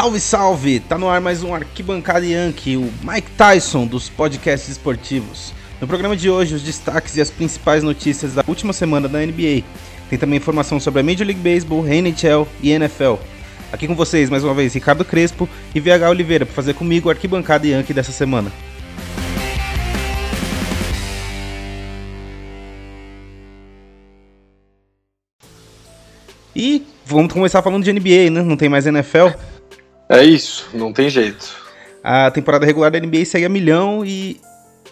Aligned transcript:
Salve, 0.00 0.18
salve! 0.18 0.80
Tá 0.80 0.96
no 0.96 1.10
ar 1.10 1.20
mais 1.20 1.42
um 1.42 1.54
Arquibancada 1.54 2.24
Yankee, 2.24 2.74
o 2.74 2.90
Mike 3.02 3.32
Tyson 3.32 3.86
dos 3.86 4.08
podcasts 4.08 4.70
esportivos. 4.70 5.52
No 5.78 5.86
programa 5.86 6.16
de 6.16 6.30
hoje, 6.30 6.54
os 6.54 6.62
destaques 6.62 7.18
e 7.18 7.20
as 7.20 7.30
principais 7.30 7.82
notícias 7.82 8.32
da 8.32 8.42
última 8.48 8.72
semana 8.72 9.06
da 9.06 9.18
NBA. 9.18 9.62
Tem 10.08 10.18
também 10.18 10.38
informação 10.38 10.80
sobre 10.80 11.00
a 11.00 11.02
Major 11.02 11.26
League 11.26 11.42
Baseball, 11.42 11.86
NHL 11.86 12.48
e 12.62 12.70
NFL. 12.70 13.16
Aqui 13.70 13.86
com 13.86 13.94
vocês, 13.94 14.30
mais 14.30 14.42
uma 14.42 14.54
vez, 14.54 14.72
Ricardo 14.72 15.04
Crespo 15.04 15.46
e 15.74 15.80
VH 15.80 16.08
Oliveira, 16.08 16.46
para 16.46 16.54
fazer 16.54 16.72
comigo 16.72 17.08
o 17.08 17.10
Arquibancada 17.10 17.66
Yankee 17.66 17.92
dessa 17.92 18.10
semana. 18.10 18.50
E 26.56 26.86
vamos 27.04 27.30
começar 27.34 27.60
falando 27.60 27.84
de 27.84 27.92
NBA, 27.92 28.30
né? 28.30 28.42
Não 28.42 28.56
tem 28.56 28.70
mais 28.70 28.86
NFL. 28.86 29.28
É 30.10 30.24
isso, 30.24 30.68
não 30.74 30.92
tem 30.92 31.08
jeito. 31.08 31.54
A 32.02 32.32
temporada 32.32 32.66
regular 32.66 32.90
da 32.90 32.98
NBA 32.98 33.24
segue 33.24 33.44
a 33.44 33.48
milhão 33.48 34.04
e 34.04 34.40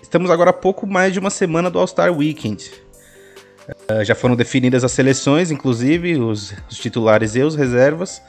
estamos 0.01 0.31
agora 0.31 0.51
a 0.51 0.53
pouco 0.53 0.87
mais 0.87 1.13
de 1.13 1.19
uma 1.19 1.29
semana 1.29 1.69
do 1.69 1.77
All-Star 1.77 2.17
Weekend. 2.17 2.71
Uh, 3.91 4.05
já 4.05 4.15
foram 4.15 4.37
definidas 4.37 4.85
as 4.85 4.93
seleções, 4.93 5.51
inclusive 5.51 6.17
os, 6.19 6.55
os, 6.71 6.79
titulares 6.79 7.35
e 7.35 7.43
os 7.43 7.57
reservas. 7.57 8.23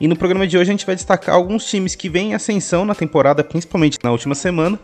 E 0.00 0.08
no 0.08 0.16
programa 0.16 0.44
de 0.44 0.58
hoje 0.58 0.68
a 0.68 0.72
gente 0.72 0.84
vai 0.84 0.96
destacar 0.96 1.36
alguns 1.36 1.64
times 1.64 1.94
que 1.94 2.08
vêm 2.08 2.32
em 2.32 2.34
ascensão 2.34 2.84
na 2.84 2.96
temporada, 2.96 3.44
principalmente 3.44 3.96
na 4.02 4.10
última 4.10 4.34
semana, 4.34 4.76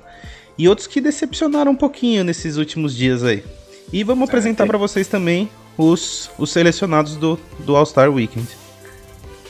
e 0.56 0.68
outros 0.68 0.87
que 0.87 1.01
decepcionaram 1.01 1.73
um 1.73 1.76
pouquinho 1.76 2.23
nesses 2.23 2.56
últimos 2.59 2.95
dias 2.95 3.24
aí. 3.24 3.45
E 3.92 4.04
vamos 4.04 4.28
apresentar 4.28 4.68
para 4.68 4.78
vocês 4.78 5.09
também 5.09 5.51
os, 5.76 6.30
os 6.38 6.52
selecionados 6.52 7.16
do, 7.16 7.40
do 7.59 7.74
All-Star 7.74 8.09
Weekend. 8.09 8.46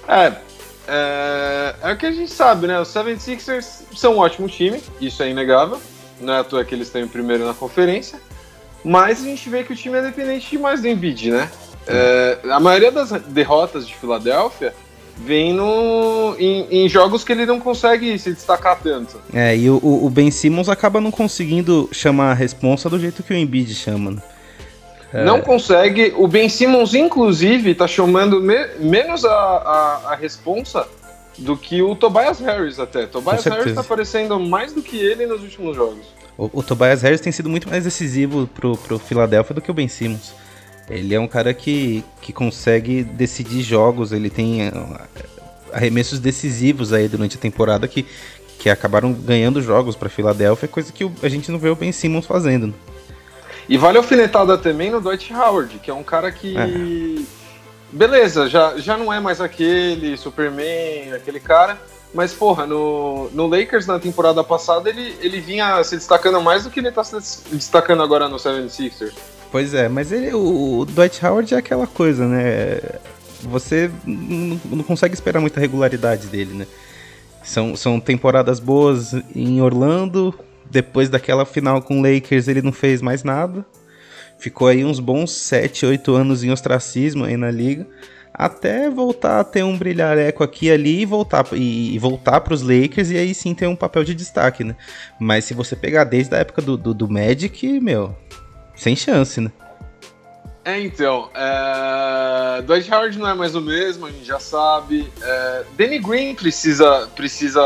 É, 0.08 0.32
é, 0.86 1.74
é 1.82 1.92
o 1.92 1.96
que 1.96 2.06
a 2.06 2.12
gente 2.12 2.30
sabe, 2.30 2.66
né? 2.66 2.80
Os 2.80 2.88
76ers 2.88 3.82
são 3.96 4.14
um 4.14 4.18
ótimo 4.18 4.48
time, 4.48 4.82
isso 5.00 5.22
é 5.22 5.30
inegável. 5.30 5.80
Não 6.20 6.32
é 6.32 6.38
à 6.38 6.44
toa 6.44 6.64
que 6.64 6.74
eles 6.74 6.88
estão 6.88 7.00
em 7.00 7.08
primeiro 7.08 7.44
na 7.46 7.54
conferência. 7.54 8.20
Mas 8.84 9.22
a 9.22 9.24
gente 9.24 9.48
vê 9.48 9.64
que 9.64 9.72
o 9.72 9.76
time 9.76 9.98
é 9.98 10.02
dependente 10.02 10.50
demais 10.50 10.82
do 10.82 10.88
Embiid, 10.88 11.30
né? 11.30 11.50
É, 11.86 12.38
a 12.50 12.60
maioria 12.60 12.92
das 12.92 13.10
derrotas 13.10 13.86
de 13.86 13.94
Filadélfia 13.94 14.74
vem 15.16 15.52
no, 15.52 16.34
em, 16.38 16.66
em, 16.70 16.88
jogos 16.88 17.22
que 17.22 17.32
ele 17.32 17.46
não 17.46 17.60
consegue 17.60 18.18
se 18.18 18.32
destacar 18.32 18.78
tanto. 18.82 19.20
É, 19.32 19.56
e 19.56 19.70
o, 19.70 19.78
o 19.82 20.10
Ben 20.10 20.30
Simmons 20.30 20.68
acaba 20.68 21.00
não 21.00 21.10
conseguindo 21.10 21.88
chamar 21.92 22.32
a 22.32 22.34
responsa 22.34 22.90
do 22.90 22.98
jeito 22.98 23.22
que 23.22 23.32
o 23.32 23.36
Embiid 23.36 23.74
chama, 23.74 24.10
né? 24.12 24.22
É. 25.14 25.24
Não 25.24 25.40
consegue. 25.40 26.12
O 26.16 26.26
Ben 26.26 26.48
Simmons, 26.48 26.92
inclusive, 26.92 27.72
tá 27.72 27.86
chamando 27.86 28.40
me 28.40 28.66
menos 28.80 29.24
a, 29.24 29.30
a, 29.30 30.12
a 30.12 30.14
responsa 30.16 30.88
do 31.38 31.56
que 31.56 31.80
o 31.80 31.94
Tobias 31.94 32.40
Harris 32.40 32.80
até. 32.80 33.06
Tobias 33.06 33.44
Harris 33.44 33.74
tá 33.74 33.80
aparecendo 33.80 34.40
mais 34.40 34.72
do 34.72 34.82
que 34.82 34.96
ele 34.96 35.24
nos 35.24 35.40
últimos 35.40 35.76
jogos. 35.76 36.04
O, 36.36 36.50
o, 36.52 36.62
Tobias 36.64 37.00
Harris 37.02 37.20
tem 37.20 37.32
sido 37.32 37.48
muito 37.48 37.68
mais 37.68 37.84
decisivo 37.84 38.48
pro, 38.48 38.76
pro 38.76 38.98
Philadelphia 38.98 39.54
do 39.54 39.60
que 39.60 39.70
o 39.70 39.74
Ben 39.74 39.86
Simmons. 39.86 40.34
Ele 40.90 41.14
é 41.14 41.20
um 41.20 41.28
cara 41.28 41.54
que, 41.54 42.04
que 42.20 42.32
consegue 42.32 43.04
decidir 43.04 43.62
jogos, 43.62 44.10
ele 44.10 44.28
tem 44.28 44.68
uh, 44.68 45.00
arremessos 45.72 46.18
decisivos 46.18 46.92
aí 46.92 47.06
durante 47.06 47.36
a 47.36 47.40
temporada 47.40 47.86
que, 47.86 48.04
que 48.58 48.68
acabaram 48.68 49.12
ganhando 49.12 49.62
jogos 49.62 49.94
para 49.94 50.08
Philadelphia, 50.08 50.68
coisa 50.68 50.92
que 50.92 51.08
a 51.22 51.28
gente 51.28 51.52
não 51.52 51.58
vê 51.58 51.68
o 51.68 51.76
Ben 51.76 51.92
Simmons 51.92 52.26
fazendo. 52.26 52.74
E 53.68 53.78
vale 53.78 53.98
alfinetada 53.98 54.58
também 54.58 54.90
no 54.90 55.00
Dwight 55.00 55.32
Howard, 55.32 55.78
que 55.78 55.90
é 55.90 55.94
um 55.94 56.02
cara 56.02 56.30
que. 56.30 56.56
É. 56.56 57.44
Beleza, 57.90 58.48
já, 58.48 58.76
já 58.76 58.96
não 58.96 59.12
é 59.12 59.20
mais 59.20 59.40
aquele 59.40 60.16
Superman, 60.16 61.12
aquele 61.12 61.38
cara. 61.38 61.78
Mas, 62.12 62.32
porra, 62.32 62.64
no, 62.64 63.28
no 63.30 63.46
Lakers 63.48 63.86
na 63.86 63.98
temporada 63.98 64.42
passada 64.44 64.88
ele, 64.88 65.16
ele 65.20 65.40
vinha 65.40 65.82
se 65.82 65.96
destacando 65.96 66.40
mais 66.40 66.62
do 66.62 66.70
que 66.70 66.78
ele 66.78 66.92
tá 66.92 67.02
se 67.02 67.16
destacando 67.50 68.02
agora 68.02 68.28
no 68.28 68.36
76ers. 68.36 69.12
Pois 69.50 69.74
é, 69.74 69.88
mas 69.88 70.12
ele, 70.12 70.32
o, 70.32 70.78
o 70.78 70.84
Dwight 70.84 71.24
Howard 71.24 71.54
é 71.54 71.58
aquela 71.58 71.86
coisa, 71.86 72.26
né? 72.26 72.80
Você 73.42 73.90
não, 74.04 74.60
não 74.64 74.84
consegue 74.84 75.14
esperar 75.14 75.40
muita 75.40 75.60
regularidade 75.60 76.28
dele, 76.28 76.54
né? 76.54 76.66
São, 77.42 77.76
são 77.76 78.00
temporadas 78.00 78.58
boas 78.58 79.12
em 79.34 79.60
Orlando, 79.60 80.34
depois 80.70 81.08
daquela 81.08 81.44
final 81.44 81.80
com 81.82 82.00
o 82.00 82.02
Lakers, 82.02 82.48
ele 82.48 82.62
não 82.62 82.72
fez 82.72 83.02
mais 83.02 83.22
nada. 83.22 83.64
Ficou 84.38 84.68
aí 84.68 84.84
uns 84.84 85.00
bons 85.00 85.32
7, 85.32 85.86
8 85.86 86.14
anos 86.14 86.44
em 86.44 86.50
ostracismo 86.50 87.24
aí 87.24 87.36
na 87.36 87.50
liga. 87.50 87.86
Até 88.32 88.90
voltar 88.90 89.38
a 89.38 89.44
ter 89.44 89.62
um 89.62 89.78
brilhareco 89.78 90.42
aqui 90.42 90.66
e 90.66 90.70
ali 90.72 91.02
e 91.02 91.06
voltar, 91.06 91.46
e, 91.52 91.94
e 91.94 91.98
voltar 92.00 92.40
para 92.40 92.52
os 92.52 92.62
Lakers 92.62 93.10
e 93.10 93.16
aí 93.16 93.32
sim 93.32 93.54
ter 93.54 93.68
um 93.68 93.76
papel 93.76 94.02
de 94.02 94.12
destaque, 94.12 94.64
né? 94.64 94.74
Mas 95.20 95.44
se 95.44 95.54
você 95.54 95.76
pegar 95.76 96.02
desde 96.02 96.34
a 96.34 96.38
época 96.38 96.60
do, 96.60 96.76
do, 96.76 96.92
do 96.92 97.08
Magic, 97.08 97.80
meu, 97.80 98.16
sem 98.74 98.96
chance, 98.96 99.40
né? 99.40 99.52
É, 100.64 100.80
então, 100.80 101.28
é... 101.34 102.62
Dwight 102.62 102.90
Howard 102.90 103.18
não 103.18 103.28
é 103.28 103.34
mais 103.34 103.54
o 103.54 103.60
mesmo, 103.60 104.06
a 104.06 104.10
gente 104.10 104.24
já 104.24 104.40
sabe. 104.40 105.12
É... 105.20 105.64
Danny 105.76 105.98
Green 105.98 106.34
precisa, 106.34 107.08
precisa 107.14 107.62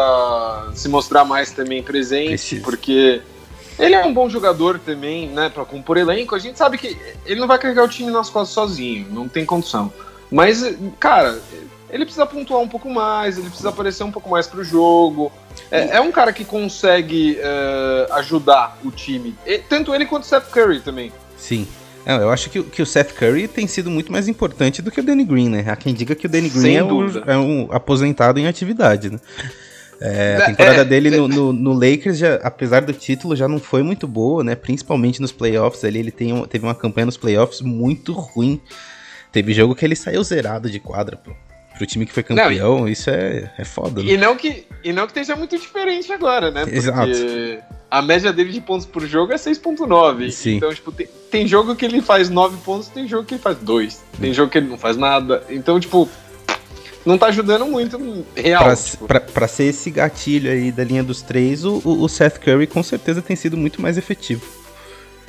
se 0.75 0.88
mostrar 0.88 1.25
mais 1.25 1.53
também 1.53 1.82
presente, 1.82 2.31
precisa. 2.31 2.62
porque 2.62 3.22
ele 3.78 3.94
é 3.94 4.04
um 4.04 4.12
bom 4.12 4.28
jogador 4.28 4.81
também, 4.81 5.28
né, 5.28 5.48
para 5.48 5.64
compor 5.64 5.97
elenco. 5.97 6.34
A 6.34 6.38
gente 6.41 6.59
sabe 6.59 6.76
que 6.76 6.98
ele 7.25 7.38
não 7.38 7.47
vai 7.47 7.59
carregar 7.59 7.84
o 7.84 7.88
time 7.88 8.10
nas 8.10 8.28
costas 8.28 8.53
sozinho, 8.53 9.06
não 9.10 9.28
tem 9.28 9.47
condição. 9.47 9.92
Mas, 10.30 10.76
cara, 10.98 11.41
ele 11.88 12.04
precisa 12.04 12.26
pontuar 12.26 12.60
um 12.60 12.69
pouco 12.69 12.91
mais, 12.91 13.38
ele 13.38 13.48
precisa 13.48 13.69
aparecer 13.69 14.03
um 14.03 14.10
pouco 14.10 14.28
mais 14.28 14.48
pro 14.48 14.65
jogo. 14.65 15.30
É, 15.70 15.97
é 15.97 16.00
um 16.00 16.10
cara 16.10 16.32
que 16.32 16.44
consegue 16.44 17.38
uh, 17.38 18.12
ajudar 18.15 18.76
o 18.84 18.91
time, 18.91 19.36
tanto 19.69 19.94
ele 19.94 20.04
quanto 20.04 20.25
o 20.25 20.26
Seth 20.26 20.50
Curry 20.50 20.80
também. 20.80 21.12
Sim. 21.36 21.66
Não, 22.08 22.22
eu 22.22 22.30
acho 22.30 22.48
que, 22.48 22.62
que 22.62 22.80
o 22.80 22.86
Seth 22.86 23.12
Curry 23.12 23.46
tem 23.46 23.66
sido 23.66 23.91
muito 23.91 24.10
mais 24.10 24.28
importante 24.28 24.80
do 24.80 24.91
que 24.91 24.98
o 24.98 25.02
Danny 25.02 25.24
Green, 25.24 25.50
né? 25.50 25.64
Há 25.69 25.76
quem 25.76 25.92
diga 25.92 26.14
que 26.14 26.24
o 26.24 26.28
Danny 26.28 26.48
Green 26.48 26.74
é 26.74 26.82
um, 26.82 27.19
é 27.26 27.36
um, 27.36 27.69
aposentado 27.70 28.41
em 28.41 28.46
atividade, 28.46 29.10
né? 29.10 29.20
É, 30.00 30.36
a 30.36 30.42
é, 30.42 30.47
temporada 30.47 30.80
é, 30.80 30.84
dele 30.86 31.10
no, 31.10 31.28
no, 31.28 31.52
no, 31.52 31.72
Lakers, 31.74 32.16
já, 32.16 32.36
apesar 32.36 32.80
do 32.80 32.94
título, 32.94 33.36
já 33.36 33.47
não 33.47 33.58
foi 33.58 33.82
muito 33.82 34.08
boa, 34.08 34.42
né? 34.42 34.54
Principalmente 34.54 35.20
nos 35.20 35.32
playoffs 35.32 35.84
ali, 35.84 35.98
ele 35.98 36.10
tem, 36.10 36.42
teve 36.47 36.64
uma 36.64 36.74
campanha 36.74 37.04
nos 37.04 37.18
playoffs 37.18 37.60
muito 37.60 38.14
ruim. 38.14 38.58
Teve 39.30 39.52
jogo 39.52 39.74
que 39.74 39.84
ele 39.84 39.94
saiu 39.94 40.24
zerado 40.24 40.70
de 40.70 40.80
quadra, 40.80 41.14
pô 41.14 41.32
pro 41.76 41.86
time 41.86 42.04
que 42.04 42.12
foi 42.12 42.24
campeão, 42.24 42.80
não, 42.80 42.88
isso 42.88 43.08
é, 43.08 43.52
é 43.56 43.64
foda. 43.64 44.02
Né? 44.02 44.10
E, 44.10 44.16
não 44.16 44.36
que, 44.36 44.66
e 44.82 44.92
não 44.92 45.06
que 45.06 45.12
esteja 45.12 45.36
muito 45.36 45.56
diferente 45.56 46.12
agora, 46.12 46.50
né? 46.50 46.64
Porque 46.64 46.76
Exato. 46.76 47.12
A 47.91 48.03
média 48.03 48.32
dele 48.32 48.53
de 48.53 48.60
pontos 48.60 48.87
por 48.87 49.06
jogo 49.06 49.32
é 49.32 49.37
6.9. 49.37 50.56
Então, 50.56 50.75
tipo, 50.75 50.93
tem, 50.93 51.09
tem 51.31 51.49
jogo 51.49 51.75
que 51.75 51.84
ele 51.84 52.03
faz 52.03 52.28
9 52.28 52.59
pontos, 52.59 52.88
tem 52.88 53.09
jogo 53.09 53.25
que 53.25 53.34
ele 53.34 53.43
faz 53.43 53.59
2. 53.59 54.04
Tem 54.21 54.32
jogo 54.32 54.50
que 54.50 54.59
ele 54.59 54.69
não 54.69 54.78
faz 54.78 54.97
nada. 54.97 55.43
Então, 55.49 55.81
tipo, 55.81 56.09
não 57.04 57.16
tá 57.16 57.27
ajudando 57.27 57.65
muito 57.66 57.98
real. 58.37 58.65
Pra, 58.65 58.77
tipo. 58.77 59.06
pra, 59.06 59.21
pra 59.21 59.48
ser 59.48 59.65
esse 59.65 59.91
gatilho 59.91 60.50
aí 60.50 60.71
da 60.71 60.84
linha 60.84 61.03
dos 61.03 61.22
três, 61.22 61.65
o, 61.65 61.81
o 61.84 62.09
Seth 62.09 62.38
Curry 62.38 62.66
com 62.66 62.82
certeza 62.82 63.22
tem 63.22 63.34
sido 63.34 63.56
muito 63.56 63.81
mais 63.81 63.97
efetivo. 63.97 64.44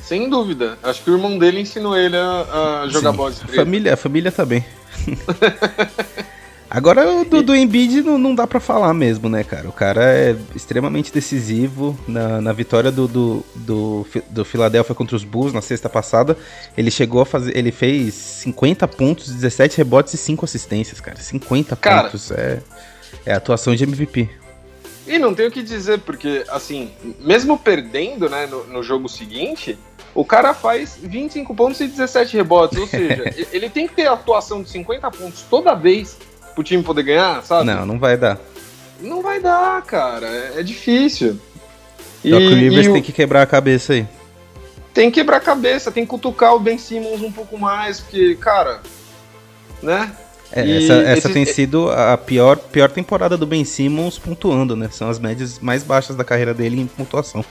Sem 0.01 0.29
dúvida. 0.29 0.77
Acho 0.83 1.03
que 1.03 1.09
o 1.11 1.15
irmão 1.15 1.37
dele 1.37 1.61
ensinou 1.61 1.95
ele 1.95 2.17
a, 2.17 2.81
a 2.83 2.87
jogar 2.87 3.11
Sim. 3.11 3.17
bola 3.17 3.31
de 3.31 3.41
a 3.43 3.47
família, 3.47 3.93
a 3.93 3.97
família 3.97 4.31
tá 4.31 4.45
bem. 4.45 4.65
Agora 6.69 7.25
do, 7.25 7.41
do 7.41 7.55
Embiid 7.55 8.03
não, 8.03 8.17
não 8.19 8.35
dá 8.35 8.45
para 8.45 8.59
falar 8.59 8.93
mesmo, 8.93 9.27
né, 9.27 9.43
cara? 9.43 9.67
O 9.67 9.71
cara 9.71 10.03
é 10.03 10.35
extremamente 10.55 11.11
decisivo 11.11 11.97
na, 12.07 12.39
na 12.39 12.53
vitória 12.53 12.91
do, 12.91 13.07
do, 13.07 13.45
do, 13.55 14.07
do 14.29 14.45
Philadelphia 14.45 14.93
contra 14.93 15.15
os 15.15 15.23
Bulls 15.23 15.51
na 15.51 15.61
sexta 15.61 15.89
passada. 15.89 16.37
Ele 16.77 16.91
chegou 16.91 17.21
a 17.21 17.25
fazer. 17.25 17.57
Ele 17.57 17.71
fez 17.71 18.13
50 18.13 18.87
pontos, 18.87 19.31
17 19.31 19.77
rebotes 19.79 20.13
e 20.13 20.17
5 20.17 20.45
assistências, 20.45 21.01
cara. 21.01 21.17
50 21.17 21.75
cara, 21.75 22.03
pontos. 22.03 22.29
É, 22.29 22.61
é 23.25 23.33
atuação 23.33 23.75
de 23.75 23.83
MVP. 23.83 24.29
E 25.07 25.17
não 25.17 25.33
tenho 25.33 25.49
o 25.49 25.51
que 25.51 25.63
dizer, 25.63 25.99
porque, 26.01 26.45
assim, 26.49 26.91
mesmo 27.19 27.57
perdendo, 27.57 28.29
né, 28.29 28.45
no, 28.45 28.67
no 28.67 28.83
jogo 28.83 29.09
seguinte, 29.09 29.75
o 30.13 30.23
cara 30.23 30.53
faz 30.53 30.99
25 31.01 31.55
pontos 31.55 31.79
e 31.79 31.87
17 31.87 32.37
rebotes. 32.37 32.77
Ou 32.77 32.85
seja, 32.87 33.33
ele 33.51 33.71
tem 33.71 33.87
que 33.87 33.95
ter 33.95 34.05
atuação 34.05 34.61
de 34.61 34.69
50 34.69 35.09
pontos 35.09 35.43
toda 35.49 35.73
vez 35.73 36.15
pro 36.59 36.63
time 36.63 36.83
poder 36.83 37.03
ganhar, 37.03 37.41
sabe? 37.43 37.65
Não, 37.65 37.85
não 37.85 37.97
vai 37.97 38.17
dar. 38.17 38.37
Não 38.99 39.21
vai 39.21 39.39
dar, 39.39 39.81
cara. 39.83 40.27
É, 40.27 40.59
é 40.59 40.63
difícil. 40.63 41.39
E, 42.23 42.31
Doc 42.31 42.41
Rivers 42.41 42.87
e 42.87 42.91
tem 42.91 43.01
o... 43.01 43.03
que 43.03 43.13
quebrar 43.13 43.41
a 43.43 43.45
cabeça 43.45 43.93
aí. 43.93 44.05
Tem 44.93 45.09
que 45.09 45.21
quebrar 45.21 45.37
a 45.37 45.41
cabeça, 45.41 45.91
tem 45.91 46.03
que 46.03 46.09
cutucar 46.09 46.53
o 46.53 46.59
Ben 46.59 46.77
Simmons 46.77 47.21
um 47.21 47.31
pouco 47.31 47.57
mais, 47.57 48.01
porque, 48.01 48.35
cara, 48.35 48.81
né? 49.81 50.11
É, 50.51 50.77
essa, 50.77 50.93
essa 50.93 51.29
tem 51.29 51.45
sido 51.45 51.89
a 51.91 52.17
pior, 52.17 52.57
pior 52.57 52.89
temporada 52.89 53.37
do 53.37 53.45
Ben 53.45 53.63
Simmons 53.63 54.17
pontuando, 54.17 54.75
né? 54.75 54.89
São 54.91 55.09
as 55.09 55.19
médias 55.19 55.59
mais 55.59 55.83
baixas 55.83 56.15
da 56.15 56.25
carreira 56.25 56.53
dele 56.53 56.81
em 56.81 56.87
pontuação. 56.87 57.45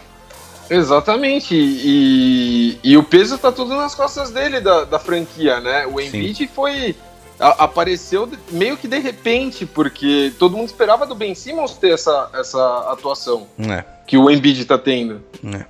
Exatamente, 0.68 1.54
e, 1.54 2.78
e 2.84 2.94
o 2.98 3.02
peso 3.02 3.38
tá 3.38 3.50
tudo 3.50 3.74
nas 3.74 3.94
costas 3.94 4.30
dele, 4.30 4.60
da, 4.60 4.84
da 4.84 4.98
franquia, 4.98 5.60
né? 5.60 5.86
O 5.86 5.98
Embiid 5.98 6.46
foi 6.54 6.94
a, 7.38 7.64
apareceu 7.64 8.30
meio 8.50 8.76
que 8.76 8.88
de 8.88 8.98
repente, 8.98 9.64
porque 9.64 10.32
todo 10.38 10.56
mundo 10.56 10.68
esperava 10.68 11.06
do 11.06 11.14
Ben 11.14 11.34
Simmons 11.34 11.74
ter 11.76 11.92
essa, 11.92 12.30
essa 12.34 12.90
atuação 12.90 13.46
é. 13.58 13.84
que 14.06 14.16
o 14.16 14.30
Embiid 14.30 14.64
tá 14.64 14.78
tendo. 14.78 15.22
É. 15.44 15.64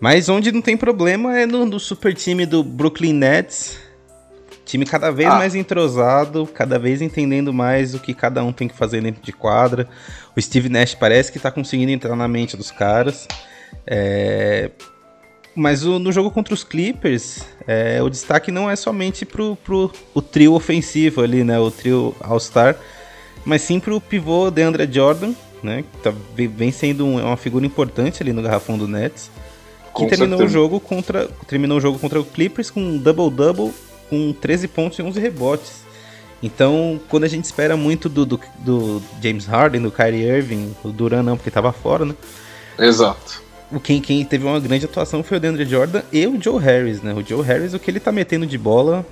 Mas 0.00 0.28
onde 0.28 0.50
não 0.50 0.62
tem 0.62 0.76
problema 0.76 1.38
é 1.38 1.46
no, 1.46 1.66
no 1.66 1.78
super 1.78 2.14
time 2.14 2.46
do 2.46 2.64
Brooklyn 2.64 3.12
Nets. 3.12 3.78
Time 4.64 4.86
cada 4.86 5.10
vez 5.10 5.28
ah. 5.28 5.36
mais 5.36 5.54
entrosado, 5.54 6.46
cada 6.46 6.78
vez 6.78 7.02
entendendo 7.02 7.52
mais 7.52 7.94
o 7.94 7.98
que 7.98 8.14
cada 8.14 8.42
um 8.42 8.52
tem 8.52 8.68
que 8.68 8.76
fazer 8.76 9.02
dentro 9.02 9.20
de 9.20 9.32
quadra. 9.32 9.88
O 10.34 10.40
Steve 10.40 10.68
Nash 10.68 10.94
parece 10.94 11.30
que 11.30 11.38
tá 11.38 11.50
conseguindo 11.50 11.90
entrar 11.90 12.16
na 12.16 12.28
mente 12.28 12.56
dos 12.56 12.70
caras. 12.70 13.26
É... 13.86 14.70
Mas 15.54 15.84
o, 15.84 15.98
no 15.98 16.12
jogo 16.12 16.30
contra 16.30 16.54
os 16.54 16.62
Clippers, 16.62 17.40
é, 17.66 18.02
o 18.02 18.08
destaque 18.08 18.52
não 18.52 18.70
é 18.70 18.76
somente 18.76 19.24
pro, 19.24 19.56
pro 19.56 19.90
o 20.14 20.22
trio 20.22 20.54
ofensivo 20.54 21.22
ali, 21.22 21.42
né? 21.42 21.58
O 21.58 21.70
trio 21.70 22.14
All-Star, 22.20 22.76
mas 23.44 23.62
sim 23.62 23.80
pro 23.80 24.00
pivô 24.00 24.50
DeAndre 24.50 24.88
Jordan, 24.90 25.32
né? 25.62 25.82
Que 25.82 25.98
tá, 25.98 26.14
vem 26.34 26.70
sendo 26.70 27.04
um, 27.04 27.20
uma 27.20 27.36
figura 27.36 27.66
importante 27.66 28.22
ali 28.22 28.32
no 28.32 28.42
garrafão 28.42 28.78
do 28.78 28.86
Nets. 28.86 29.30
Que 29.96 30.06
terminou 30.06 30.42
o 30.42 30.48
jogo 30.48 30.78
contra 30.78 31.28
terminou 31.48 31.78
o 31.78 31.80
jogo 31.80 31.98
contra 31.98 32.20
o 32.20 32.24
Clippers 32.24 32.70
com 32.70 32.80
um 32.80 32.96
double-double 32.96 33.72
com 34.08 34.32
13 34.32 34.68
pontos 34.68 34.98
e 34.98 35.02
11 35.02 35.18
rebotes. 35.20 35.80
Então, 36.42 36.98
quando 37.08 37.24
a 37.24 37.28
gente 37.28 37.44
espera 37.44 37.76
muito 37.76 38.08
do, 38.08 38.24
do, 38.24 38.40
do 38.60 39.02
James 39.22 39.46
Harden, 39.46 39.82
do 39.82 39.90
Kyrie 39.90 40.24
Irving, 40.24 40.74
o 40.82 40.88
Duran 40.88 41.22
não, 41.22 41.36
porque 41.36 41.50
tava 41.50 41.70
fora, 41.70 42.04
né? 42.04 42.14
Exato. 42.78 43.42
Quem, 43.78 44.00
quem 44.00 44.24
teve 44.24 44.44
uma 44.44 44.58
grande 44.58 44.84
atuação 44.84 45.22
foi 45.22 45.36
o 45.36 45.40
DeAndre 45.40 45.64
Jordan 45.64 46.02
e 46.12 46.26
o 46.26 46.42
Joe 46.42 46.60
Harris, 46.60 47.02
né? 47.02 47.14
O 47.14 47.22
Joe 47.22 47.42
Harris, 47.42 47.72
o 47.72 47.78
que 47.78 47.90
ele 47.90 48.00
tá 48.00 48.10
metendo 48.10 48.46
de 48.46 48.58
bola. 48.58 49.06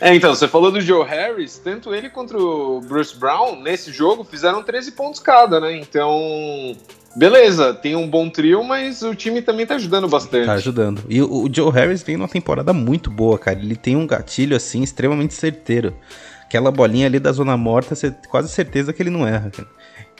É, 0.00 0.14
então, 0.14 0.34
você 0.34 0.48
falou 0.48 0.72
do 0.72 0.80
Joe 0.80 1.06
Harris, 1.06 1.58
tanto 1.58 1.94
ele 1.94 2.08
quanto 2.08 2.36
o 2.36 2.80
Bruce 2.80 3.16
Brown, 3.16 3.60
nesse 3.60 3.92
jogo, 3.92 4.24
fizeram 4.24 4.62
13 4.62 4.92
pontos 4.92 5.20
cada, 5.20 5.60
né? 5.60 5.76
Então, 5.76 6.74
beleza, 7.14 7.72
tem 7.74 7.94
um 7.94 8.08
bom 8.08 8.28
trio, 8.28 8.64
mas 8.64 9.02
o 9.02 9.14
time 9.14 9.42
também 9.42 9.64
tá 9.64 9.76
ajudando 9.76 10.08
bastante. 10.08 10.46
Tá 10.46 10.54
ajudando. 10.54 11.04
E 11.08 11.22
o, 11.22 11.44
o 11.44 11.48
Joe 11.52 11.70
Harris 11.70 12.02
vem 12.02 12.16
numa 12.16 12.28
temporada 12.28 12.72
muito 12.72 13.10
boa, 13.10 13.38
cara. 13.38 13.60
Ele 13.60 13.76
tem 13.76 13.94
um 13.94 14.06
gatilho, 14.06 14.56
assim, 14.56 14.82
extremamente 14.82 15.34
certeiro. 15.34 15.94
Aquela 16.42 16.72
bolinha 16.72 17.06
ali 17.06 17.20
da 17.20 17.30
zona 17.30 17.56
morta, 17.56 17.94
você 17.94 18.12
quase 18.28 18.48
certeza 18.48 18.92
que 18.92 19.02
ele 19.02 19.10
não 19.10 19.24
erra, 19.24 19.50
cara. 19.50 19.68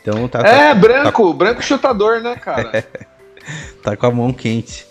Então 0.00 0.28
tá. 0.28 0.40
É, 0.40 0.68
tá, 0.68 0.74
branco, 0.74 1.28
tá... 1.28 1.36
branco 1.36 1.62
chutador, 1.62 2.20
né, 2.20 2.36
cara? 2.36 2.84
tá 3.82 3.96
com 3.96 4.06
a 4.06 4.10
mão 4.10 4.32
quente. 4.32 4.86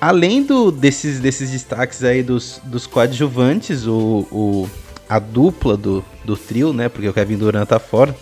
Além 0.00 0.42
do, 0.42 0.72
desses, 0.72 1.20
desses 1.20 1.50
destaques 1.50 2.02
aí 2.02 2.22
dos, 2.22 2.60
dos 2.64 2.86
coadjuvantes, 2.86 3.86
o, 3.86 4.26
o, 4.32 4.70
a 5.08 5.18
dupla 5.18 5.76
do, 5.76 6.04
do 6.24 6.36
trio, 6.36 6.72
né? 6.72 6.88
Porque 6.88 7.08
o 7.08 7.12
Kevin 7.12 7.36
Durant 7.36 7.68
tá 7.68 7.78
fora. 7.78 8.16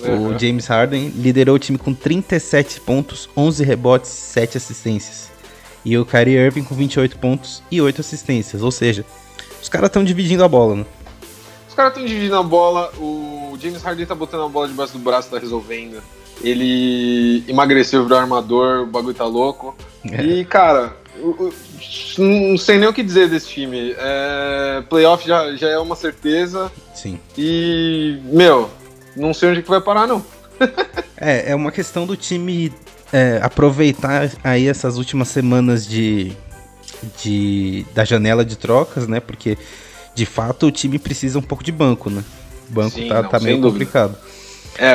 Uhum. 0.00 0.28
O 0.28 0.38
James 0.38 0.66
Harden 0.66 1.08
liderou 1.08 1.56
o 1.56 1.58
time 1.58 1.76
com 1.76 1.92
37 1.92 2.80
pontos, 2.80 3.28
11 3.36 3.64
rebotes, 3.64 4.10
7 4.10 4.56
assistências. 4.56 5.28
E 5.84 5.98
o 5.98 6.06
Kyrie 6.06 6.36
Irving 6.36 6.62
com 6.62 6.74
28 6.74 7.18
pontos 7.18 7.62
e 7.70 7.80
8 7.80 8.00
assistências. 8.00 8.62
Ou 8.62 8.70
seja, 8.70 9.04
os 9.60 9.68
caras 9.68 9.88
estão 9.88 10.04
dividindo 10.04 10.44
a 10.44 10.48
bola, 10.48 10.76
né? 10.76 10.86
Os 11.68 11.74
caras 11.74 11.92
estão 11.92 12.06
dividindo 12.06 12.36
a 12.36 12.42
bola, 12.42 12.92
o 12.96 13.56
James 13.60 13.82
Harden 13.82 14.06
tá 14.06 14.14
botando 14.14 14.44
a 14.44 14.48
bola 14.48 14.68
debaixo 14.68 14.92
do 14.92 14.98
braço, 14.98 15.30
tá 15.30 15.38
resolvendo. 15.38 16.00
Ele 16.42 17.44
emagreceu, 17.48 18.04
virou 18.04 18.18
armador, 18.18 18.82
o 18.82 18.86
bagulho 18.86 19.14
tá 19.14 19.24
louco. 19.24 19.76
É. 20.10 20.22
E, 20.22 20.44
cara, 20.44 20.96
não 22.18 22.56
sei 22.56 22.78
nem 22.78 22.88
o 22.88 22.92
que 22.92 23.02
dizer 23.02 23.28
desse 23.28 23.48
time. 23.48 23.94
É, 23.98 24.82
playoff 24.88 25.26
já, 25.26 25.54
já 25.56 25.68
é 25.68 25.78
uma 25.78 25.96
certeza. 25.96 26.70
Sim. 26.94 27.18
E, 27.36 28.18
meu, 28.24 28.70
não 29.16 29.34
sei 29.34 29.50
onde 29.50 29.62
que 29.62 29.68
vai 29.68 29.80
parar, 29.80 30.06
não. 30.06 30.24
é, 31.16 31.52
é 31.52 31.54
uma 31.54 31.72
questão 31.72 32.06
do 32.06 32.16
time 32.16 32.72
é, 33.12 33.40
aproveitar 33.42 34.30
aí 34.42 34.66
essas 34.68 34.96
últimas 34.96 35.28
semanas 35.28 35.86
de, 35.86 36.32
de 37.22 37.86
da 37.94 38.04
janela 38.04 38.44
de 38.44 38.56
trocas, 38.56 39.06
né? 39.06 39.20
Porque 39.20 39.56
de 40.14 40.26
fato 40.26 40.66
o 40.66 40.70
time 40.70 40.98
precisa 40.98 41.38
um 41.38 41.42
pouco 41.42 41.64
de 41.64 41.72
banco, 41.72 42.10
né? 42.10 42.24
O 42.68 42.72
banco 42.72 42.96
Sim, 42.96 43.08
tá, 43.08 43.22
não, 43.22 43.30
tá 43.30 43.40
meio 43.40 43.60
dúvida. 43.60 43.84
complicado. 43.84 44.18
É, 44.78 44.94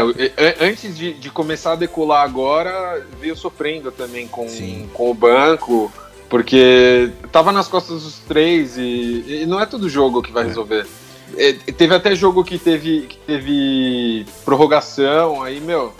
antes 0.61 0.97
de, 0.97 1.13
de 1.13 1.29
começar 1.29 1.73
a 1.73 1.75
decolar 1.75 2.23
agora, 2.23 3.05
veio 3.19 3.35
sofrendo 3.35 3.91
também 3.91 4.27
com, 4.29 4.47
com 4.93 5.11
o 5.11 5.13
banco, 5.13 5.91
porque 6.29 7.11
tava 7.33 7.51
nas 7.51 7.67
costas 7.67 8.03
dos 8.03 8.19
três 8.19 8.77
e, 8.77 9.41
e 9.41 9.45
não 9.45 9.59
é 9.59 9.65
todo 9.65 9.89
jogo 9.89 10.21
que 10.21 10.31
vai 10.31 10.43
é. 10.43 10.47
resolver. 10.47 10.87
É, 11.35 11.51
teve 11.51 11.93
até 11.93 12.15
jogo 12.15 12.45
que 12.45 12.57
teve, 12.57 13.01
que 13.01 13.17
teve 13.17 14.25
prorrogação, 14.45 15.43
aí, 15.43 15.59
meu, 15.59 15.93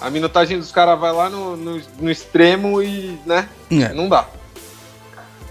a 0.00 0.08
minutagem 0.08 0.56
dos 0.56 0.70
caras 0.70 0.98
vai 0.98 1.12
lá 1.12 1.28
no, 1.28 1.56
no, 1.56 1.82
no, 1.98 2.10
extremo 2.10 2.80
e, 2.80 3.18
né, 3.26 3.48
é. 3.72 3.92
não 3.92 4.08
dá. 4.08 4.28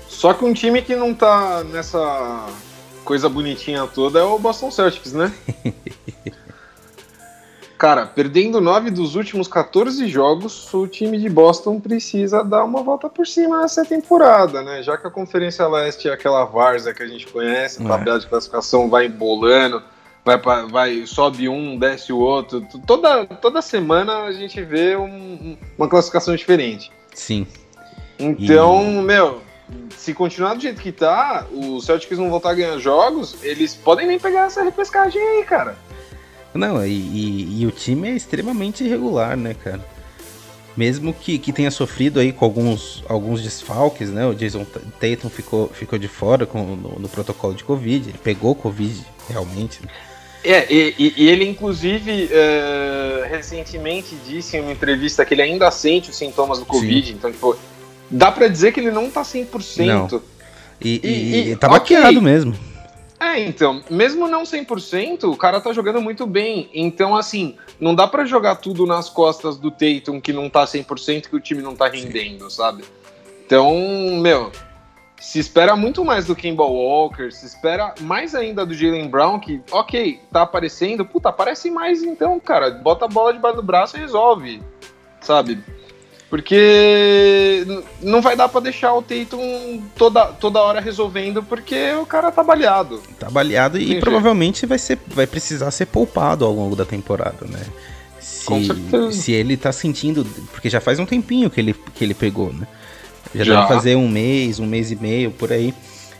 Só 0.07 0.33
que 0.33 0.45
um 0.45 0.53
time 0.53 0.81
que 0.81 0.95
não 0.95 1.13
tá 1.13 1.61
nessa 1.65 2.45
coisa 3.03 3.27
bonitinha 3.27 3.85
toda 3.85 4.19
é 4.19 4.23
o 4.23 4.39
Boston 4.39 4.71
Celtics, 4.71 5.11
né? 5.11 5.33
Cara, 7.85 8.07
perdendo 8.07 8.59
nove 8.59 8.89
dos 8.89 9.13
últimos 9.13 9.47
14 9.47 10.07
jogos, 10.07 10.73
o 10.73 10.87
time 10.87 11.19
de 11.19 11.29
Boston 11.29 11.79
precisa 11.79 12.43
dar 12.43 12.63
uma 12.63 12.81
volta 12.81 13.07
por 13.07 13.27
cima 13.27 13.61
nessa 13.61 13.85
temporada, 13.85 14.63
né? 14.63 14.81
Já 14.81 14.97
que 14.97 15.05
a 15.05 15.11
Conferência 15.11 15.67
Leste 15.67 16.09
é 16.09 16.11
aquela 16.11 16.45
várzea 16.45 16.95
que 16.95 17.03
a 17.03 17.05
gente 17.05 17.27
conhece, 17.27 17.79
a 17.83 17.85
é. 17.85 17.87
tabela 17.87 18.19
de 18.19 18.25
classificação 18.25 18.89
vai 18.89 19.05
embolando, 19.05 19.83
vai, 20.25 20.41
vai 20.67 21.05
sobe 21.05 21.47
um, 21.47 21.77
desce 21.77 22.11
o 22.11 22.17
outro. 22.17 22.67
Toda, 22.87 23.23
toda 23.27 23.61
semana 23.61 24.23
a 24.23 24.31
gente 24.31 24.63
vê 24.63 24.97
um, 24.97 25.55
uma 25.77 25.87
classificação 25.87 26.35
diferente. 26.35 26.91
Sim. 27.13 27.45
Então, 28.17 28.81
e... 28.81 29.03
meu, 29.03 29.43
se 29.95 30.11
continuar 30.15 30.55
do 30.55 30.61
jeito 30.61 30.81
que 30.81 30.91
tá, 30.91 31.45
os 31.53 31.85
Celtics 31.85 32.17
vão 32.17 32.31
voltar 32.31 32.49
a 32.49 32.55
ganhar 32.55 32.79
jogos, 32.79 33.43
eles 33.43 33.75
podem 33.75 34.07
nem 34.07 34.17
pegar 34.17 34.47
essa 34.47 34.63
repescagem 34.63 35.21
aí, 35.21 35.43
cara. 35.43 35.77
Não, 36.57 36.85
e, 36.85 36.91
e, 36.91 37.61
e, 37.61 37.67
o 37.67 37.71
time 37.71 38.09
é 38.09 38.13
extremamente 38.13 38.83
irregular, 38.83 39.35
né, 39.35 39.53
cara? 39.53 39.83
Mesmo 40.75 41.13
que, 41.13 41.37
que 41.37 41.53
tenha 41.53 41.71
sofrido 41.71 42.19
aí 42.19 42.31
com 42.31 42.43
alguns, 42.43 43.03
alguns 43.07 43.41
desfalques, 43.41 44.09
né? 44.09 44.25
O 44.25 44.33
Jason 44.33 44.65
Tatum 44.99 45.29
ficou, 45.29 45.69
ficou 45.69 45.97
de 45.97 46.07
fora 46.07 46.45
com, 46.45 46.75
no, 46.75 46.99
no 46.99 47.09
protocolo 47.09 47.53
de 47.53 47.63
Covid, 47.63 48.09
ele 48.09 48.17
pegou 48.17 48.55
Covid 48.55 49.05
realmente. 49.29 49.81
Né? 49.81 49.89
É, 50.43 50.71
e, 50.71 51.13
e, 51.17 51.27
ele 51.27 51.43
inclusive 51.49 52.25
uh, 52.25 53.29
recentemente 53.29 54.15
disse 54.27 54.55
em 54.55 54.61
uma 54.61 54.71
entrevista 54.71 55.25
que 55.25 55.33
ele 55.33 55.41
ainda 55.41 55.71
sente 55.71 56.11
os 56.11 56.15
sintomas 56.15 56.59
do 56.59 56.65
Covid, 56.65 57.07
Sim. 57.07 57.13
então, 57.13 57.31
tipo, 57.31 57.57
dá 58.11 58.31
para 58.31 58.47
dizer 58.47 58.71
que 58.71 58.79
ele 58.79 58.91
não 58.91 59.09
tá 59.09 59.23
100%. 59.23 59.85
Não. 59.85 60.21
E, 60.79 61.01
e, 61.03 61.51
e 61.51 61.55
tá 61.55 61.67
okay. 61.67 61.97
maquiado 61.97 62.21
mesmo. 62.21 62.53
É, 63.19 63.39
então, 63.39 63.81
mesmo 63.89 64.27
não 64.27 64.43
100%, 64.43 65.31
o 65.31 65.37
cara 65.37 65.61
tá 65.61 65.71
jogando 65.71 66.01
muito 66.01 66.25
bem. 66.25 66.69
Então, 66.73 67.15
assim, 67.15 67.55
não 67.79 67.95
dá 67.95 68.07
para 68.07 68.25
jogar 68.25 68.55
tudo 68.55 68.85
nas 68.85 69.09
costas 69.09 69.57
do 69.57 69.71
Tatum 69.71 70.19
que 70.19 70.33
não 70.33 70.49
tá 70.49 70.65
100%, 70.65 71.29
que 71.29 71.35
o 71.35 71.39
time 71.39 71.61
não 71.61 71.75
tá 71.75 71.87
rendendo, 71.87 72.49
Sim. 72.49 72.57
sabe? 72.57 72.83
Então, 73.45 73.73
meu, 74.21 74.51
se 75.19 75.39
espera 75.39 75.75
muito 75.75 76.03
mais 76.03 76.25
do 76.25 76.35
Kimball 76.35 76.73
Walker, 76.73 77.31
se 77.31 77.45
espera 77.45 77.93
mais 78.01 78.35
ainda 78.35 78.65
do 78.65 78.73
Jalen 78.73 79.07
Brown, 79.07 79.39
que, 79.39 79.61
ok, 79.71 80.19
tá 80.31 80.41
aparecendo, 80.41 81.05
puta, 81.05 81.29
aparece 81.29 81.71
mais 81.71 82.03
então, 82.03 82.39
cara. 82.39 82.71
Bota 82.71 83.05
a 83.05 83.07
bola 83.07 83.33
debaixo 83.33 83.55
do 83.57 83.63
braço 83.63 83.97
e 83.97 83.99
resolve, 84.01 84.61
sabe? 85.21 85.63
Porque 86.35 87.65
não 88.01 88.21
vai 88.21 88.35
dar 88.35 88.49
para 88.49 88.59
deixar 88.59 88.93
o 88.93 89.01
Tatum 89.01 89.81
toda, 89.95 90.25
toda 90.25 90.59
hora 90.59 90.81
resolvendo, 90.81 91.41
porque 91.41 91.93
o 91.93 92.05
cara 92.05 92.29
tá 92.29 92.43
baleado. 92.43 93.01
Tá 93.17 93.29
baleado 93.29 93.79
e 93.79 94.01
provavelmente 94.01 94.65
vai, 94.65 94.77
ser, 94.77 94.99
vai 95.07 95.25
precisar 95.25 95.71
ser 95.71 95.85
poupado 95.85 96.43
ao 96.43 96.51
longo 96.51 96.75
da 96.75 96.83
temporada, 96.83 97.47
né? 97.47 97.61
Se, 98.19 98.45
Com 98.45 98.61
certeza. 98.61 99.11
se 99.13 99.31
ele 99.31 99.55
tá 99.55 99.71
sentindo. 99.71 100.25
Porque 100.51 100.69
já 100.69 100.81
faz 100.81 100.99
um 100.99 101.05
tempinho 101.05 101.49
que 101.49 101.61
ele, 101.61 101.73
que 101.73 102.03
ele 102.03 102.13
pegou, 102.13 102.51
né? 102.51 102.67
Já, 103.33 103.45
já. 103.45 103.55
deve 103.55 103.73
fazer 103.73 103.95
um 103.95 104.09
mês, 104.09 104.59
um 104.59 104.65
mês 104.65 104.91
e 104.91 104.97
meio 104.97 105.31
por 105.31 105.53
aí. 105.53 105.73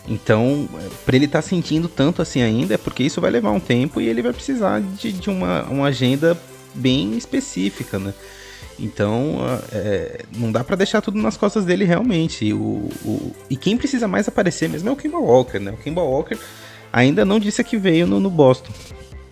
Então, 0.07 0.69
para 1.05 1.17
ele 1.17 1.25
estar 1.25 1.41
tá 1.41 1.47
sentindo 1.47 1.89
tanto 1.89 2.21
assim 2.21 2.41
ainda, 2.41 2.75
é 2.75 2.77
porque 2.77 3.03
isso 3.03 3.19
vai 3.19 3.31
levar 3.31 3.51
um 3.51 3.59
tempo 3.59 3.99
e 3.99 4.07
ele 4.07 4.21
vai 4.21 4.31
precisar 4.31 4.79
de, 4.79 5.11
de 5.11 5.29
uma, 5.29 5.63
uma 5.63 5.87
agenda 5.87 6.39
bem 6.73 7.17
específica, 7.17 7.99
né? 7.99 8.13
Então, 8.79 9.37
é, 9.71 10.25
não 10.35 10.51
dá 10.51 10.63
para 10.63 10.75
deixar 10.75 11.01
tudo 11.01 11.21
nas 11.21 11.37
costas 11.37 11.65
dele 11.65 11.85
realmente. 11.85 12.51
O, 12.53 12.89
o, 13.05 13.31
e 13.49 13.55
quem 13.55 13.77
precisa 13.77 14.07
mais 14.07 14.27
aparecer 14.27 14.67
mesmo 14.67 14.89
é 14.89 14.91
o 14.91 14.95
Kimball 14.95 15.23
Walker, 15.23 15.59
né? 15.59 15.71
O 15.71 15.77
Kimball 15.77 16.09
Walker 16.09 16.37
ainda 16.91 17.23
não 17.23 17.39
disse 17.39 17.63
que 17.63 17.77
veio 17.77 18.05
no, 18.05 18.19
no 18.19 18.29
Boston. 18.29 18.71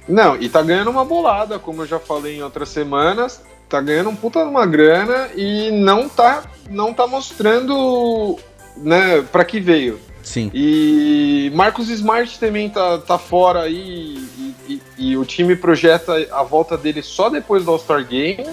Não, 0.08 0.36
e 0.36 0.50
tá 0.50 0.62
ganhando 0.62 0.90
uma 0.90 1.06
bolada, 1.06 1.58
como 1.60 1.82
eu 1.82 1.88
já 1.88 2.00
falei 2.00 2.38
em 2.38 2.44
outras 2.44 2.70
semanas. 2.70 3.42
Tá 3.70 3.82
ganhando 3.82 4.10
um 4.10 4.16
puta 4.16 4.44
de 4.44 4.50
uma 4.50 4.66
grana 4.66 5.30
e 5.36 5.72
não 5.72 6.08
tá, 6.08 6.44
não 6.70 6.94
tá 6.94 7.08
mostrando 7.08 8.38
né, 8.78 9.22
para 9.32 9.44
que 9.46 9.60
veio. 9.60 10.00
Sim. 10.22 10.50
E 10.54 11.52
Marcos 11.54 11.90
Smart 11.90 12.40
também 12.40 12.70
tá, 12.70 12.98
tá 12.98 13.18
fora 13.18 13.64
aí 13.64 14.18
e, 14.38 14.54
e, 14.70 14.82
e 14.98 15.18
o 15.18 15.26
time 15.26 15.56
projeta 15.56 16.14
a 16.32 16.44
volta 16.44 16.78
dele 16.78 17.02
só 17.02 17.30
depois 17.30 17.66
do 17.66 17.72
All-Star 17.72 18.06
Game. 18.08 18.46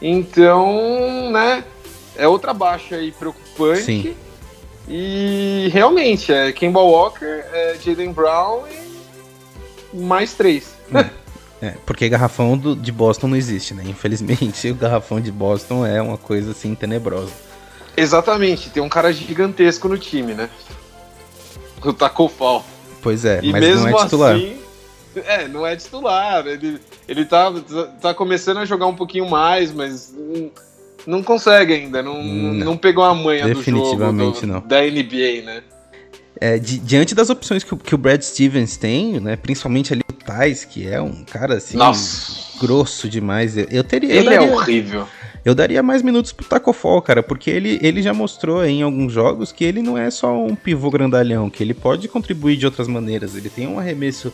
Então, 0.00 1.30
né, 1.30 1.64
é 2.16 2.28
outra 2.28 2.52
baixa 2.52 2.96
aí 2.96 3.12
preocupante. 3.12 3.82
Sim. 3.82 4.16
E 4.88 5.68
realmente, 5.72 6.32
é 6.32 6.52
Kemba 6.52 6.80
Walker, 6.80 7.24
é 7.52 7.76
Jaden 7.82 8.12
Brown 8.12 8.64
e 9.92 9.96
mais 9.96 10.34
três. 10.34 10.76
É, 11.60 11.74
porque 11.84 12.08
garrafão 12.08 12.56
do, 12.56 12.76
de 12.76 12.92
Boston 12.92 13.28
não 13.28 13.36
existe, 13.36 13.74
né? 13.74 13.82
Infelizmente, 13.86 14.68
o 14.70 14.74
garrafão 14.74 15.20
de 15.20 15.32
Boston 15.32 15.86
é 15.86 16.00
uma 16.00 16.18
coisa 16.18 16.52
assim 16.52 16.74
tenebrosa. 16.74 17.32
Exatamente, 17.96 18.70
tem 18.70 18.82
um 18.82 18.88
cara 18.88 19.12
gigantesco 19.12 19.88
no 19.88 19.96
time, 19.96 20.34
né? 20.34 20.50
O 21.82 21.92
Taco 21.92 22.28
Fall. 22.28 22.64
Pois 23.02 23.24
é, 23.24 23.40
e 23.42 23.52
mas 23.52 23.60
mesmo 23.60 23.88
não 23.88 23.98
é 23.98 24.04
titular. 24.04 24.36
Assim, 24.36 24.58
é, 25.26 25.48
não 25.48 25.66
é 25.66 25.76
titular. 25.76 26.46
Ele, 26.46 26.78
ele 27.08 27.24
tá, 27.24 27.52
tá 28.00 28.14
começando 28.14 28.58
a 28.58 28.64
jogar 28.64 28.86
um 28.86 28.94
pouquinho 28.94 29.28
mais, 29.28 29.72
mas 29.72 30.14
não, 30.16 30.50
não 31.06 31.22
consegue 31.22 31.72
ainda. 31.72 32.02
Não, 32.02 32.22
não, 32.22 32.52
não 32.52 32.76
pegou 32.76 33.04
a 33.04 33.14
manha 33.14 33.48
do 33.52 33.62
jogo 33.62 34.12
do, 34.12 34.46
não. 34.46 34.60
da 34.60 34.82
NBA, 34.82 35.42
né? 35.44 35.62
É, 36.38 36.58
di, 36.58 36.78
diante 36.78 37.14
das 37.14 37.30
opções 37.30 37.64
que, 37.64 37.74
que, 37.76 37.94
o 37.94 37.98
Brad 37.98 38.20
Stevens 38.20 38.76
tem, 38.76 39.18
né, 39.18 39.36
principalmente 39.36 39.94
ali 39.94 40.02
o 40.06 40.12
Tais, 40.12 40.66
que 40.66 40.86
é 40.86 41.00
um 41.00 41.24
cara 41.24 41.54
assim 41.54 41.78
Nossa. 41.78 42.58
grosso 42.60 43.08
demais, 43.08 43.56
eu, 43.56 43.66
eu 43.70 43.82
teria. 43.82 44.10
Ele 44.10 44.28
eu 44.28 44.32
é 44.32 44.34
daria, 44.36 44.48
é 44.48 44.54
horrível. 44.54 45.08
Eu 45.46 45.54
daria 45.54 45.82
mais 45.82 46.02
minutos 46.02 46.32
pro 46.32 46.44
Taco 46.44 46.72
Fall, 46.72 47.00
cara, 47.00 47.22
porque 47.22 47.48
ele, 47.48 47.78
ele 47.80 48.02
já 48.02 48.12
mostrou 48.12 48.64
em 48.64 48.82
alguns 48.82 49.12
jogos 49.12 49.50
que 49.52 49.64
ele 49.64 49.80
não 49.80 49.96
é 49.96 50.10
só 50.10 50.36
um 50.44 50.56
pivô 50.56 50.90
grandalhão, 50.90 51.48
que 51.48 51.62
ele 51.62 51.72
pode 51.72 52.06
contribuir 52.08 52.56
de 52.56 52.66
outras 52.66 52.88
maneiras. 52.88 53.34
Ele 53.36 53.48
tem 53.48 53.66
um 53.66 53.78
arremesso 53.78 54.32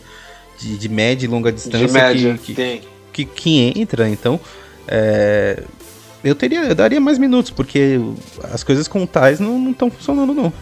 de, 0.57 0.77
de 0.77 0.89
média 0.89 1.25
e 1.25 1.29
longa 1.29 1.51
distância 1.51 1.87
média, 1.87 2.37
que, 2.41 2.53
que, 2.53 2.81
que, 3.11 3.25
que, 3.25 3.79
entra, 3.79 4.09
então. 4.09 4.39
É, 4.87 5.63
eu 6.23 6.35
teria, 6.35 6.61
eu 6.61 6.75
daria 6.75 7.01
mais 7.01 7.17
minutos, 7.17 7.51
porque 7.51 7.99
as 8.51 8.63
coisas 8.63 8.87
com 8.87 9.03
o 9.03 9.07
Tais 9.07 9.39
não 9.39 9.71
estão 9.71 9.91
funcionando, 9.91 10.33
não. 10.33 10.53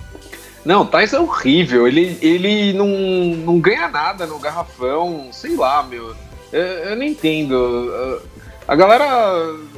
Não, 0.66 0.82
o 0.82 0.86
Tais 0.86 1.14
é 1.14 1.20
horrível. 1.20 1.88
Ele, 1.88 2.18
ele 2.22 2.74
não, 2.74 2.88
não 2.88 3.60
ganha 3.60 3.88
nada 3.88 4.26
no 4.26 4.40
garrafão, 4.40 5.30
sei 5.32 5.56
lá, 5.56 5.84
meu. 5.84 6.16
Eu, 6.52 6.62
eu 6.62 6.96
não 6.96 7.04
entendo. 7.04 8.22
A 8.68 8.76
galera 8.76 9.06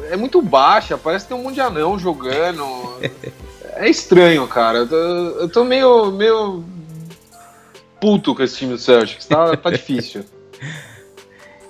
é 0.10 0.16
muito 0.16 0.42
baixa, 0.42 0.98
parece 0.98 1.26
que 1.26 1.34
tem 1.34 1.40
um 1.40 1.44
monte 1.44 1.56
de 1.56 1.62
anão 1.62 1.98
jogando. 1.98 2.66
é 3.76 3.90
estranho, 3.90 4.48
cara. 4.48 4.80
Eu 4.80 4.88
tô, 4.88 4.96
eu 4.96 5.50
tô 5.50 5.64
meio, 5.64 6.12
meio 6.12 6.64
puto 8.04 8.36
com 8.36 8.44
esse 8.44 8.58
time 8.58 8.74
do 8.74 8.78
Celtics. 8.78 9.26
Tá, 9.26 9.56
tá 9.56 9.70
difícil. 9.72 10.26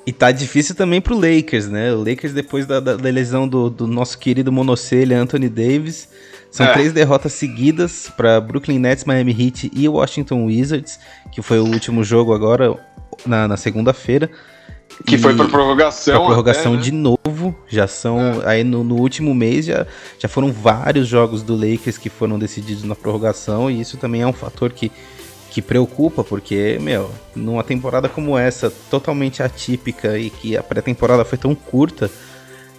E 0.04 0.12
tá 0.12 0.32
difícil 0.32 0.74
também 0.74 1.00
pro 1.00 1.16
Lakers, 1.16 1.70
né? 1.70 1.94
O 1.94 2.00
Lakers, 2.00 2.34
depois 2.34 2.66
da, 2.66 2.80
da, 2.80 2.96
da 2.96 3.10
lesão 3.12 3.48
do, 3.48 3.70
do, 3.70 3.86
nosso 3.86 4.18
querido 4.18 4.52
monocelha 4.52 5.22
Anthony 5.22 5.48
Davis, 5.48 6.10
são 6.50 6.66
é. 6.66 6.74
três 6.74 6.92
derrotas 6.92 7.34
seguidas 7.34 8.12
para 8.18 8.42
Brooklyn 8.42 8.80
Nets, 8.80 9.06
Miami 9.06 9.32
Heat 9.32 9.72
e 9.72 9.88
Washington 9.88 10.46
Wizards, 10.46 11.00
que 11.32 11.44
foi 11.44 11.60
o 11.60 11.66
último 11.66 12.04
jogo 12.04 12.34
agora 12.34 12.76
na, 13.28 13.48
na 13.48 13.56
segunda-feira. 13.56 14.32
Que 15.06 15.16
e 15.16 15.18
foi 15.20 15.36
pra 15.36 15.46
prorrogação. 15.46 16.16
Pra 16.16 16.26
prorrogação 16.26 16.74
até, 16.74 16.78
né? 16.78 16.82
de 16.82 16.92
novo. 16.92 17.56
Já 17.68 17.88
são. 17.88 18.42
É. 18.42 18.50
Aí 18.50 18.64
no, 18.64 18.84
no, 18.84 18.96
último 18.96 19.34
mês 19.36 19.66
já, 19.66 19.86
já 20.20 20.28
foram 20.28 20.52
vários 20.52 21.08
jogos 21.08 21.44
do 21.44 21.56
Lakers 21.56 21.98
que 21.98 22.10
foram 22.10 22.40
decididos 22.40 22.84
na 22.84 22.96
prorrogação. 22.96 23.70
E 23.70 23.80
isso 23.80 23.98
também 23.98 24.22
é 24.22 24.28
um 24.28 24.34
fator 24.34 24.72
que 24.72 24.92
que 25.54 25.62
preocupa, 25.62 26.24
porque, 26.24 26.80
meu, 26.82 27.12
numa 27.36 27.64
temporada 27.64 28.10
como 28.10 28.36
essa, 28.36 28.72
totalmente 28.90 29.44
atípica 29.44 30.18
e 30.18 30.32
que 30.32 30.58
a 30.58 30.64
pré-temporada 30.64 31.24
foi 31.24 31.38
tão 31.38 31.54
curta, 31.54 32.10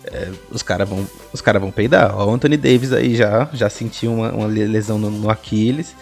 é, 0.06 0.28
os 0.50 0.60
caras 0.60 0.88
vão, 0.88 1.06
os 1.32 1.40
cara 1.40 1.60
vão 1.60 1.70
peidar. 1.70 2.18
O 2.18 2.34
Anthony 2.34 2.56
Davis 2.56 2.92
aí 2.92 3.14
já, 3.14 3.48
já 3.52 3.70
sentiu 3.70 4.12
uma, 4.12 4.32
uma 4.32 4.46
lesão 4.48 4.98
no, 4.98 5.08
no 5.08 5.30
Aquiles, 5.30 5.94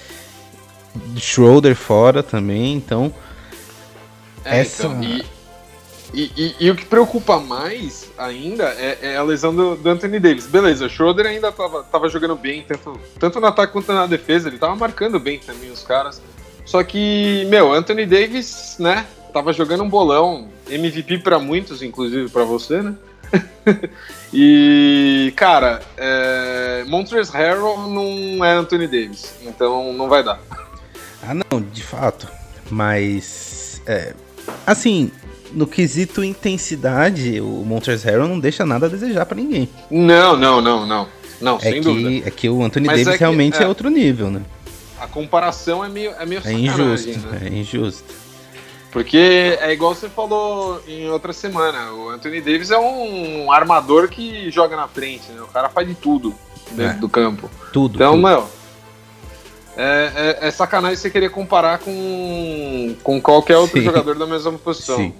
Schroeder 1.19 1.77
fora 1.77 2.23
também, 2.23 2.73
então. 2.73 3.13
É, 4.43 4.61
essa... 4.61 4.87
Então, 4.87 5.03
e, 5.03 5.27
e, 6.15 6.33
e, 6.35 6.55
e, 6.59 6.71
o 6.71 6.75
que 6.75 6.87
preocupa 6.87 7.39
mais 7.39 8.11
ainda 8.17 8.65
é, 8.79 8.99
é 9.13 9.17
a 9.19 9.23
lesão 9.23 9.55
do, 9.55 9.77
do, 9.77 9.91
Anthony 9.91 10.19
Davis. 10.19 10.47
Beleza, 10.47 10.87
o 10.87 10.89
Schroeder 10.89 11.27
ainda 11.27 11.53
tava, 11.53 11.83
tava 11.83 12.09
jogando 12.09 12.35
bem, 12.35 12.65
tanto, 12.67 12.99
tanto 13.19 13.41
no 13.41 13.47
ataque 13.47 13.75
quanto 13.75 13.93
na 13.93 14.07
defesa, 14.07 14.49
ele 14.49 14.57
tava 14.57 14.75
marcando 14.75 15.21
bem 15.21 15.39
também 15.39 15.71
os 15.71 15.83
caras. 15.83 16.23
Só 16.65 16.83
que, 16.83 17.47
meu, 17.49 17.73
Anthony 17.73 18.07
Davis, 18.07 18.77
né, 18.79 19.07
tava 19.33 19.53
jogando 19.53 19.83
um 19.83 19.89
bolão, 19.89 20.49
MVP 20.69 21.19
para 21.19 21.39
muitos, 21.39 21.83
inclusive 21.83 22.29
para 22.31 22.45
você, 22.45 22.83
né? 22.83 22.95
e, 24.33 25.33
cara, 25.37 25.81
é, 25.97 26.85
Montrezl 26.87 27.33
Harrell 27.33 27.89
não 27.89 28.45
é 28.45 28.53
Anthony 28.53 28.87
Davis, 28.87 29.35
então 29.43 29.93
não 29.93 30.09
vai 30.09 30.23
dar. 30.23 30.41
Ah, 31.23 31.35
não, 31.35 31.61
de 31.61 31.83
fato. 31.83 32.29
Mas, 32.71 33.81
é, 33.87 34.15
assim, 34.67 35.11
no 35.53 35.67
quesito 35.67 36.23
intensidade, 36.23 37.41
o 37.41 37.65
Montrezl 37.65 38.07
Harrell 38.07 38.29
não 38.29 38.39
deixa 38.39 38.67
nada 38.67 38.87
a 38.87 38.89
desejar 38.89 39.27
para 39.27 39.37
ninguém. 39.37 39.69
Não, 39.91 40.37
não, 40.37 40.61
não, 40.61 40.87
não. 40.87 41.09
Não, 41.41 41.57
é 41.57 41.61
sem 41.61 41.75
que, 41.75 41.81
dúvida. 41.81 42.29
É 42.29 42.31
que 42.31 42.49
o 42.49 42.63
Anthony 42.63 42.87
Mas 42.87 43.05
Davis 43.05 43.15
é 43.15 43.19
realmente 43.19 43.59
é, 43.59 43.65
é 43.65 43.69
outro 43.69 43.91
nível, 43.91 44.31
né? 44.31 44.43
A 45.03 45.07
comparação 45.09 45.85
é 45.85 45.89
meio, 45.89 46.13
é 46.13 46.25
meio 46.25 46.41
É 46.45 46.53
injusto, 46.53 47.19
né? 47.19 47.41
é 47.43 47.49
injusto. 47.49 48.15
Porque 48.93 49.59
é 49.61 49.73
igual 49.73 49.95
você 49.95 50.09
falou 50.09 50.83
em 50.87 51.09
outra 51.09 51.33
semana, 51.33 51.93
o 51.93 52.11
Anthony 52.11 52.41
Davis 52.41 52.71
é 52.71 52.79
um 52.79 53.51
armador 53.51 54.09
que 54.09 54.51
joga 54.51 54.77
na 54.77 54.87
frente, 54.87 55.33
né? 55.33 55.41
O 55.41 55.47
cara 55.47 55.69
faz 55.71 55.89
de 55.89 55.95
tudo 55.95 56.35
dentro 56.73 56.99
é. 56.99 57.01
do 57.01 57.09
campo. 57.09 57.51
Tudo. 57.73 57.97
Então, 57.97 58.13
tudo. 58.13 58.23
meu, 58.23 58.49
é, 59.77 60.37
é, 60.41 60.49
é, 60.49 60.51
sacanagem 60.51 60.97
você 60.97 61.11
querer 61.11 61.31
comparar 61.31 61.79
com, 61.79 62.95
com 63.03 63.21
qualquer 63.21 63.57
outro 63.57 63.79
Sim. 63.79 63.85
jogador 63.87 64.15
da 64.17 64.27
mesma 64.27 64.53
posição. 64.53 64.97
Sim. 64.99 65.15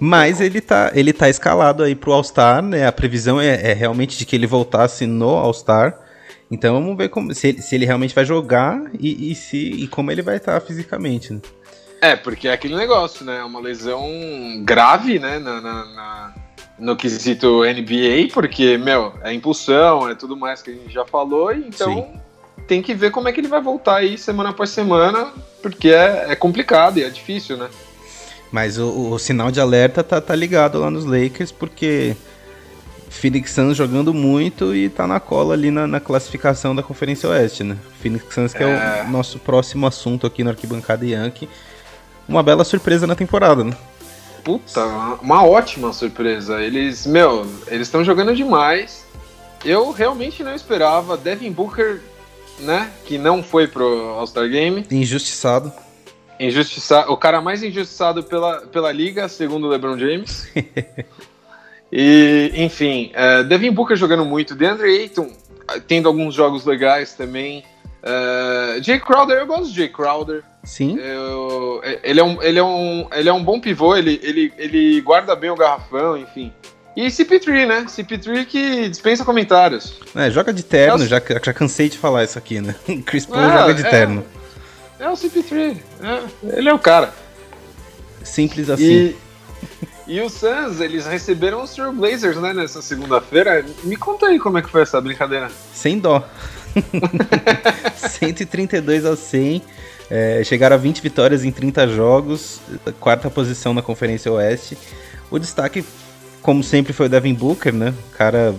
Mas 0.00 0.40
ele 0.40 0.60
tá, 0.60 0.90
ele 0.94 1.12
tá 1.12 1.28
escalado 1.28 1.82
aí 1.82 1.94
pro 1.94 2.12
All-Star, 2.12 2.60
né? 2.62 2.86
A 2.86 2.92
previsão 2.92 3.40
é, 3.40 3.70
é, 3.70 3.72
realmente 3.72 4.18
de 4.18 4.26
que 4.26 4.34
ele 4.34 4.46
voltasse 4.46 5.06
no 5.06 5.28
All-Star. 5.28 5.96
Então 6.52 6.74
vamos 6.74 6.94
ver 6.98 7.08
como, 7.08 7.34
se, 7.34 7.48
ele, 7.48 7.62
se 7.62 7.74
ele 7.74 7.86
realmente 7.86 8.14
vai 8.14 8.26
jogar 8.26 8.78
e, 9.00 9.32
e, 9.32 9.34
se, 9.34 9.56
e 9.56 9.88
como 9.88 10.12
ele 10.12 10.20
vai 10.20 10.36
estar 10.36 10.60
fisicamente. 10.60 11.32
Né? 11.32 11.40
É, 11.98 12.14
porque 12.14 12.46
é 12.46 12.52
aquele 12.52 12.76
negócio, 12.76 13.24
né? 13.24 13.42
Uma 13.42 13.58
lesão 13.58 14.06
grave, 14.62 15.18
né? 15.18 15.38
Na, 15.38 15.62
na, 15.62 15.84
na, 15.86 16.34
no 16.78 16.94
quesito 16.94 17.62
NBA, 17.62 18.34
porque, 18.34 18.76
meu, 18.76 19.14
é 19.22 19.32
impulsão, 19.32 20.06
é 20.06 20.14
tudo 20.14 20.36
mais 20.36 20.60
que 20.60 20.70
a 20.70 20.74
gente 20.74 20.92
já 20.92 21.06
falou, 21.06 21.54
então 21.54 21.94
Sim. 21.94 22.20
tem 22.66 22.82
que 22.82 22.92
ver 22.92 23.10
como 23.10 23.28
é 23.28 23.32
que 23.32 23.40
ele 23.40 23.48
vai 23.48 23.62
voltar 23.62 23.96
aí 23.96 24.18
semana 24.18 24.50
após 24.50 24.68
semana, 24.68 25.32
porque 25.62 25.88
é, 25.88 26.32
é 26.32 26.36
complicado 26.36 26.98
e 26.98 27.04
é 27.04 27.08
difícil, 27.08 27.56
né? 27.56 27.70
Mas 28.50 28.76
o, 28.76 29.12
o 29.12 29.18
sinal 29.18 29.50
de 29.50 29.58
alerta 29.58 30.04
tá, 30.04 30.20
tá 30.20 30.34
ligado 30.34 30.78
lá 30.78 30.90
nos 30.90 31.06
Lakers, 31.06 31.50
porque 31.50 32.14
Phoenix 33.12 33.52
Suns 33.52 33.76
jogando 33.76 34.12
muito 34.12 34.74
e 34.74 34.88
tá 34.88 35.06
na 35.06 35.20
cola 35.20 35.54
ali 35.54 35.70
na, 35.70 35.86
na 35.86 36.00
classificação 36.00 36.74
da 36.74 36.82
Conferência 36.82 37.28
Oeste, 37.28 37.62
né? 37.62 37.76
Phoenix 38.00 38.34
Suns 38.34 38.52
que 38.52 38.62
é. 38.62 38.66
é. 38.66 39.04
o 39.06 39.10
nosso 39.10 39.38
próximo 39.38 39.86
assunto 39.86 40.26
aqui 40.26 40.42
no 40.42 40.50
Arquibancada 40.50 41.04
Yankee. 41.04 41.48
Uma 42.26 42.42
bela 42.42 42.64
surpresa 42.64 43.06
na 43.06 43.14
temporada, 43.14 43.62
né? 43.62 43.76
Puta, 44.42 44.84
uma 45.20 45.44
ótima 45.44 45.92
surpresa. 45.92 46.60
Eles, 46.60 47.06
meu, 47.06 47.46
eles 47.68 47.86
estão 47.86 48.02
jogando 48.02 48.34
demais. 48.34 49.06
Eu 49.64 49.92
realmente 49.92 50.42
não 50.42 50.54
esperava. 50.54 51.16
Devin 51.16 51.52
Booker, 51.52 52.00
né, 52.58 52.90
que 53.04 53.18
não 53.18 53.42
foi 53.42 53.68
pro 53.68 54.08
All-Star 54.14 54.48
Game. 54.48 54.84
Injustiçado. 54.90 55.72
Injustiçado. 56.40 57.12
O 57.12 57.16
cara 57.16 57.40
mais 57.40 57.62
injustiçado 57.62 58.24
pela, 58.24 58.62
pela 58.62 58.90
liga, 58.90 59.28
segundo 59.28 59.66
o 59.66 59.68
LeBron 59.68 59.96
James. 59.98 60.48
E, 61.92 62.50
enfim, 62.54 63.12
uh, 63.12 63.44
Devin 63.44 63.70
Booker 63.70 63.96
jogando 63.96 64.24
muito, 64.24 64.54
DeAndre 64.54 64.88
Ayton 64.88 65.24
uh, 65.24 65.80
tendo 65.86 66.08
alguns 66.08 66.34
jogos 66.34 66.64
legais 66.64 67.12
também. 67.12 67.62
Uh, 68.02 68.82
Jay 68.82 68.98
Crowder, 68.98 69.38
eu 69.38 69.46
gosto 69.46 69.68
de 69.68 69.76
Jay 69.76 69.88
Crowder. 69.88 70.42
Sim. 70.64 70.96
Eu, 70.98 71.82
ele, 72.02 72.18
é 72.18 72.24
um, 72.24 72.42
ele, 72.42 72.58
é 72.58 72.62
um, 72.62 73.08
ele 73.12 73.28
é 73.28 73.32
um 73.32 73.44
bom 73.44 73.60
pivô, 73.60 73.94
ele, 73.94 74.18
ele, 74.22 74.52
ele 74.56 75.00
guarda 75.02 75.36
bem 75.36 75.50
o 75.50 75.56
garrafão, 75.56 76.16
enfim. 76.16 76.50
E 76.96 77.06
CP3, 77.06 77.66
né? 77.66 77.84
CP3 77.86 78.46
que 78.46 78.88
dispensa 78.88 79.24
comentários. 79.24 80.00
É, 80.14 80.30
joga 80.30 80.52
de 80.52 80.62
terno, 80.62 81.02
é 81.02 81.06
o... 81.06 81.08
já, 81.08 81.20
já 81.20 81.52
cansei 81.52 81.88
de 81.88 81.98
falar 81.98 82.24
isso 82.24 82.38
aqui, 82.38 82.60
né? 82.60 82.74
Chris 83.04 83.26
Paul 83.26 83.40
é, 83.40 83.58
joga 83.58 83.74
de 83.74 83.86
é, 83.86 83.90
terno. 83.90 84.24
É 84.98 85.08
o 85.08 85.12
CP3, 85.12 85.76
é, 86.02 86.56
ele 86.58 86.68
é 86.68 86.74
o 86.74 86.78
cara. 86.78 87.12
Simples 88.22 88.70
assim. 88.70 88.84
E, 88.84 89.16
e 90.06 90.20
os 90.20 90.32
Suns, 90.32 90.80
eles 90.80 91.06
receberam 91.06 91.62
os 91.62 91.74
Blazers, 91.94 92.36
né, 92.36 92.52
nessa 92.52 92.82
segunda-feira. 92.82 93.64
Me 93.84 93.96
conta 93.96 94.26
aí 94.26 94.38
como 94.38 94.58
é 94.58 94.62
que 94.62 94.70
foi 94.70 94.82
essa 94.82 95.00
brincadeira. 95.00 95.50
Sem 95.72 95.98
dó. 95.98 96.26
132 97.96 99.04
a 99.04 99.16
100. 99.16 99.62
É, 100.10 100.42
chegaram 100.44 100.76
a 100.76 100.78
20 100.78 101.00
vitórias 101.00 101.44
em 101.44 101.50
30 101.50 101.88
jogos, 101.88 102.60
quarta 103.00 103.30
posição 103.30 103.72
na 103.72 103.80
Conferência 103.80 104.30
Oeste. 104.30 104.76
O 105.30 105.38
destaque, 105.38 105.82
como 106.42 106.62
sempre, 106.62 106.92
foi 106.92 107.06
o 107.06 107.08
Devin 107.08 107.32
Booker, 107.32 107.72
né? 107.72 107.94
O 108.12 108.16
cara 108.16 108.54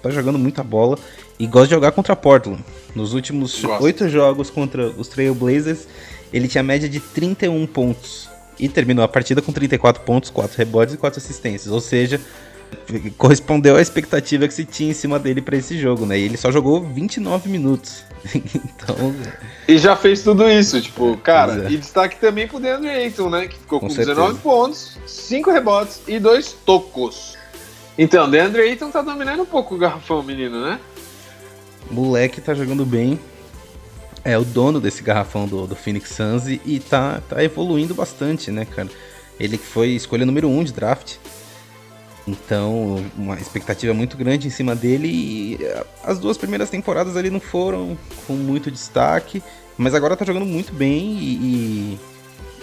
tá 0.00 0.10
jogando 0.10 0.38
muita 0.38 0.62
bola 0.62 0.96
e 1.40 1.46
gosta 1.46 1.66
de 1.66 1.74
jogar 1.74 1.90
contra 1.90 2.14
Portland. 2.14 2.64
Nos 2.94 3.14
últimos 3.14 3.64
oito 3.80 4.08
jogos 4.08 4.48
contra 4.50 4.90
os 4.90 5.08
Trail 5.08 5.34
Blazers, 5.34 5.88
ele 6.32 6.46
tinha 6.46 6.62
média 6.62 6.88
de 6.88 7.00
31 7.00 7.66
pontos. 7.66 8.30
E 8.62 8.68
terminou 8.68 9.04
a 9.04 9.08
partida 9.08 9.42
com 9.42 9.52
34 9.52 10.04
pontos, 10.04 10.30
4 10.30 10.56
rebotes 10.56 10.94
e 10.94 10.96
4 10.96 11.18
assistências. 11.18 11.72
Ou 11.72 11.80
seja, 11.80 12.20
correspondeu 13.18 13.74
à 13.74 13.82
expectativa 13.82 14.46
que 14.46 14.54
se 14.54 14.64
tinha 14.64 14.92
em 14.92 14.94
cima 14.94 15.18
dele 15.18 15.42
para 15.42 15.56
esse 15.56 15.76
jogo, 15.76 16.06
né? 16.06 16.16
E 16.16 16.22
ele 16.22 16.36
só 16.36 16.52
jogou 16.52 16.80
29 16.80 17.48
minutos. 17.48 18.04
então. 18.32 19.12
E 19.66 19.76
já 19.78 19.96
fez 19.96 20.22
tudo 20.22 20.48
isso, 20.48 20.80
tipo, 20.80 21.16
cara. 21.16 21.66
É. 21.66 21.72
E 21.72 21.76
destaque 21.76 22.20
também 22.20 22.46
pro 22.46 22.60
DeAndre 22.60 22.90
Ayton, 22.90 23.28
né? 23.28 23.48
Que 23.48 23.58
ficou 23.58 23.80
com, 23.80 23.88
com 23.88 23.94
19 23.94 24.38
pontos, 24.38 24.96
5 25.06 25.50
rebotes 25.50 26.02
e 26.06 26.20
2 26.20 26.52
tocos. 26.64 27.36
Então, 27.98 28.30
DeAndre 28.30 28.62
Ayton 28.62 28.92
tá 28.92 29.02
dominando 29.02 29.42
um 29.42 29.46
pouco 29.46 29.74
o 29.74 29.78
garrafão, 29.78 30.22
menino, 30.22 30.64
né? 30.64 30.78
Moleque 31.90 32.40
tá 32.40 32.54
jogando 32.54 32.86
bem. 32.86 33.18
É 34.24 34.38
o 34.38 34.44
dono 34.44 34.80
desse 34.80 35.02
garrafão 35.02 35.48
do, 35.48 35.66
do 35.66 35.74
Phoenix 35.74 36.10
Suns 36.10 36.46
e, 36.46 36.80
tá, 36.80 37.20
tá 37.28 37.42
evoluindo 37.42 37.94
bastante, 37.94 38.50
né, 38.50 38.64
cara? 38.64 38.88
Ele 39.38 39.58
que 39.58 39.66
foi 39.66 39.88
escolha 39.90 40.24
número 40.24 40.48
1 40.48 40.58
um 40.58 40.64
de 40.64 40.72
draft. 40.72 41.16
Então, 42.26 43.04
uma 43.16 43.36
expectativa 43.36 43.92
muito 43.92 44.16
grande 44.16 44.46
em 44.46 44.50
cima 44.50 44.76
dele. 44.76 45.08
E 45.08 45.58
as 46.04 46.18
duas 46.18 46.38
primeiras 46.38 46.70
temporadas 46.70 47.16
ali 47.16 47.30
não 47.30 47.40
foram 47.40 47.98
com 48.26 48.34
muito 48.34 48.70
destaque, 48.70 49.42
mas 49.76 49.94
agora 49.94 50.16
tá 50.16 50.24
jogando 50.24 50.46
muito 50.46 50.72
bem 50.72 51.18
e, 51.18 51.98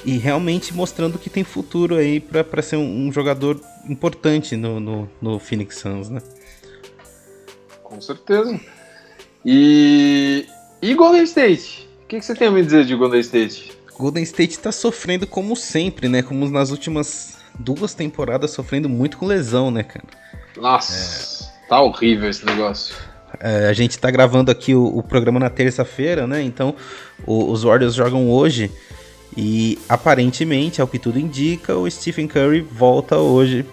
e, 0.06 0.14
e 0.14 0.18
realmente 0.18 0.74
mostrando 0.74 1.20
que 1.20 1.30
tem 1.30 1.44
futuro 1.44 1.96
aí 1.96 2.20
para 2.20 2.62
ser 2.62 2.78
um, 2.78 3.08
um, 3.08 3.12
jogador 3.12 3.60
importante 3.88 4.56
no, 4.56 4.80
no, 4.80 5.10
no, 5.22 5.40
Phoenix 5.40 5.78
Suns, 5.78 6.10
né? 6.10 6.22
Com 7.84 8.00
certeza. 8.00 8.58
E, 9.44 10.48
e 10.82 10.94
Golden 10.94 11.24
State? 11.24 11.90
O 12.04 12.08
que, 12.08 12.20
que 12.20 12.26
você 12.26 12.34
tem 12.34 12.48
a 12.48 12.52
me 12.52 12.64
dizer 12.64 12.86
de 12.86 12.96
Golden 12.96 13.20
State? 13.20 13.72
Golden 13.98 14.24
State 14.24 14.58
tá 14.60 14.72
sofrendo 14.72 15.28
como 15.28 15.56
sempre, 15.56 16.08
né? 16.08 16.22
Como 16.22 16.50
nas 16.50 16.72
últimas 16.72 17.38
duas 17.58 17.94
temporadas 17.94 18.52
sofrendo 18.52 18.88
muito 18.88 19.18
com 19.18 19.26
lesão, 19.26 19.70
né, 19.70 19.84
cara? 19.84 20.06
Nossa, 20.56 21.44
é... 21.44 21.68
tá 21.68 21.82
horrível 21.82 22.30
esse 22.30 22.46
negócio. 22.46 22.96
É, 23.40 23.68
a 23.68 23.74
gente 23.74 24.00
tá 24.00 24.10
gravando 24.10 24.50
aqui 24.50 24.74
o, 24.74 24.86
o 24.86 25.04
programa 25.04 25.40
na 25.40 25.50
terça-feira, 25.50 26.26
né? 26.26 26.42
Então 26.42 26.74
o, 27.28 27.52
os 27.52 27.64
Warriors 27.64 27.94
jogam 27.94 28.30
hoje 28.30 28.72
e 29.38 29.78
aparentemente, 29.88 30.82
ao 30.82 30.88
que 30.88 30.98
tudo 30.98 31.20
indica, 31.20 31.76
o 31.76 31.90
Stephen 31.90 32.28
Curry 32.28 32.62
volta 32.62 33.18
hoje 33.18 33.66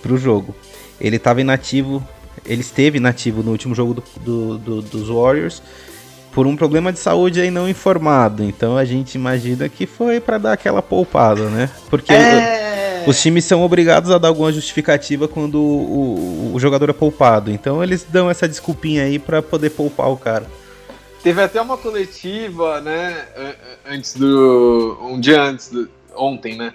pro 0.00 0.16
jogo. 0.16 0.54
Ele 1.00 1.16
estava 1.16 1.40
inativo, 1.40 2.06
ele 2.46 2.62
esteve 2.62 2.98
inativo 2.98 3.42
no 3.42 3.50
último 3.50 3.74
jogo 3.74 3.94
do, 3.94 4.02
do, 4.20 4.58
do, 4.58 4.82
dos 4.82 5.08
Warriors 5.08 5.62
por 6.32 6.46
um 6.46 6.56
problema 6.56 6.92
de 6.92 6.98
saúde 6.98 7.40
aí 7.40 7.50
não 7.50 7.68
informado. 7.68 8.42
Então 8.42 8.76
a 8.76 8.84
gente 8.84 9.14
imagina 9.14 9.68
que 9.68 9.86
foi 9.86 10.20
para 10.20 10.38
dar 10.38 10.52
aquela 10.52 10.82
poupada, 10.82 11.48
né? 11.48 11.70
Porque 11.88 12.12
é... 12.12 13.04
Os 13.06 13.20
times 13.20 13.44
são 13.44 13.62
obrigados 13.62 14.10
a 14.10 14.18
dar 14.18 14.28
alguma 14.28 14.52
justificativa 14.52 15.26
quando 15.26 15.56
o, 15.56 16.50
o, 16.50 16.54
o 16.54 16.60
jogador 16.60 16.88
é 16.88 16.92
poupado. 16.92 17.50
Então 17.50 17.82
eles 17.82 18.06
dão 18.08 18.30
essa 18.30 18.48
desculpinha 18.48 19.04
aí 19.04 19.18
para 19.18 19.42
poder 19.42 19.70
poupar 19.70 20.08
o 20.10 20.16
cara. 20.16 20.46
Teve 21.22 21.42
até 21.42 21.60
uma 21.60 21.76
coletiva, 21.76 22.80
né? 22.80 23.24
Antes 23.88 24.14
do. 24.14 24.98
Um 25.02 25.20
dia 25.20 25.42
antes, 25.42 25.68
do, 25.68 25.88
ontem, 26.16 26.56
né? 26.56 26.72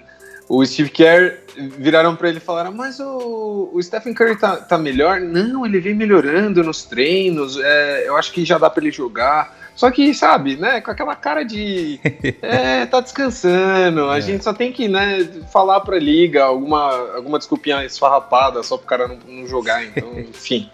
O 0.48 0.64
Steve 0.64 0.88
Kerr 0.88 1.40
viraram 1.76 2.16
para 2.16 2.30
ele 2.30 2.38
e 2.38 2.40
falaram: 2.40 2.72
Mas 2.72 2.98
o, 2.98 3.70
o 3.72 3.82
Stephen 3.82 4.14
Curry 4.14 4.36
tá, 4.36 4.56
tá 4.56 4.78
melhor? 4.78 5.20
Não, 5.20 5.66
ele 5.66 5.78
vem 5.78 5.94
melhorando 5.94 6.64
nos 6.64 6.84
treinos. 6.84 7.58
É, 7.58 8.08
eu 8.08 8.16
acho 8.16 8.32
que 8.32 8.44
já 8.44 8.56
dá 8.56 8.70
para 8.70 8.82
ele 8.82 8.92
jogar. 8.92 9.56
Só 9.78 9.92
que, 9.92 10.12
sabe, 10.12 10.56
né, 10.56 10.80
com 10.80 10.90
aquela 10.90 11.14
cara 11.14 11.44
de. 11.44 12.00
É, 12.42 12.86
tá 12.86 13.00
descansando. 13.00 14.08
A 14.08 14.18
é. 14.18 14.20
gente 14.20 14.42
só 14.42 14.52
tem 14.52 14.72
que, 14.72 14.88
né, 14.88 15.28
falar 15.52 15.80
pra 15.80 15.98
liga 15.98 16.44
alguma, 16.44 17.14
alguma 17.14 17.38
desculpinha 17.38 17.84
esfarrapada 17.84 18.62
só 18.62 18.76
pro 18.76 18.86
cara 18.86 19.06
não, 19.06 19.18
não 19.26 19.46
jogar. 19.46 19.84
Então, 19.84 20.18
enfim. 20.18 20.70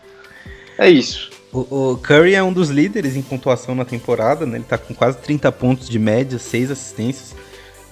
É 0.78 0.88
isso. 0.88 1.30
O, 1.52 1.92
o, 1.92 1.98
Curry 1.98 2.34
é 2.34 2.42
um 2.42 2.52
dos 2.52 2.70
líderes 2.70 3.14
em 3.14 3.22
pontuação 3.22 3.74
na 3.74 3.84
temporada, 3.84 4.46
né? 4.46 4.56
Ele 4.56 4.64
tá 4.64 4.78
com 4.78 4.94
quase 4.94 5.18
30 5.18 5.52
pontos 5.52 5.88
de 5.88 5.98
média, 5.98 6.38
6 6.38 6.70
assistências. 6.70 7.34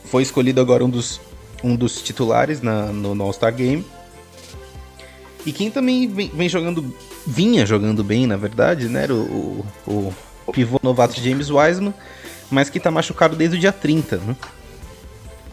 Foi 0.04 0.22
escolhido 0.22 0.60
agora 0.60 0.84
um 0.84 0.90
dos, 0.90 1.20
um 1.62 1.76
dos 1.76 2.02
titulares 2.02 2.60
na, 2.60 2.86
no, 2.86 3.14
no 3.14 3.24
All-Star 3.24 3.54
Game. 3.54 3.84
E 5.44 5.52
quem 5.52 5.70
também 5.70 6.08
vem, 6.08 6.28
vem, 6.28 6.48
jogando, 6.48 6.94
vinha 7.26 7.66
jogando 7.66 8.04
bem, 8.04 8.26
na 8.26 8.36
verdade, 8.36 8.88
né? 8.88 9.04
Era 9.04 9.14
o, 9.14 9.64
o, 9.86 10.12
pivô 10.52 10.78
novato 10.82 11.20
James 11.20 11.50
Wiseman, 11.50 11.94
mas 12.50 12.70
que 12.70 12.78
tá 12.78 12.90
machucado 12.90 13.34
desde 13.34 13.56
o 13.56 13.60
dia 13.60 13.72
30, 13.72 14.18
né? 14.18 14.36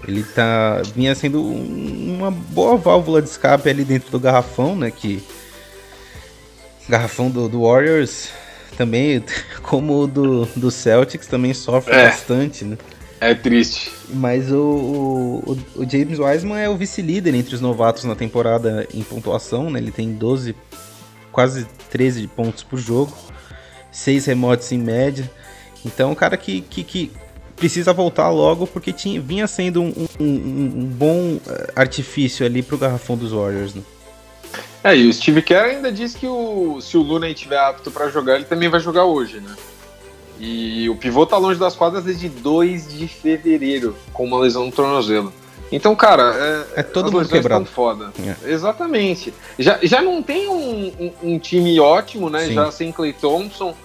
Ele 0.07 0.23
tá 0.23 0.81
vinha 0.95 1.13
sendo 1.13 1.43
uma 1.43 2.31
boa 2.31 2.77
válvula 2.77 3.21
de 3.21 3.29
escape 3.29 3.69
ali 3.69 3.83
dentro 3.83 4.09
do 4.09 4.19
garrafão, 4.19 4.75
né, 4.75 4.89
que 4.89 5.21
garrafão 6.87 7.29
do, 7.29 7.47
do 7.47 7.61
Warriors 7.61 8.29
também, 8.77 9.23
como 9.61 10.03
o 10.03 10.07
do, 10.07 10.45
do 10.55 10.71
Celtics, 10.71 11.27
também 11.27 11.53
sofre 11.53 11.93
é. 11.93 12.05
bastante, 12.05 12.65
né? 12.65 12.77
É 13.21 13.33
triste. 13.33 13.91
Mas 14.09 14.51
o, 14.51 14.57
o, 14.57 15.57
o 15.75 15.89
James 15.89 16.19
Wiseman 16.19 16.59
é 16.59 16.69
o 16.69 16.77
vice-líder 16.77 17.35
entre 17.35 17.55
os 17.55 17.61
novatos 17.61 18.03
na 18.05 18.15
temporada 18.15 18.87
em 18.93 19.03
pontuação, 19.03 19.69
né? 19.69 19.79
Ele 19.79 19.91
tem 19.91 20.13
12, 20.13 20.55
quase 21.31 21.65
13 21.89 22.27
pontos 22.27 22.63
por 22.63 22.79
jogo 22.79 23.13
seis 23.91 24.25
remotes 24.25 24.71
em 24.71 24.79
média. 24.79 25.29
Então, 25.85 26.11
um 26.11 26.15
cara 26.15 26.37
que, 26.37 26.61
que, 26.61 26.83
que 26.83 27.11
precisa 27.55 27.93
voltar 27.93 28.29
logo 28.29 28.67
porque 28.67 28.91
tinha, 28.91 29.19
vinha 29.19 29.47
sendo 29.47 29.81
um, 29.81 30.07
um, 30.19 30.25
um 30.25 30.85
bom 30.85 31.39
eh, 31.47 31.73
artifício 31.75 32.45
ali 32.45 32.61
pro 32.61 32.77
garrafão 32.77 33.17
dos 33.17 33.31
Warriors. 33.31 33.75
Né? 33.75 33.81
É, 34.83 34.95
e 34.95 35.07
o 35.07 35.13
Steve 35.13 35.41
Kerr 35.41 35.75
ainda 35.75 35.91
disse 35.91 36.17
que 36.17 36.27
o, 36.27 36.79
se 36.81 36.97
o 36.97 37.01
Luna 37.01 37.29
estiver 37.29 37.59
apto 37.59 37.91
para 37.91 38.09
jogar, 38.09 38.35
ele 38.35 38.45
também 38.45 38.69
vai 38.69 38.79
jogar 38.79 39.05
hoje, 39.05 39.39
né? 39.39 39.55
E 40.39 40.89
o 40.89 40.95
pivô 40.95 41.25
tá 41.25 41.37
longe 41.37 41.59
das 41.59 41.75
quadras 41.75 42.05
desde 42.05 42.29
2 42.29 42.93
de 42.93 43.07
fevereiro, 43.07 43.95
com 44.13 44.25
uma 44.25 44.39
lesão 44.39 44.65
no 44.65 44.71
tornozelo. 44.71 45.33
Então, 45.71 45.95
cara, 45.95 46.65
é, 46.75 46.79
é 46.79 46.83
todo 46.83 47.11
mundo 47.11 47.27
quebrado. 47.27 47.65
foda. 47.65 48.11
É. 48.19 48.51
Exatamente. 48.51 49.33
Já, 49.57 49.77
já 49.83 50.01
não 50.01 50.23
tem 50.23 50.47
um, 50.47 50.87
um, 50.99 51.33
um 51.33 51.39
time 51.39 51.79
ótimo, 51.79 52.29
né? 52.29 52.45
Sim. 52.45 52.53
Já 52.53 52.71
sem 52.71 52.91
Clay 52.91 53.13
Thompson, 53.13 53.75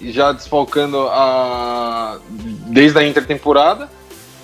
já 0.00 0.32
desfalcando 0.32 1.08
a 1.10 2.18
desde 2.68 2.98
a 2.98 3.06
intertemporada. 3.06 3.90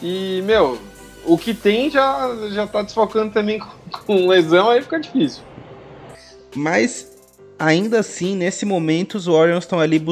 E, 0.03 0.43
meu, 0.45 0.79
o 1.25 1.39
que 1.39 1.55
tem 1.55 1.89
já, 1.89 2.29
já 2.51 2.67
tá 2.67 2.83
desfalcando 2.83 3.33
também 3.33 3.59
com, 3.91 3.99
com 4.07 4.29
lesão, 4.29 4.69
aí 4.69 4.83
fica 4.83 5.01
difícil. 5.01 5.43
Mas 6.55 7.12
ainda 7.63 8.01
assim, 8.01 8.35
nesse 8.37 8.67
momento, 8.67 9.15
os 9.15 9.27
Warriors 9.27 9.65
estão 9.65 9.79
ali 9.79 10.03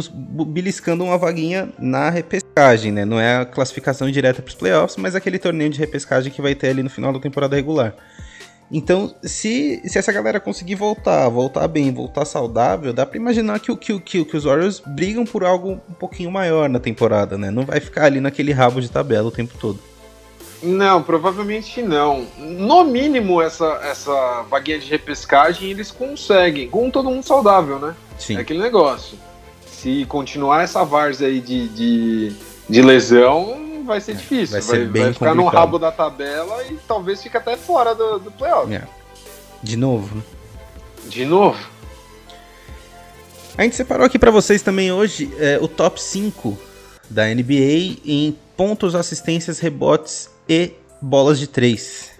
beliscando 0.47 1.03
uma 1.03 1.19
vaguinha 1.19 1.69
na 1.79 2.09
repescagem, 2.09 2.93
né? 2.93 3.05
Não 3.05 3.19
é 3.19 3.39
a 3.39 3.45
classificação 3.45 4.09
direta 4.09 4.41
para 4.41 4.49
os 4.49 4.55
playoffs, 4.55 4.97
mas 4.97 5.17
aquele 5.17 5.39
torneio 5.39 5.69
de 5.69 5.79
repescagem 5.79 6.33
que 6.33 6.41
vai 6.41 6.55
ter 6.55 6.69
ali 6.69 6.83
no 6.83 6.89
final 6.89 7.13
da 7.13 7.19
temporada 7.19 7.57
regular. 7.57 7.95
Então, 8.73 9.13
se, 9.25 9.83
se 9.85 9.99
essa 9.99 10.13
galera 10.13 10.39
conseguir 10.39 10.77
voltar, 10.77 11.29
voltar 11.29 11.67
bem, 11.67 11.93
voltar 11.93 12.25
saudável, 12.25 12.93
dá 12.93 13.05
para 13.05 13.19
imaginar 13.19 13.59
que, 13.59 13.75
que, 13.77 13.99
que, 13.99 14.25
que 14.25 14.37
os 14.37 14.45
Warriors 14.45 14.81
brigam 14.87 15.25
por 15.25 15.43
algo 15.43 15.81
um 15.89 15.95
pouquinho 15.95 16.31
maior 16.31 16.69
na 16.69 16.79
temporada, 16.79 17.37
né? 17.37 17.51
Não 17.51 17.67
vai 17.67 17.81
ficar 17.81 18.05
ali 18.05 18.21
naquele 18.21 18.53
rabo 18.53 18.81
de 18.81 18.89
tabela 18.89 19.27
o 19.27 19.33
tempo 19.33 19.59
todo. 19.59 19.90
Não, 20.63 21.03
provavelmente 21.03 21.81
não. 21.81 22.27
No 22.39 22.85
mínimo, 22.85 23.41
essa, 23.41 23.81
essa 23.83 24.43
vaguinha 24.43 24.79
de 24.79 24.89
repescagem 24.89 25.71
eles 25.71 25.91
conseguem, 25.91 26.69
com 26.69 26.91
todo 26.91 27.11
mundo 27.11 27.25
saudável, 27.25 27.79
né? 27.79 27.95
Sim. 28.19 28.37
É 28.37 28.41
aquele 28.41 28.61
negócio. 28.61 29.19
Se 29.67 30.05
continuar 30.05 30.63
essa 30.63 30.85
várzea 30.85 31.29
aí 31.29 31.41
de, 31.41 31.69
de, 31.69 32.33
de 32.69 32.83
lesão, 32.83 33.83
vai 33.87 34.01
ser 34.01 34.13
é, 34.13 34.15
difícil. 34.15 34.53
Vai, 34.53 34.63
ser 34.63 34.89
vai, 34.89 35.03
vai 35.03 35.13
ficar 35.13 35.31
complicado. 35.31 35.37
no 35.37 35.47
rabo 35.47 35.79
da 35.79 35.91
tabela 35.91 36.63
e 36.65 36.77
talvez 36.87 37.23
fique 37.23 37.37
até 37.37 37.57
fora 37.57 37.95
do, 37.95 38.19
do 38.19 38.31
playoff. 38.31 38.73
É. 38.73 38.83
De 39.63 39.77
novo, 39.77 40.17
né? 40.17 40.23
De 41.09 41.25
novo. 41.25 41.59
A 43.57 43.63
gente 43.63 43.77
separou 43.77 44.07
aqui 44.07 44.19
para 44.19 44.31
vocês 44.31 44.63
também 44.63 44.93
hoje 44.93 45.33
é, 45.39 45.59
o 45.61 45.67
top 45.67 46.01
5 46.01 46.57
da 47.09 47.27
NBA 47.27 47.99
em 48.05 48.37
pontos, 48.57 48.95
assistências, 48.95 49.59
rebotes 49.59 50.31
e 50.51 50.73
bolas 51.01 51.39
de 51.39 51.47
três. 51.47 52.11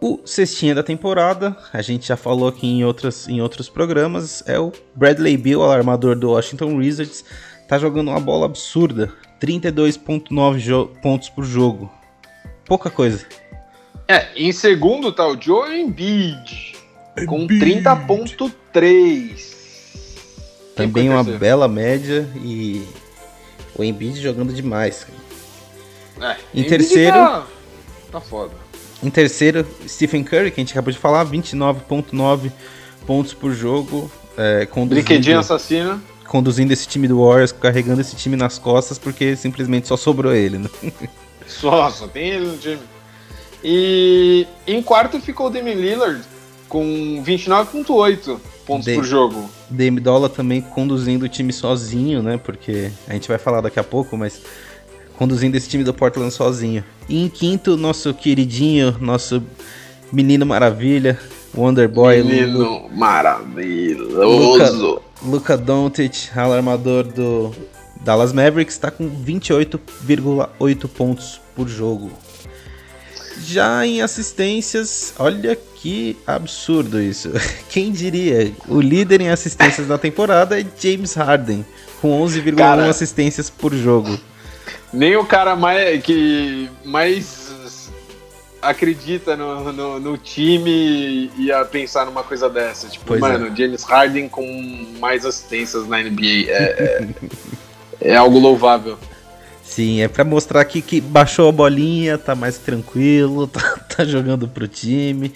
O 0.00 0.18
cestinha 0.26 0.74
da 0.74 0.82
temporada, 0.82 1.56
a 1.72 1.80
gente 1.80 2.08
já 2.08 2.16
falou 2.16 2.48
aqui 2.48 2.66
em, 2.66 2.84
outras, 2.84 3.28
em 3.28 3.40
outros 3.40 3.68
programas, 3.68 4.42
é 4.46 4.58
o 4.58 4.72
Bradley 4.94 5.36
Beal, 5.36 5.62
alarmador 5.62 6.16
do 6.16 6.32
Washington 6.32 6.74
Wizards. 6.76 7.24
Tá 7.68 7.78
jogando 7.78 8.08
uma 8.08 8.18
bola 8.18 8.46
absurda, 8.46 9.12
32.9 9.40 10.88
pontos 11.00 11.28
por 11.30 11.44
jogo. 11.44 11.88
Pouca 12.64 12.90
coisa. 12.90 13.24
É, 14.08 14.26
em 14.36 14.50
segundo 14.50 15.12
tá 15.12 15.28
o 15.28 15.40
Joe 15.40 15.80
Embiid, 15.80 16.74
com 17.26 17.46
30.3. 17.46 19.54
Também 20.74 21.08
uma 21.08 21.22
bela 21.22 21.68
média 21.68 22.28
e 22.36 22.84
o 23.76 23.84
Embiid 23.84 24.20
jogando 24.20 24.52
demais. 24.52 25.06
É, 26.20 26.36
em 26.54 26.64
terceiro... 26.64 27.12
Tá, 27.12 27.46
tá 28.12 28.20
foda. 28.20 28.52
Em 29.02 29.10
terceiro, 29.10 29.66
Stephen 29.86 30.24
Curry, 30.24 30.50
que 30.50 30.60
a 30.60 30.64
gente 30.64 30.72
acabou 30.72 30.92
de 30.92 30.98
falar, 30.98 31.26
29.9 31.26 32.50
pontos 33.06 33.34
por 33.34 33.52
jogo. 33.52 34.10
É, 34.36 34.66
Brinquedinho 34.86 35.38
assassino. 35.38 36.02
Conduzindo 36.26 36.72
esse 36.72 36.88
time 36.88 37.06
do 37.06 37.20
Warriors, 37.24 37.52
carregando 37.52 38.00
esse 38.00 38.16
time 38.16 38.36
nas 38.36 38.58
costas, 38.58 38.98
porque 38.98 39.36
simplesmente 39.36 39.86
só 39.86 39.96
sobrou 39.96 40.34
ele, 40.34 40.58
né? 40.58 40.68
Só, 41.46 41.88
só 41.90 42.08
tem 42.08 42.30
ele 42.30 42.46
no 42.46 42.58
time. 42.58 42.80
E 43.62 44.48
em 44.66 44.82
quarto 44.82 45.20
ficou 45.20 45.46
o 45.46 45.50
Damian 45.50 45.74
Lillard, 45.74 46.20
com 46.68 47.22
29.8 47.24 48.40
pontos 48.66 48.84
Dame, 48.84 48.98
por 48.98 49.04
jogo. 49.04 49.48
Dame 49.70 50.00
Dolla 50.00 50.28
também 50.28 50.60
conduzindo 50.60 51.24
o 51.24 51.28
time 51.28 51.52
sozinho, 51.52 52.20
né? 52.20 52.36
Porque 52.36 52.90
a 53.06 53.12
gente 53.12 53.28
vai 53.28 53.38
falar 53.38 53.60
daqui 53.60 53.78
a 53.78 53.84
pouco, 53.84 54.16
mas 54.16 54.42
conduzindo 55.16 55.56
esse 55.56 55.68
time 55.68 55.82
do 55.82 55.92
Portland 55.92 56.32
sozinho. 56.32 56.84
E 57.08 57.22
em 57.22 57.28
quinto, 57.28 57.76
nosso 57.76 58.12
queridinho, 58.14 58.96
nosso 59.00 59.42
menino 60.12 60.46
maravilha, 60.46 61.18
Wonder 61.54 61.88
Boy. 61.88 62.22
Menino 62.22 62.58
Lu... 62.58 62.90
maravilhoso. 62.90 64.20
Luca, 64.20 65.02
Luca 65.22 65.56
Doncic, 65.56 66.30
alarmador 66.36 67.04
do 67.04 67.54
Dallas 68.02 68.32
Mavericks, 68.32 68.74
está 68.74 68.90
com 68.90 69.10
28,8 69.10 70.88
pontos 70.88 71.40
por 71.54 71.68
jogo. 71.68 72.10
Já 73.44 73.86
em 73.86 74.00
assistências, 74.00 75.12
olha 75.18 75.56
que 75.56 76.16
absurdo 76.26 77.00
isso. 77.00 77.30
Quem 77.68 77.92
diria? 77.92 78.52
O 78.66 78.80
líder 78.80 79.20
em 79.20 79.28
assistências 79.28 79.86
da 79.86 79.98
temporada 79.98 80.58
é 80.58 80.64
James 80.78 81.14
Harden, 81.14 81.64
com 82.00 82.22
11,1 82.22 82.88
assistências 82.88 83.50
por 83.50 83.74
jogo. 83.74 84.18
Nem 84.92 85.16
o 85.16 85.24
cara 85.24 85.56
mais 85.56 86.02
que 86.02 86.70
mais 86.84 87.90
acredita 88.60 89.36
no, 89.36 89.72
no, 89.72 90.00
no, 90.00 90.18
time 90.18 91.30
ia 91.36 91.64
pensar 91.64 92.06
numa 92.06 92.22
coisa 92.22 92.48
dessa. 92.48 92.88
Tipo, 92.88 93.04
pois 93.06 93.20
mano, 93.20 93.48
é. 93.48 93.56
James 93.56 93.84
Harden 93.84 94.28
com 94.28 94.44
mais 94.98 95.24
assistências 95.24 95.86
na 95.86 96.02
NBA. 96.02 96.48
É, 96.48 96.62
é, 96.62 97.08
é 98.12 98.16
algo 98.16 98.38
louvável. 98.38 98.98
Sim, 99.62 100.00
é 100.00 100.08
para 100.08 100.24
mostrar 100.24 100.60
aqui 100.60 100.80
que 100.80 101.00
baixou 101.00 101.48
a 101.48 101.52
bolinha, 101.52 102.16
tá 102.16 102.34
mais 102.34 102.56
tranquilo, 102.58 103.46
tá, 103.48 103.78
tá 103.96 104.04
jogando 104.04 104.48
pro 104.48 104.68
time. 104.68 105.32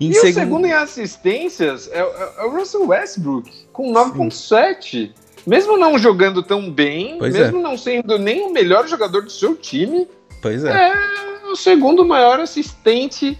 Em 0.00 0.10
e 0.10 0.14
seg... 0.14 0.30
o 0.30 0.34
segundo 0.34 0.66
em 0.66 0.72
assistências 0.72 1.88
é, 1.92 2.00
é, 2.00 2.32
é 2.38 2.44
o 2.44 2.50
Russell 2.50 2.86
Westbrook, 2.86 3.50
com 3.72 3.92
9.7. 3.92 5.12
Mesmo 5.46 5.76
não 5.76 5.98
jogando 5.98 6.42
tão 6.42 6.70
bem, 6.70 7.18
pois 7.18 7.34
mesmo 7.34 7.58
é. 7.58 7.62
não 7.62 7.76
sendo 7.76 8.18
nem 8.18 8.42
o 8.42 8.52
melhor 8.52 8.88
jogador 8.88 9.22
do 9.22 9.30
seu 9.30 9.54
time, 9.54 10.08
pois 10.40 10.64
é. 10.64 10.70
é 10.70 11.50
o 11.50 11.56
segundo 11.56 12.04
maior 12.04 12.40
assistente 12.40 13.38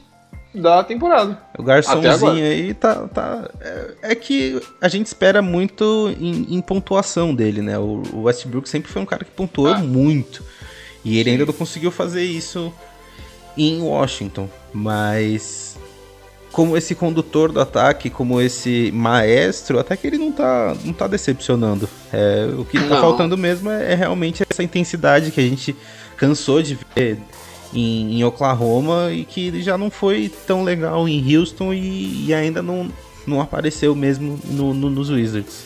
da 0.54 0.84
temporada. 0.84 1.38
O 1.58 1.62
garçomzinho 1.62 2.44
aí 2.44 2.72
tá. 2.74 3.08
tá 3.08 3.50
é, 3.60 3.94
é, 4.02 4.14
que 4.14 4.60
a 4.80 4.88
gente 4.88 5.06
espera 5.06 5.42
muito 5.42 6.14
em, 6.20 6.54
em 6.54 6.60
pontuação 6.60 7.34
dele, 7.34 7.60
né? 7.60 7.78
O, 7.78 8.02
o, 8.12 8.22
Westbrook 8.22 8.68
sempre 8.68 8.90
foi 8.90 9.02
um 9.02 9.06
cara 9.06 9.24
que 9.24 9.30
pontuou 9.32 9.68
ah. 9.68 9.78
muito. 9.78 10.44
E 11.04 11.18
ele 11.18 11.24
Sim. 11.24 11.30
ainda 11.32 11.46
não 11.46 11.52
conseguiu 11.52 11.90
fazer 11.90 12.22
isso 12.22 12.72
em 13.56 13.82
Washington. 13.82 14.48
Mas 14.72 15.73
como 16.54 16.76
esse 16.76 16.94
condutor 16.94 17.50
do 17.50 17.60
ataque, 17.60 18.08
como 18.08 18.40
esse 18.40 18.92
maestro, 18.92 19.80
até 19.80 19.96
que 19.96 20.06
ele 20.06 20.18
não 20.18 20.30
tá, 20.30 20.76
não 20.84 20.92
tá 20.92 21.08
decepcionando. 21.08 21.88
É, 22.12 22.48
o 22.56 22.64
que 22.64 22.78
tá 22.78 23.00
faltando 23.00 23.36
mesmo 23.36 23.68
é, 23.68 23.92
é, 23.92 23.94
realmente 23.96 24.44
essa 24.48 24.62
intensidade 24.62 25.32
que 25.32 25.40
a 25.40 25.42
gente 25.42 25.74
cansou 26.16 26.62
de 26.62 26.78
ver 26.94 27.18
em, 27.74 28.20
em 28.20 28.24
Oklahoma 28.24 29.10
e 29.10 29.24
que 29.24 29.60
já 29.62 29.76
não 29.76 29.90
foi 29.90 30.30
tão 30.46 30.62
legal 30.62 31.08
em 31.08 31.36
Houston 31.36 31.74
e, 31.74 32.26
e 32.26 32.32
ainda 32.32 32.62
não, 32.62 32.88
não 33.26 33.40
apareceu 33.40 33.92
mesmo 33.96 34.38
no, 34.44 34.72
no, 34.72 34.88
nos 34.88 35.10
Wizards. 35.10 35.64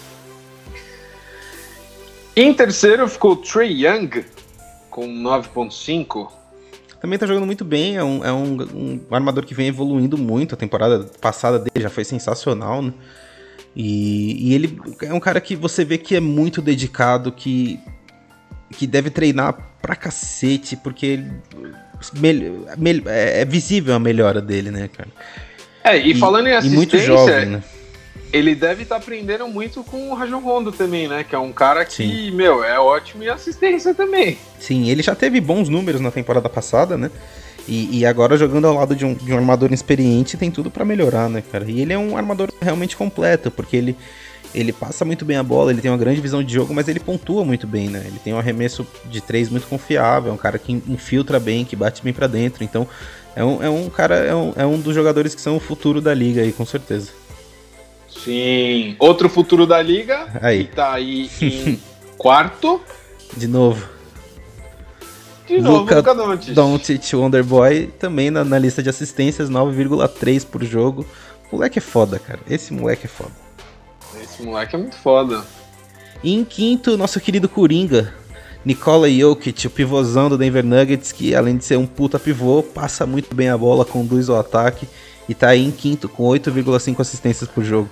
Em 2.35 2.55
terceiro 2.55 3.07
ficou 3.09 3.37
Trey 3.37 3.85
Young 3.85 4.25
com 4.89 5.07
9.5 5.07 6.38
também 7.01 7.19
tá 7.19 7.27
jogando 7.27 7.47
muito 7.47 7.65
bem, 7.65 7.97
é 7.97 8.03
um, 8.03 8.25
é 8.25 8.33
um, 8.33 9.01
um 9.11 9.15
armador 9.15 9.45
que 9.45 9.55
vem 9.55 9.69
evoluindo 9.69 10.19
muito. 10.19 10.55
A 10.55 10.59
temporada 10.59 11.07
passada 11.21 11.59
dele 11.59 11.83
já 11.83 11.91
foi 11.91 12.05
sensacional, 12.05 12.83
né? 12.83 12.93
E, 13.77 14.49
e, 14.49 14.55
ele 14.55 14.81
é 15.03 15.15
um 15.15 15.21
cara 15.21 15.41
que 15.41 15.55
você 15.55 15.85
vê 15.85 15.99
que 15.99 16.17
é 16.17 16.21
muito 16.21 16.61
dedicado, 16.61 17.31
que, 17.31 17.79
que 18.73 18.87
deve 18.87 19.11
treinar 19.11 19.57
pra 19.81 19.95
cacete, 19.95 20.77
porque 20.77 21.07
ele, 22.25 22.67
é, 23.07 23.43
é 23.43 23.45
visível 23.45 23.95
a 23.95 24.01
melhora 24.01 24.41
dele, 24.41 24.73
né, 24.73 24.89
cara? 24.89 25.09
É, 25.85 25.97
e, 25.97 26.11
e 26.11 26.15
falando 26.17 26.49
em 26.49 26.55
assistência, 26.55 26.75
e 26.75 26.77
muito 26.77 26.99
jovem, 26.99 27.47
né? 27.47 27.63
Ele 28.33 28.55
deve 28.55 28.83
estar 28.83 28.97
tá 28.97 29.01
aprendendo 29.01 29.49
muito 29.49 29.83
com 29.83 30.11
o 30.11 30.15
Rajon 30.15 30.41
Rondo 30.41 30.73
também, 30.73 31.09
né? 31.09 31.25
Que 31.25 31.35
é 31.35 31.39
um 31.39 31.53
cara 31.53 31.85
que, 31.85 31.97
Sim. 31.97 32.31
meu, 32.33 32.63
é 32.63 32.79
ótimo 32.79 33.23
em 33.23 33.29
assistência 33.29 33.95
também. 33.95 34.39
Sim, 34.59 34.89
ele 34.89 35.03
já 35.03 35.15
teve 35.15 35.41
bons 35.41 35.69
números 35.69 36.01
na 36.01 36.11
temporada 36.11 36.49
passada, 36.49 36.97
né? 36.97 37.11
E, 37.67 37.99
e 37.99 38.07
agora 38.07 38.37
jogando 38.37 38.67
ao 38.67 38.75
lado 38.75 38.97
de 38.97 39.05
um, 39.05 39.13
de 39.15 39.31
um 39.33 39.37
armador 39.37 39.73
experiente 39.73 40.39
tem 40.39 40.51
tudo 40.51 40.71
para 40.71 40.85
melhorar, 40.85 41.29
né, 41.29 41.43
cara? 41.53 41.71
E 41.71 41.81
ele 41.81 41.93
é 41.93 41.99
um 41.99 42.17
armador 42.17 42.51
realmente 42.61 42.97
completo, 42.97 43.51
porque 43.51 43.77
ele, 43.77 43.97
ele 44.55 44.73
passa 44.73 45.05
muito 45.05 45.25
bem 45.25 45.37
a 45.37 45.43
bola, 45.43 45.71
ele 45.71 45.83
tem 45.83 45.91
uma 45.91 45.99
grande 45.99 46.21
visão 46.21 46.43
de 46.43 46.53
jogo, 46.53 46.73
mas 46.73 46.89
ele 46.89 46.99
pontua 46.99 47.45
muito 47.45 47.67
bem, 47.67 47.89
né? 47.89 48.05
Ele 48.07 48.19
tem 48.19 48.33
um 48.33 48.39
arremesso 48.39 48.87
de 49.05 49.21
três 49.21 49.51
muito 49.51 49.67
confiável, 49.67 50.31
é 50.31 50.35
um 50.35 50.39
cara 50.39 50.59
que 50.59 50.73
infiltra 50.73 51.39
bem, 51.39 51.65
que 51.65 51.77
bate 51.77 52.03
bem 52.03 52.13
para 52.13 52.27
dentro. 52.27 52.65
Então, 52.65 52.89
é 53.37 53.45
um, 53.45 53.63
é 53.63 53.69
um 53.69 53.91
cara, 53.91 54.17
é 54.17 54.35
um, 54.35 54.53
é 54.57 54.67
um 54.67 54.79
dos 54.79 54.95
jogadores 54.95 55.35
que 55.35 55.41
são 55.41 55.57
o 55.57 55.61
futuro 55.61 56.01
da 56.01 56.15
liga 56.15 56.41
aí, 56.41 56.53
com 56.53 56.65
certeza. 56.65 57.11
Sim. 58.09 58.97
Outro 58.99 59.29
futuro 59.29 59.67
da 59.67 59.81
liga. 59.81 60.27
Aí. 60.41 60.65
Que 60.65 60.75
tá 60.75 60.93
aí 60.93 61.31
em 61.41 61.79
quarto. 62.17 62.81
De 63.37 63.47
novo. 63.47 63.87
De 65.47 65.61
novo, 65.61 65.79
Luca, 65.79 65.97
Luca 65.97 66.15
Doncic. 66.15 66.55
Doncic, 66.55 67.15
Wonderboy, 67.15 67.87
também 67.99 68.31
na, 68.31 68.45
na, 68.45 68.59
lista 68.59 68.83
de 68.83 68.91
assistências, 68.91 69.49
9,3 69.49 70.45
por 70.45 70.63
jogo. 70.63 71.07
Moleque 71.51 71.79
é 71.79 71.83
foda, 71.83 72.19
cara. 72.19 72.41
Esse 72.51 72.73
moleque 72.73 73.07
é 73.07 73.09
foda. 73.09 73.33
Esse 74.23 74.43
moleque 74.43 74.77
é 74.77 74.79
muito 74.79 74.97
foda. 74.97 75.43
E 76.23 76.35
em 76.35 76.45
quinto, 76.45 76.99
nosso 76.99 77.19
querido 77.19 77.49
Coringa, 77.49 78.13
Nikola 78.63 79.09
Jokic, 79.11 79.67
o 79.67 79.71
pivôzão 79.71 80.29
do 80.29 80.37
Denver 80.37 80.65
Nuggets, 80.65 81.13
que 81.13 81.35
além 81.35 81.57
de 81.57 81.65
ser 81.65 81.79
um 81.79 81.87
puta 81.87 82.19
pivô, 82.19 82.63
passa 82.63 83.07
muito 83.07 83.35
bem 83.35 83.49
a 83.49 83.57
bola, 83.57 83.87
conduz 83.87 84.29
o 84.29 84.37
ataque 84.37 84.87
e 85.29 85.35
tá 85.35 85.49
aí 85.49 85.65
em 85.65 85.71
quinto 85.71 86.09
com 86.09 86.25
8,5 86.25 87.01
assistências 87.01 87.49
por 87.51 87.63
jogo. 87.63 87.89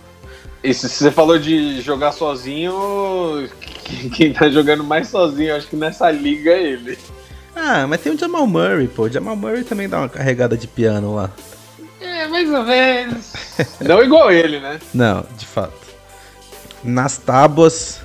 Isso, 0.64 0.88
se 0.88 0.96
você 0.96 1.10
falou 1.10 1.38
de 1.38 1.80
jogar 1.80 2.12
sozinho, 2.12 3.48
quem 4.14 4.32
tá 4.32 4.48
jogando 4.48 4.82
mais 4.82 5.08
sozinho, 5.08 5.54
acho 5.54 5.68
que 5.68 5.76
nessa 5.76 6.10
liga 6.10 6.50
é 6.50 6.62
ele. 6.62 6.98
Ah, 7.54 7.86
mas 7.86 8.00
tem 8.00 8.12
o 8.12 8.18
Jamal 8.18 8.46
Murray, 8.46 8.86
pô. 8.86 9.04
O 9.04 9.10
Jamal 9.10 9.36
Murray 9.36 9.64
também 9.64 9.88
dá 9.88 9.98
uma 9.98 10.08
carregada 10.08 10.56
de 10.56 10.66
piano 10.66 11.14
lá. 11.14 11.30
É, 12.00 12.26
mais 12.26 12.50
ou 12.50 12.62
menos. 12.64 13.32
Não 13.80 14.02
igual 14.02 14.30
ele, 14.30 14.60
né? 14.60 14.78
Não, 14.92 15.24
de 15.36 15.46
fato. 15.46 15.86
Nas 16.84 17.16
tábuas, 17.16 18.00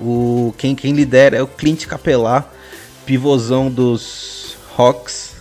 o 0.00 0.54
quem, 0.56 0.74
quem 0.74 0.92
lidera 0.92 1.36
é 1.36 1.42
o 1.42 1.46
Clint 1.46 1.86
Capelar, 1.86 2.48
pivôzão 3.04 3.70
dos 3.70 4.56
Hawks. 4.76 5.31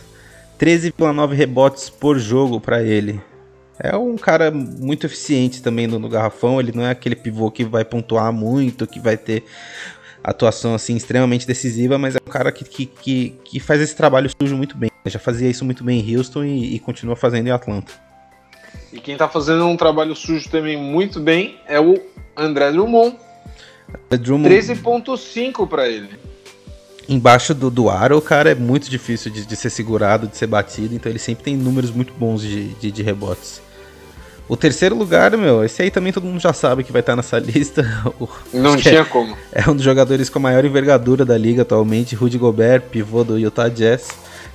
13,9 0.61 1.33
rebotes 1.33 1.89
por 1.89 2.19
jogo 2.19 2.61
para 2.61 2.83
ele. 2.83 3.19
É 3.79 3.97
um 3.97 4.15
cara 4.15 4.51
muito 4.51 5.07
eficiente 5.07 5.63
também 5.63 5.87
no, 5.87 5.97
no, 5.97 6.07
garrafão. 6.07 6.59
Ele 6.59 6.71
não 6.71 6.83
é 6.85 6.91
aquele 6.91 7.15
pivô 7.15 7.49
que 7.49 7.65
vai 7.65 7.83
pontuar 7.83 8.31
muito, 8.31 8.85
que 8.85 8.99
vai 8.99 9.17
ter 9.17 9.43
atuação 10.23 10.75
assim 10.75 10.95
extremamente 10.95 11.47
decisiva, 11.47 11.97
mas 11.97 12.15
é 12.15 12.19
um 12.23 12.29
cara 12.29 12.51
que, 12.51 12.63
que, 12.63 12.85
que, 12.85 13.29
que 13.43 13.59
faz 13.59 13.81
esse 13.81 13.95
trabalho 13.95 14.29
sujo 14.39 14.55
muito 14.55 14.77
bem. 14.77 14.91
Já 15.07 15.17
fazia 15.17 15.49
isso 15.49 15.65
muito 15.65 15.83
bem 15.83 15.99
em 15.99 16.15
Houston 16.15 16.43
e, 16.43 16.75
e 16.75 16.79
continua 16.79 17.15
fazendo 17.15 17.47
em 17.47 17.51
Atlanta. 17.51 17.91
E 18.93 18.99
quem 18.99 19.17
tá 19.17 19.27
fazendo 19.27 19.65
um 19.65 19.75
trabalho 19.75 20.15
sujo 20.15 20.47
também 20.47 20.77
muito 20.77 21.19
bem 21.19 21.57
é 21.67 21.79
o 21.79 21.99
André 22.37 22.71
Drummond. 22.71 23.17
Drummond... 24.11 24.53
13.5 24.53 25.67
para 25.67 25.89
ele. 25.89 26.30
Embaixo 27.13 27.53
do, 27.53 27.69
do 27.69 27.89
aro, 27.89 28.17
o 28.17 28.21
cara 28.21 28.51
é 28.51 28.55
muito 28.55 28.89
difícil 28.89 29.29
de, 29.29 29.45
de, 29.45 29.55
ser 29.55 29.69
segurado, 29.69 30.27
de 30.27 30.37
ser 30.37 30.47
batido, 30.47 30.95
então 30.95 31.11
ele 31.11 31.19
sempre 31.19 31.43
tem 31.43 31.57
números 31.57 31.91
muito 31.91 32.13
bons 32.13 32.41
de, 32.41 32.69
de, 32.75 32.91
de, 32.91 33.03
rebotes. 33.03 33.61
O 34.47 34.55
terceiro 34.55 34.95
lugar, 34.95 35.35
meu, 35.37 35.63
esse 35.63 35.81
aí 35.81 35.91
também 35.91 36.11
todo 36.13 36.25
mundo 36.25 36.39
já 36.39 36.53
sabe 36.53 36.83
que 36.83 36.91
vai 36.91 37.01
estar 37.01 37.15
nessa 37.15 37.37
lista. 37.39 37.85
Não 38.53 38.75
tinha 38.77 39.01
é, 39.01 39.05
como. 39.05 39.37
É 39.51 39.69
um 39.69 39.75
dos 39.75 39.83
jogadores 39.83 40.29
com 40.29 40.39
a 40.39 40.41
maior 40.41 40.63
envergadura 40.63 41.25
da 41.25 41.37
liga 41.37 41.61
atualmente, 41.61 42.15
Rudy 42.15 42.37
Gobert, 42.37 42.83
pivô 42.83 43.23
do 43.23 43.37
Utah 43.37 43.69
Jazz. 43.69 44.09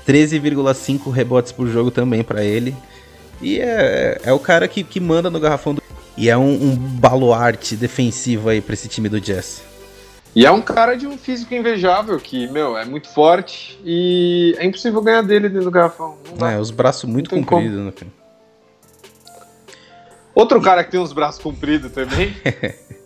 13,5 0.07 1.11
rebotes 1.11 1.51
por 1.51 1.66
jogo 1.69 1.90
também 1.90 2.23
para 2.23 2.45
ele. 2.45 2.75
E 3.40 3.59
é, 3.59 4.21
é 4.23 4.33
o 4.33 4.38
cara 4.38 4.69
que, 4.69 4.83
que 4.83 5.01
manda 5.01 5.31
no 5.31 5.40
garrafão 5.40 5.75
do. 5.75 5.83
E 6.16 6.31
é 6.31 6.37
um, 6.37 6.53
um 6.53 6.77
baluarte 6.77 7.77
defensivo 7.77 8.49
aí 8.49 8.61
pra 8.61 8.75
esse 8.75 8.88
time 8.88 9.09
do 9.09 9.21
Jazz. 9.21 9.65
E 10.37 10.44
é 10.44 10.51
um 10.51 10.61
cara 10.61 10.94
de 10.94 11.07
um 11.07 11.16
físico 11.16 11.55
invejável 11.55 12.20
que, 12.20 12.46
meu, 12.49 12.77
é 12.77 12.85
muito 12.85 13.09
forte 13.09 13.81
e 13.83 14.55
é 14.59 14.66
impossível 14.66 15.01
ganhar 15.01 15.22
dele 15.22 15.49
dentro 15.49 15.64
do 15.64 15.70
garrafão. 15.70 16.18
É, 16.42 16.59
os 16.59 16.70
braços 16.70 17.09
muito 17.09 17.31
compridos, 17.31 17.79
né, 17.79 17.90
Outro 20.35 20.61
cara 20.61 20.85
que 20.85 20.90
tem 20.90 21.01
uns 21.01 21.14
braços 21.14 21.42
compridos 21.42 21.90
também, 21.90 22.37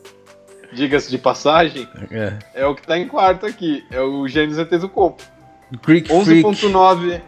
diga-se 0.74 1.08
de 1.08 1.18
passagem, 1.18 1.88
é. 2.10 2.36
é. 2.52 2.66
o 2.66 2.74
que 2.74 2.84
tá 2.84 2.98
em 2.98 3.06
quarto 3.06 3.46
aqui. 3.46 3.84
É 3.92 4.00
o 4.00 4.26
Gênesis 4.26 4.58
Antetokounmpo. 4.58 5.22
Greek 5.86 6.08
11.9 6.08 7.20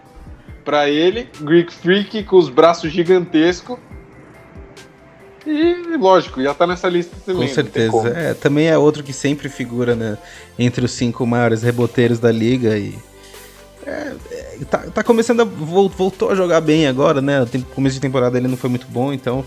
para 0.64 0.90
ele, 0.90 1.30
Greek 1.42 1.72
Freak 1.72 2.24
com 2.24 2.38
os 2.38 2.48
braços 2.48 2.90
gigantescos 2.90 3.78
e, 5.46 5.96
lógico, 5.96 6.42
já 6.42 6.54
tá 6.54 6.66
nessa 6.66 6.88
lista 6.88 7.16
também. 7.24 7.48
Com 7.48 7.54
certeza. 7.54 8.08
É, 8.08 8.34
também 8.34 8.68
é 8.68 8.78
outro 8.78 9.02
que 9.02 9.12
sempre 9.12 9.48
figura 9.48 9.94
né, 9.94 10.18
entre 10.58 10.84
os 10.84 10.92
cinco 10.92 11.26
maiores 11.26 11.62
reboteiros 11.62 12.18
da 12.18 12.30
liga 12.30 12.76
e. 12.76 12.94
É, 13.84 14.14
é, 14.30 14.58
tá, 14.70 14.78
tá, 14.78 15.02
começando 15.02 15.40
a. 15.40 15.44
Voltou 15.44 16.30
a 16.30 16.34
jogar 16.34 16.60
bem 16.60 16.86
agora, 16.86 17.20
né? 17.20 17.42
O 17.42 17.64
começo 17.74 17.94
de 17.94 18.00
temporada 18.00 18.38
ele 18.38 18.48
não 18.48 18.56
foi 18.56 18.70
muito 18.70 18.86
bom, 18.88 19.12
então. 19.12 19.44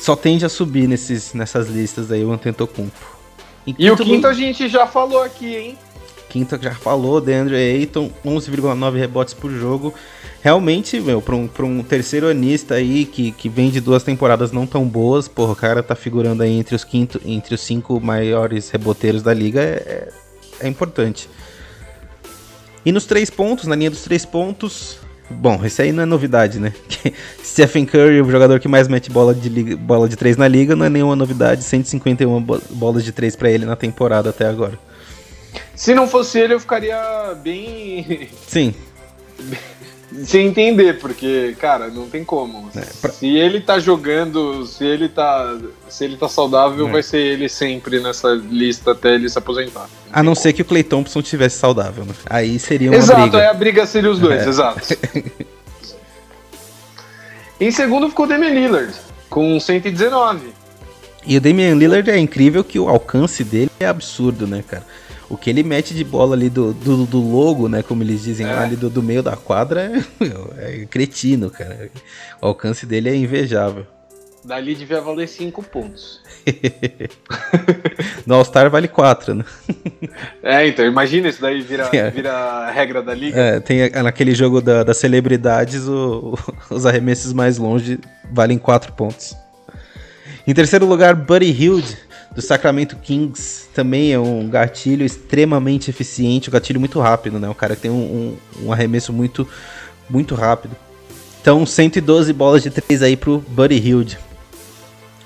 Só 0.00 0.14
tende 0.14 0.44
a 0.44 0.48
subir 0.48 0.86
nesses, 0.86 1.34
nessas 1.34 1.68
listas 1.68 2.12
aí 2.12 2.24
o 2.24 2.30
Antetokounmpo. 2.30 3.18
E 3.66 3.90
o 3.90 3.96
quinto 3.96 4.28
a 4.28 4.32
gente 4.32 4.68
já 4.68 4.86
falou 4.86 5.22
aqui, 5.22 5.56
hein? 5.56 5.78
Quinto 6.28 6.56
já 6.62 6.74
falou, 6.74 7.20
DeAndre 7.20 7.56
Ayton, 7.56 8.10
11,9 8.24 8.96
rebotes 8.96 9.34
por 9.34 9.50
jogo 9.50 9.92
realmente, 10.42 11.00
meu, 11.00 11.20
pra 11.20 11.34
um, 11.34 11.46
pra 11.46 11.64
um 11.64 11.82
terceiro 11.82 12.28
anista 12.28 12.74
aí 12.74 13.04
que, 13.04 13.32
que 13.32 13.48
vem 13.48 13.70
de 13.70 13.80
duas 13.80 14.02
temporadas 14.02 14.52
não 14.52 14.66
tão 14.66 14.86
boas, 14.86 15.28
porra, 15.28 15.52
o 15.52 15.56
cara 15.56 15.82
tá 15.82 15.94
figurando 15.94 16.42
aí 16.42 16.52
entre 16.52 16.74
os, 16.74 16.84
quinto, 16.84 17.20
entre 17.24 17.54
os 17.54 17.60
cinco 17.60 18.00
maiores 18.00 18.70
reboteiros 18.70 19.22
da 19.22 19.34
liga, 19.34 19.60
é, 19.60 19.74
é, 19.86 20.08
é 20.60 20.68
importante. 20.68 21.28
E 22.84 22.92
nos 22.92 23.06
três 23.06 23.30
pontos, 23.30 23.66
na 23.66 23.74
linha 23.74 23.90
dos 23.90 24.02
três 24.02 24.24
pontos, 24.24 24.98
Bom, 25.30 25.62
esse 25.64 25.82
aí 25.82 25.92
não 25.92 26.02
é 26.02 26.06
novidade, 26.06 26.58
né? 26.58 26.72
Stephen 27.44 27.84
Curry, 27.84 28.22
o 28.22 28.30
jogador 28.30 28.58
que 28.58 28.66
mais 28.66 28.88
mete 28.88 29.10
bola 29.10 29.34
de, 29.34 29.48
liga, 29.48 29.76
bola 29.76 30.08
de 30.08 30.16
três 30.16 30.38
na 30.38 30.48
liga, 30.48 30.74
não 30.74 30.86
é 30.86 30.88
nenhuma 30.88 31.14
novidade. 31.14 31.62
151 31.62 32.40
bolas 32.70 33.04
de 33.04 33.12
três 33.12 33.36
para 33.36 33.50
ele 33.50 33.66
na 33.66 33.76
temporada 33.76 34.30
até 34.30 34.46
agora. 34.46 34.78
Se 35.74 35.94
não 35.94 36.08
fosse 36.08 36.38
ele, 36.38 36.54
eu 36.54 36.60
ficaria 36.60 36.98
bem. 37.42 38.28
Sim. 38.46 38.74
sem 40.24 40.46
entender, 40.46 40.98
porque, 40.98 41.56
cara, 41.58 41.88
não 41.88 42.08
tem 42.08 42.24
como. 42.24 42.68
É, 42.74 42.80
pra... 43.00 43.10
Se 43.10 43.26
ele 43.26 43.60
tá 43.60 43.78
jogando, 43.78 44.66
se 44.66 44.84
ele 44.84 45.08
tá, 45.08 45.56
se 45.88 46.04
ele 46.04 46.16
tá 46.16 46.28
saudável, 46.28 46.88
é. 46.88 46.90
vai 46.92 47.02
ser 47.02 47.18
ele 47.18 47.48
sempre 47.48 48.00
nessa 48.00 48.28
lista 48.28 48.92
até 48.92 49.14
ele 49.14 49.28
se 49.28 49.38
aposentar. 49.38 49.88
Não 50.06 50.12
a 50.12 50.22
não 50.22 50.32
como. 50.32 50.42
ser 50.42 50.52
que 50.52 50.62
o 50.62 50.64
Clay 50.64 50.82
Thompson 50.82 51.20
estivesse 51.20 51.58
saudável, 51.58 52.04
né? 52.04 52.14
Aí 52.26 52.58
seria 52.58 52.90
uma 52.90 52.96
exato, 52.96 53.20
briga. 53.20 53.36
Exato, 53.36 53.44
é 53.44 53.50
a 53.50 53.54
briga 53.54 53.86
seria 53.86 54.10
os 54.10 54.18
dois, 54.18 54.42
é. 54.42 54.48
exato. 54.48 54.80
em 57.60 57.70
segundo 57.70 58.08
ficou 58.08 58.26
o 58.26 58.28
Damian 58.28 58.50
Lillard, 58.50 58.94
com 59.28 59.58
119. 59.58 60.52
E 61.26 61.36
o 61.36 61.40
Damian 61.40 61.74
Lillard 61.74 62.10
é 62.10 62.18
incrível 62.18 62.64
que 62.64 62.78
o 62.78 62.88
alcance 62.88 63.44
dele 63.44 63.70
é 63.78 63.86
absurdo, 63.86 64.46
né, 64.46 64.64
cara? 64.66 64.84
O 65.28 65.36
que 65.36 65.50
ele 65.50 65.62
mete 65.62 65.94
de 65.94 66.04
bola 66.04 66.34
ali 66.34 66.48
do, 66.48 66.72
do, 66.72 67.04
do 67.04 67.20
logo, 67.20 67.68
né? 67.68 67.82
Como 67.82 68.02
eles 68.02 68.22
dizem 68.22 68.46
é. 68.46 68.52
lá 68.52 68.62
ali 68.62 68.76
do, 68.76 68.88
do, 68.88 69.02
meio 69.02 69.22
da 69.22 69.36
quadra 69.36 69.92
é, 70.58 70.82
é, 70.82 70.86
cretino, 70.86 71.50
cara. 71.50 71.90
O 72.40 72.46
alcance 72.46 72.86
dele 72.86 73.10
é 73.10 73.14
invejável. 73.14 73.86
Dali 74.44 74.74
devia 74.74 75.00
valer 75.00 75.28
5 75.28 75.62
pontos. 75.64 76.22
no 78.24 78.36
All-Star 78.36 78.70
vale 78.70 78.88
4, 78.88 79.34
né? 79.34 79.44
É, 80.42 80.66
então, 80.66 80.86
imagina 80.86 81.28
isso 81.28 81.42
daí 81.42 81.60
vira, 81.60 81.90
é. 81.92 82.10
vira 82.10 82.70
regra 82.70 83.02
da 83.02 83.12
liga. 83.12 83.38
É, 83.38 83.60
tem 83.60 83.90
naquele 83.90 84.34
jogo 84.34 84.62
da, 84.62 84.84
das 84.84 84.96
celebridades, 84.96 85.86
o, 85.86 86.34
o, 86.70 86.74
os 86.74 86.86
arremessos 86.86 87.32
mais 87.32 87.58
longe 87.58 87.98
valem 88.32 88.56
4 88.56 88.92
pontos. 88.92 89.36
Em 90.46 90.54
terceiro 90.54 90.86
lugar, 90.86 91.14
Buddy 91.14 91.50
Hilde 91.50 91.98
do 92.38 92.42
Sacramento 92.42 92.94
Kings 92.94 93.68
também 93.74 94.12
é 94.12 94.18
um 94.18 94.48
gatilho 94.48 95.04
extremamente 95.04 95.90
eficiente, 95.90 96.48
um 96.48 96.52
gatilho 96.52 96.78
muito 96.78 97.00
rápido, 97.00 97.40
né? 97.40 97.48
Um 97.48 97.54
cara 97.54 97.74
tem 97.74 97.90
um, 97.90 98.38
um, 98.62 98.66
um 98.66 98.72
arremesso 98.72 99.12
muito, 99.12 99.46
muito 100.08 100.36
rápido. 100.36 100.76
Então, 101.42 101.66
112 101.66 102.32
bolas 102.32 102.62
de 102.62 102.70
3 102.70 103.02
aí 103.02 103.16
pro 103.16 103.40
Buddy 103.48 103.74
Hilde. 103.74 104.20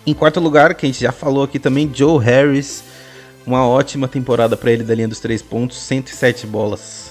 Em 0.06 0.14
quarto 0.14 0.40
lugar, 0.40 0.74
que 0.74 0.86
a 0.86 0.88
gente 0.88 1.02
já 1.02 1.12
falou 1.12 1.44
aqui 1.44 1.58
também, 1.58 1.90
Joe 1.92 2.18
Harris. 2.18 2.82
Uma 3.44 3.68
ótima 3.68 4.08
temporada 4.08 4.56
para 4.56 4.72
ele 4.72 4.82
da 4.82 4.94
linha 4.94 5.08
dos 5.08 5.20
três 5.20 5.42
pontos, 5.42 5.82
107 5.82 6.46
bolas. 6.46 7.10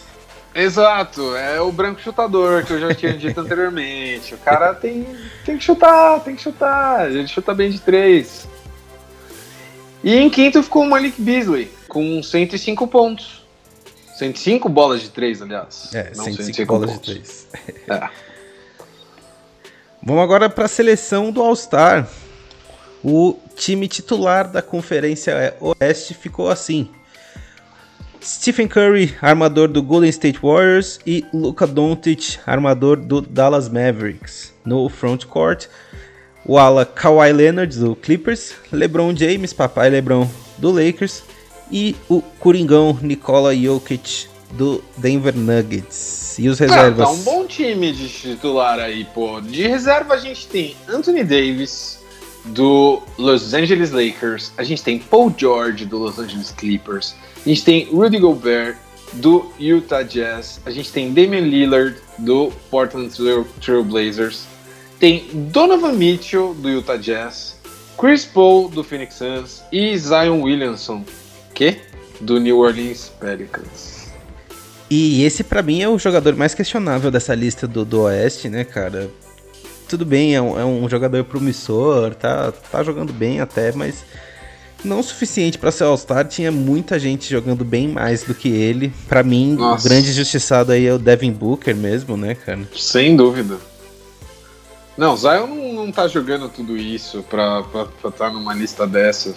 Exato, 0.56 1.36
é 1.36 1.62
o 1.62 1.72
branco 1.72 2.02
chutador 2.02 2.66
que 2.66 2.74
eu 2.74 2.80
já 2.80 2.96
tinha 2.96 3.14
dito 3.14 3.40
anteriormente. 3.40 4.34
O 4.34 4.38
cara 4.40 4.74
tem, 4.74 5.06
tem 5.46 5.60
que 5.60 5.64
chutar, 5.64 6.22
tem 6.22 6.36
que 6.36 6.42
chutar. 6.42 7.08
Ele 7.08 7.28
chuta 7.28 7.54
bem 7.54 7.70
de 7.70 7.80
três. 7.80 8.50
E 10.04 10.16
em 10.16 10.30
quinto 10.30 10.62
ficou 10.64 10.84
o 10.84 10.90
Malik 10.90 11.22
Beasley, 11.22 11.72
com 11.88 12.22
105 12.22 12.88
pontos. 12.88 13.46
105 14.18 14.70
bolas 14.70 15.02
de 15.02 15.10
3, 15.10 15.42
aliás. 15.42 15.90
É, 15.94 16.12
Não 16.16 16.24
105, 16.26 16.44
105 16.44 16.74
bolas 16.74 16.92
pontos. 16.92 17.14
de 17.14 17.22
3. 17.22 17.48
É. 17.90 18.10
Vamos 20.04 20.24
agora 20.24 20.50
para 20.50 20.66
a 20.66 20.68
seleção 20.68 21.32
do 21.32 21.42
All-Star. 21.42 22.08
O 23.04 23.38
time 23.56 23.88
titular 23.88 24.48
da 24.52 24.62
Conferência 24.62 25.56
Oeste 25.60 26.14
ficou 26.14 26.50
assim: 26.50 26.90
Stephen 28.22 28.68
Curry, 28.68 29.16
armador 29.22 29.68
do 29.68 29.82
Golden 29.82 30.10
State 30.10 30.40
Warriors, 30.40 31.00
e 31.06 31.26
Luka 31.34 31.66
Doncic, 31.66 32.40
armador 32.46 32.98
do 32.98 33.22
Dallas 33.22 33.70
Mavericks. 33.70 34.54
No 34.64 34.88
front 34.90 35.26
court, 35.26 35.68
o 36.46 36.58
ala 36.58 36.86
Kawhi 36.86 37.32
Leonard 37.32 37.78
do 37.78 37.96
Clippers, 37.96 38.54
LeBron 38.72 39.16
James, 39.16 39.54
papai 39.54 39.90
LeBron 39.90 40.28
do 40.58 40.72
Lakers 40.72 41.24
e 41.72 41.96
o 42.10 42.22
Coringão 42.22 42.98
Nikola 43.02 43.56
Jokic 43.56 44.28
do 44.52 44.84
Denver 44.98 45.36
Nuggets. 45.36 46.38
E 46.38 46.50
os 46.50 46.60
reservas? 46.60 47.02
Ah, 47.02 47.06
tá 47.06 47.12
um 47.12 47.24
bom 47.24 47.46
time 47.46 47.92
de 47.92 48.10
titular 48.10 48.80
aí, 48.80 49.06
pô. 49.06 49.40
De 49.40 49.68
reserva 49.68 50.16
a 50.16 50.18
gente 50.18 50.48
tem 50.48 50.76
Anthony 50.88 51.24
Davis 51.24 52.00
do 52.46 53.02
Los 53.18 53.54
Angeles 53.54 53.92
Lakers, 53.92 54.52
a 54.58 54.64
gente 54.64 54.84
tem 54.84 55.00
Paul 55.00 55.34
George 55.38 55.86
do 55.86 55.98
Los 55.98 56.18
Angeles 56.18 56.52
Clippers, 56.52 57.16
a 57.46 57.50
gente 57.50 57.64
tem 57.64 57.86
Rudy 57.86 58.18
Gobert 58.18 58.78
do 59.14 59.52
Utah 59.60 60.04
Jazz, 60.04 60.60
a 60.66 60.72
gente 60.72 60.92
tem 60.92 61.14
Damian 61.14 61.42
Lillard 61.42 61.96
do 62.18 62.52
Portland 62.70 63.14
Trail 63.60 63.84
Blazers, 63.84 64.46
tem 65.02 65.26
Donovan 65.34 65.94
Mitchell, 65.94 66.54
do 66.54 66.70
Utah 66.70 66.96
Jazz, 66.96 67.58
Chris 68.00 68.24
Paul, 68.24 68.70
do 68.70 68.84
Phoenix 68.84 69.16
Suns 69.16 69.64
e 69.72 69.98
Zion 69.98 70.44
Williamson, 70.44 71.04
que? 71.56 71.78
Do 72.22 72.40
New 72.40 72.60
Orleans 72.60 73.12
Pelicans. 73.20 74.12
E 74.92 75.24
esse 75.24 75.44
para 75.44 75.64
mim 75.64 75.82
é 75.82 75.90
o 75.90 75.98
jogador 75.98 76.36
mais 76.36 76.54
questionável 76.54 77.10
dessa 77.10 77.34
lista 77.34 77.68
do, 77.68 77.84
do 77.84 78.02
Oeste, 78.02 78.48
né, 78.48 78.64
cara? 78.64 79.10
Tudo 79.90 80.06
bem, 80.06 80.36
é 80.36 80.42
um, 80.42 80.60
é 80.60 80.64
um 80.64 80.88
jogador 80.88 81.24
promissor, 81.24 82.14
tá, 82.14 82.52
tá 82.52 82.84
jogando 82.84 83.12
bem 83.12 83.42
até, 83.42 83.72
mas 83.72 84.06
não 84.84 85.00
o 85.00 85.04
suficiente 85.04 85.58
para 85.58 85.72
ser 85.72 85.86
All-Star. 85.86 86.28
Tinha 86.28 86.52
muita 86.52 87.00
gente 87.00 87.28
jogando 87.28 87.66
bem 87.66 87.88
mais 87.88 88.22
do 88.24 88.36
que 88.36 88.50
ele. 88.50 88.94
Para 89.10 89.24
mim, 89.24 89.56
Nossa. 89.56 89.88
o 89.88 89.90
grande 89.90 90.12
justiçado 90.14 90.72
aí 90.72 90.86
é 90.86 90.94
o 90.94 91.00
Devin 91.00 91.32
Booker 91.32 91.76
mesmo, 91.76 92.16
né, 92.16 92.36
cara? 92.36 92.62
Sem 92.76 93.16
dúvida. 93.16 93.71
Não, 94.98 95.16
Zion 95.16 95.48
não, 95.48 95.74
não 95.74 95.92
tá 95.92 96.08
jogando 96.08 96.50
tudo 96.50 96.78
isso 96.78 97.24
pra 97.24 97.64
estar 97.98 98.12
tá 98.12 98.30
numa 98.30 98.54
lista 98.54 98.86
dessa. 98.86 99.34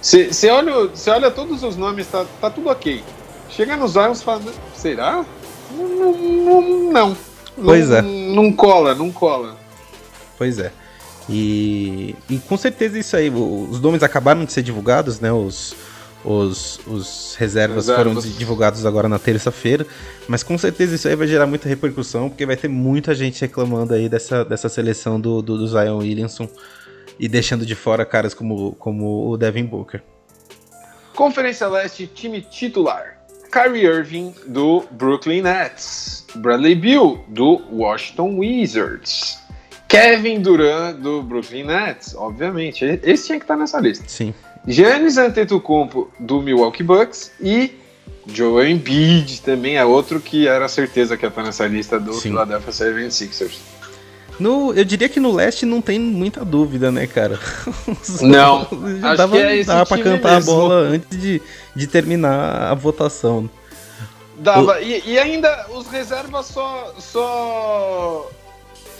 Você 0.00 0.48
olha, 0.50 0.90
olha 1.08 1.30
todos 1.30 1.62
os 1.62 1.76
nomes, 1.76 2.06
tá, 2.06 2.24
tá 2.40 2.50
tudo 2.50 2.68
ok. 2.68 3.02
Chega 3.50 3.76
no 3.76 3.88
Zion 3.88 4.12
e 4.12 4.16
fala, 4.16 4.42
será? 4.74 5.24
Não, 5.72 6.12
não, 6.12 6.92
não. 6.92 7.16
Pois 7.62 7.90
é. 7.90 8.02
Não 8.02 8.52
cola, 8.52 8.94
não 8.94 9.10
cola. 9.10 9.56
Pois 10.36 10.58
é. 10.58 10.72
E, 11.28 12.16
e 12.30 12.38
com 12.38 12.56
certeza 12.56 12.98
isso 12.98 13.16
aí, 13.16 13.28
os 13.28 13.80
nomes 13.80 14.02
acabaram 14.02 14.44
de 14.44 14.52
ser 14.52 14.62
divulgados, 14.62 15.20
né? 15.20 15.30
Os, 15.32 15.74
os, 16.24 16.80
os 16.86 17.36
reservas, 17.38 17.86
reservas, 17.88 18.14
foram 18.14 18.32
divulgados 18.36 18.84
agora 18.84 19.08
na 19.08 19.18
terça-feira. 19.18 19.86
Mas 20.26 20.42
com 20.42 20.58
certeza 20.58 20.94
isso 20.94 21.08
aí 21.08 21.16
vai 21.16 21.26
gerar 21.26 21.46
muita 21.46 21.68
repercussão, 21.68 22.28
porque 22.28 22.44
vai 22.44 22.56
ter 22.56 22.68
muita 22.68 23.14
gente 23.14 23.40
reclamando 23.40 23.94
aí 23.94 24.08
dessa, 24.08 24.44
dessa 24.44 24.68
seleção 24.68 25.20
do, 25.20 25.40
do, 25.40 25.58
do 25.58 25.66
Zion 25.66 25.98
Williamson 25.98 26.48
e 27.18 27.28
deixando 27.28 27.66
de 27.66 27.74
fora 27.74 28.04
caras 28.04 28.34
como, 28.34 28.72
como 28.72 29.30
o 29.30 29.36
Devin 29.36 29.64
Booker. 29.64 30.02
Conferência 31.14 31.66
Leste, 31.66 32.06
time 32.06 32.40
titular. 32.40 33.18
Kyrie 33.50 33.86
Irving, 33.86 34.34
do 34.46 34.84
Brooklyn 34.92 35.42
Nets. 35.42 36.26
Bradley 36.36 36.74
Beal, 36.74 37.24
do 37.28 37.62
Washington 37.72 38.38
Wizards. 38.38 39.38
Kevin 39.88 40.42
Durant, 40.42 40.98
do 40.98 41.22
Brooklyn 41.22 41.64
Nets, 41.64 42.14
obviamente. 42.14 42.84
Esse 43.02 43.26
tinha 43.26 43.38
que 43.38 43.44
estar 43.44 43.56
nessa 43.56 43.80
lista. 43.80 44.04
Sim. 44.06 44.34
Giannis 44.66 45.16
Antetokounmpo 45.16 46.10
do 46.18 46.42
Milwaukee 46.42 46.82
Bucks 46.82 47.32
e 47.40 47.78
Joel 48.26 48.68
Embiid 48.68 49.40
também 49.42 49.76
é 49.76 49.84
outro 49.84 50.20
que 50.20 50.46
era 50.46 50.68
certeza 50.68 51.16
que 51.16 51.24
ia 51.24 51.28
estar 51.28 51.42
nessa 51.42 51.66
lista 51.66 51.98
do 51.98 52.12
Sim. 52.14 52.30
Philadelphia 52.30 52.72
76ers. 52.72 53.58
No, 54.38 54.72
eu 54.72 54.84
diria 54.84 55.08
que 55.08 55.18
no 55.18 55.32
leste 55.32 55.66
não 55.66 55.80
tem 55.80 55.98
muita 55.98 56.44
dúvida, 56.44 56.92
né, 56.92 57.06
cara? 57.08 57.38
Não. 58.22 58.68
Já 59.00 59.16
dava, 59.16 59.36
que 59.36 59.42
é 59.42 59.64
dava 59.64 59.86
pra 59.86 59.98
cantar 59.98 60.34
mesmo. 60.36 60.52
a 60.52 60.54
bola 60.54 60.74
antes 60.76 61.20
de, 61.20 61.42
de 61.74 61.86
terminar 61.88 62.70
a 62.70 62.74
votação. 62.74 63.50
Dava. 64.36 64.76
O... 64.76 64.80
E, 64.80 65.02
e, 65.04 65.18
ainda 65.18 65.66
os 65.70 65.88
reservas 65.88 66.46
só, 66.46 66.94
só 66.98 68.30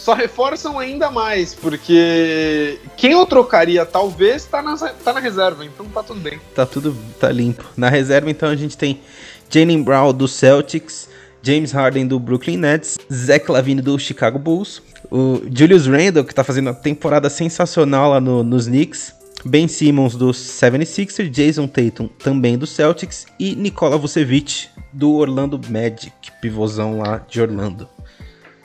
só 0.09 0.15
reforçam 0.15 0.79
ainda 0.79 1.11
mais, 1.11 1.55
porque 1.55 2.79
quem 2.97 3.13
eu 3.13 3.27
trocaria 3.27 3.85
talvez 3.85 4.47
tá 4.47 4.63
na, 4.63 4.75
tá 4.75 5.13
na 5.13 5.21
reserva, 5.21 5.67
então 5.67 5.85
tá 5.85 6.03
tudo 6.03 6.19
bem. 6.19 6.41
Tá 6.55 6.65
tudo 6.65 6.97
tá 7.21 7.31
limpo. 7.31 7.63
Na 7.77 7.91
reserva, 7.91 8.31
então, 8.31 8.49
a 8.49 8.57
gente 8.57 8.75
tem 8.75 9.03
Jalen 9.51 9.83
Brown 9.83 10.15
do 10.15 10.27
Celtics, 10.27 11.11
James 11.43 11.73
Harden 11.73 12.07
do 12.07 12.19
Brooklyn 12.19 12.57
Nets, 12.57 12.97
Zach 13.13 13.53
Lavine 13.53 13.83
do 13.83 13.99
Chicago 13.99 14.39
Bulls, 14.39 14.81
o 15.11 15.43
Julius 15.55 15.87
Randle, 15.87 16.25
que 16.25 16.35
tá 16.35 16.43
fazendo 16.43 16.69
uma 16.69 16.75
temporada 16.75 17.29
sensacional 17.29 18.13
lá 18.13 18.19
no, 18.19 18.43
nos 18.43 18.67
Knicks, 18.67 19.13
Ben 19.45 19.69
Simmons 19.69 20.15
do 20.15 20.31
76ers, 20.31 21.29
Jason 21.29 21.67
Tatum 21.67 22.09
também 22.09 22.57
do 22.57 22.67
Celtics 22.67 23.27
e 23.39 23.55
Nikola 23.55 23.99
Vucevic 23.99 24.69
do 24.91 25.13
Orlando 25.17 25.61
Magic, 25.69 26.33
pivôzão 26.41 26.97
lá 26.97 27.21
de 27.29 27.43
Orlando 27.43 27.87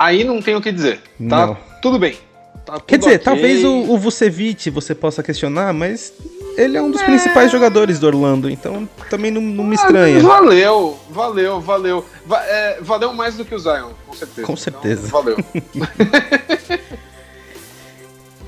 aí 0.04 0.24
não 0.24 0.42
tem 0.42 0.56
o 0.56 0.62
que 0.62 0.72
dizer. 0.72 1.00
Tá 1.30 1.48
não. 1.48 1.58
tudo 1.82 1.98
bem. 1.98 2.18
Tá 2.66 2.74
tudo 2.74 2.86
Quer 2.86 2.98
dizer, 2.98 3.16
okay. 3.16 3.26
talvez 3.26 3.64
o, 3.64 3.92
o 3.92 3.98
Vucevic 3.98 4.70
você 4.70 4.94
possa 4.94 5.24
questionar, 5.24 5.74
mas 5.74 6.14
ele 6.58 6.78
é 6.78 6.82
um 6.82 6.92
dos 6.92 7.02
é... 7.02 7.06
principais 7.06 7.52
jogadores 7.52 8.00
do 8.00 8.08
Orlando, 8.08 8.50
então 8.50 8.88
também 9.10 9.32
não, 9.32 9.42
não 9.42 9.64
me 9.64 9.76
estranha. 9.76 10.20
Ah, 10.20 10.22
valeu, 10.22 11.00
valeu, 11.10 11.62
valeu. 11.62 12.06
Va 12.26 12.44
é, 12.46 12.80
valeu 12.82 13.14
mais 13.14 13.36
do 13.36 13.46
que 13.46 13.56
o 13.56 13.60
Zion, 13.60 13.92
com 14.06 14.14
certeza. 14.14 14.48
Com 14.48 14.56
certeza. 14.56 15.08
Então, 15.08 15.24
valeu. 15.24 15.38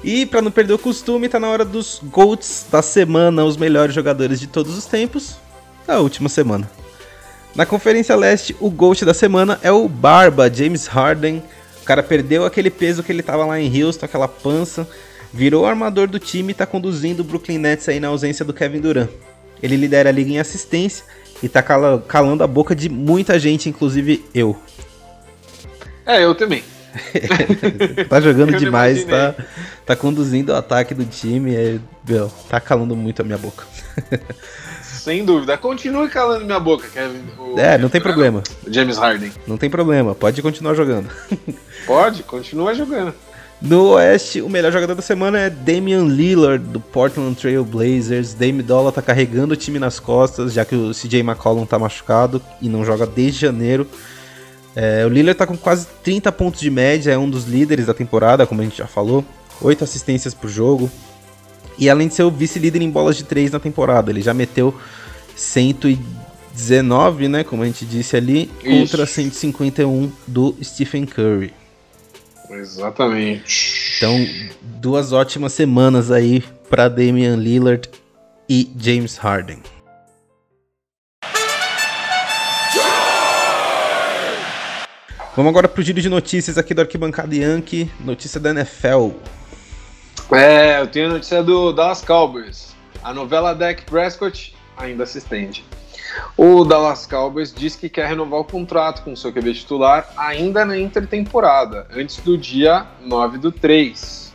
e 0.04 0.26
para 0.26 0.42
não 0.42 0.52
perder 0.52 0.74
o 0.74 0.80
costume, 0.80 1.30
tá 1.30 1.40
na 1.40 1.48
hora 1.48 1.66
dos 1.66 2.00
GOATs 2.04 2.68
da 2.72 2.82
semana, 2.82 3.44
os 3.44 3.58
melhores 3.58 3.94
jogadores 3.96 4.40
de 4.40 4.48
todos 4.48 4.78
os 4.78 4.86
tempos, 4.86 5.36
da 5.88 6.00
última 6.00 6.30
semana. 6.30 6.70
Na 7.56 7.66
Conferência 7.66 8.14
Leste, 8.18 8.54
o 8.60 8.70
GOAT 8.70 9.06
da 9.06 9.14
semana 9.14 9.58
é 9.64 9.72
o 9.72 9.88
Barba, 9.88 10.54
James 10.54 10.88
Harden. 10.88 11.42
O 11.82 11.86
cara 11.86 12.04
perdeu 12.04 12.44
aquele 12.44 12.70
peso 12.70 13.02
que 13.02 13.14
ele 13.14 13.24
tava 13.24 13.46
lá 13.46 13.58
em 13.58 13.82
Houston, 13.82 14.06
aquela 14.06 14.28
pança, 14.28 14.86
virou 15.32 15.64
o 15.64 15.66
armador 15.66 16.06
do 16.08 16.20
time 16.20 16.52
e 16.52 16.54
tá 16.54 16.66
conduzindo 16.66 17.22
o 17.22 17.24
Brooklyn 17.24 17.58
Nets 17.58 17.88
aí 17.88 17.98
na 17.98 18.10
ausência 18.10 18.44
do 18.44 18.54
Kevin 18.54 18.82
Durant. 18.82 19.10
Ele 19.64 19.78
lidera 19.78 20.10
a 20.10 20.12
liga 20.12 20.32
em 20.32 20.38
assistência 20.38 21.06
e 21.42 21.48
tá 21.48 21.64
calando 21.64 22.44
a 22.44 22.48
boca 22.48 22.76
de 22.76 22.90
muita 22.90 23.40
gente, 23.40 23.70
inclusive 23.70 24.26
eu. 24.34 24.60
É, 26.06 26.26
eu 26.26 26.36
também. 26.36 26.62
tá 28.10 28.20
jogando 28.20 28.56
demais, 28.60 29.06
tá, 29.06 29.34
tá 29.86 29.96
conduzindo 29.96 30.52
o 30.52 30.56
ataque 30.56 30.94
do 30.94 31.06
time, 31.06 31.56
é, 31.56 31.80
meu, 32.06 32.30
tá 32.50 32.60
calando 32.60 32.98
muito 32.98 33.22
a 33.22 33.26
minha 33.26 33.38
boca. 33.38 33.64
sem 35.06 35.24
dúvida. 35.24 35.56
Continue 35.56 36.10
calando 36.10 36.46
minha 36.46 36.60
boca, 36.60 36.88
Kevin. 36.88 37.22
O, 37.38 37.60
é, 37.60 37.78
não 37.78 37.90
tem 37.90 38.02
problema. 38.02 38.42
James 38.68 38.98
Harden. 38.98 39.32
Não 39.46 39.56
tem 39.56 39.70
problema, 39.70 40.16
pode 40.16 40.42
continuar 40.42 40.74
jogando. 40.74 41.08
pode, 41.86 42.24
continua 42.24 42.74
jogando. 42.74 43.14
No 43.62 43.92
Oeste, 43.92 44.42
o 44.42 44.50
melhor 44.50 44.72
jogador 44.72 44.96
da 44.96 45.04
semana 45.04 45.40
é 45.40 45.50
Damian 45.50 46.06
Lillard, 46.06 46.64
do 46.66 46.80
Portland 46.80 47.36
Trail 47.36 47.64
Blazers. 47.64 48.34
Dame 48.34 48.64
Dollar 48.64 48.92
tá 48.92 49.02
carregando 49.02 49.54
o 49.54 49.58
time 49.58 49.78
nas 49.78 50.00
costas, 50.00 50.52
já 50.52 50.66
que 50.66 50.76
o 50.76 50.92
CJ 50.92 51.20
McCollum 51.20 51.66
tá 51.66 51.78
machucado 51.78 52.42
e 52.60 52.68
não 52.68 52.84
joga 52.84 53.06
desde 53.06 53.42
janeiro. 53.42 53.88
É, 54.76 55.06
o 55.06 55.10
Lillard 55.10 55.38
tá 55.38 55.46
com 55.46 55.56
quase 55.56 55.88
30 56.04 56.32
pontos 56.32 56.60
de 56.60 56.70
média, 56.70 57.12
é 57.12 57.18
um 57.18 57.30
dos 57.30 57.46
líderes 57.46 57.86
da 57.86 57.94
temporada, 57.94 58.46
como 58.48 58.60
a 58.60 58.64
gente 58.64 58.78
já 58.78 58.88
falou. 58.88 59.24
8 59.62 59.84
assistências 59.84 60.34
por 60.34 60.50
jogo, 60.50 60.92
e 61.78 61.90
além 61.90 62.08
de 62.08 62.14
ser 62.14 62.24
o 62.24 62.32
vice-líder 62.32 62.82
em 62.82 62.90
bolas 62.90 63.18
de 63.18 63.24
três 63.24 63.52
na 63.52 63.60
temporada, 63.60 64.12
ele 64.12 64.22
já 64.22 64.34
meteu 64.34 64.74
119, 65.36 67.28
né, 67.28 67.44
como 67.44 67.64
a 67.64 67.66
gente 67.66 67.86
disse 67.86 68.16
ali, 68.16 68.50
Isso. 68.64 68.92
contra 68.92 69.06
151 69.06 70.12
do 70.28 70.56
Stephen 70.64 71.06
Curry. 71.06 71.54
Exatamente. 72.50 73.96
Então, 73.98 74.26
duas 74.62 75.12
ótimas 75.12 75.54
semanas 75.54 76.12
aí 76.12 76.44
para 76.70 76.88
Damian 76.88 77.36
Lillard 77.36 77.90
e 78.50 78.72
James 78.78 79.18
Harden. 79.18 79.60
Vamos 85.36 85.50
agora 85.50 85.68
pro 85.68 85.84
giro 85.84 86.02
de 86.02 86.08
notícias 86.08 86.58
aqui 86.58 86.74
do 86.74 86.80
Arquibancada 86.80 87.36
Yankee, 87.36 87.92
notícia 88.00 88.40
da 88.40 88.52
NFL. 88.52 89.10
É, 90.38 90.82
eu 90.82 90.88
tenho 90.88 91.06
a 91.06 91.14
notícia 91.14 91.42
do 91.42 91.72
Dallas 91.72 92.02
Cowboys. 92.02 92.76
A 93.02 93.14
novela 93.14 93.56
Dak 93.56 93.84
Prescott 93.84 94.54
ainda 94.76 95.06
se 95.06 95.20
estende. 95.20 95.64
O 96.36 96.66
Dallas 96.66 97.06
Cowboys 97.06 97.54
diz 97.54 97.78
que 97.78 97.88
quer 97.88 98.08
renovar 98.08 98.42
o 98.42 98.44
contrato 98.44 99.02
com 99.02 99.14
o 99.14 99.18
seu 99.18 99.32
QB 99.32 99.54
titular 99.54 100.10
ainda 100.18 100.66
na 100.66 100.78
intertemporada, 100.78 101.88
antes 101.90 102.18
do 102.18 102.38
dia 102.38 102.86
9 103.00 103.38
do 103.38 103.50
3. 103.50 104.34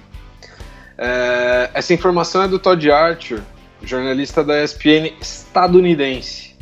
É, 0.96 1.70
essa 1.74 1.92
informação 1.92 2.44
é 2.44 2.48
do 2.48 2.58
Todd 2.58 2.90
Archer, 2.90 3.42
jornalista 3.82 4.42
da 4.42 4.64
ESPN 4.64 5.12
estadunidense. 5.20 6.56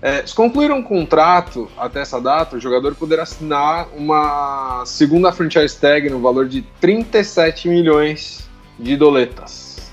É, 0.00 0.26
se 0.26 0.34
concluir 0.34 0.70
um 0.70 0.82
contrato 0.82 1.70
até 1.76 2.00
essa 2.00 2.18
data, 2.18 2.56
o 2.56 2.60
jogador 2.60 2.94
poderá 2.94 3.24
assinar 3.24 3.88
uma 3.94 4.82
segunda 4.86 5.30
franchise 5.30 5.76
tag 5.78 6.08
no 6.08 6.20
valor 6.20 6.48
de 6.48 6.62
37 6.80 7.68
milhões 7.68 8.45
de 8.78 8.96
doletas. 8.96 9.90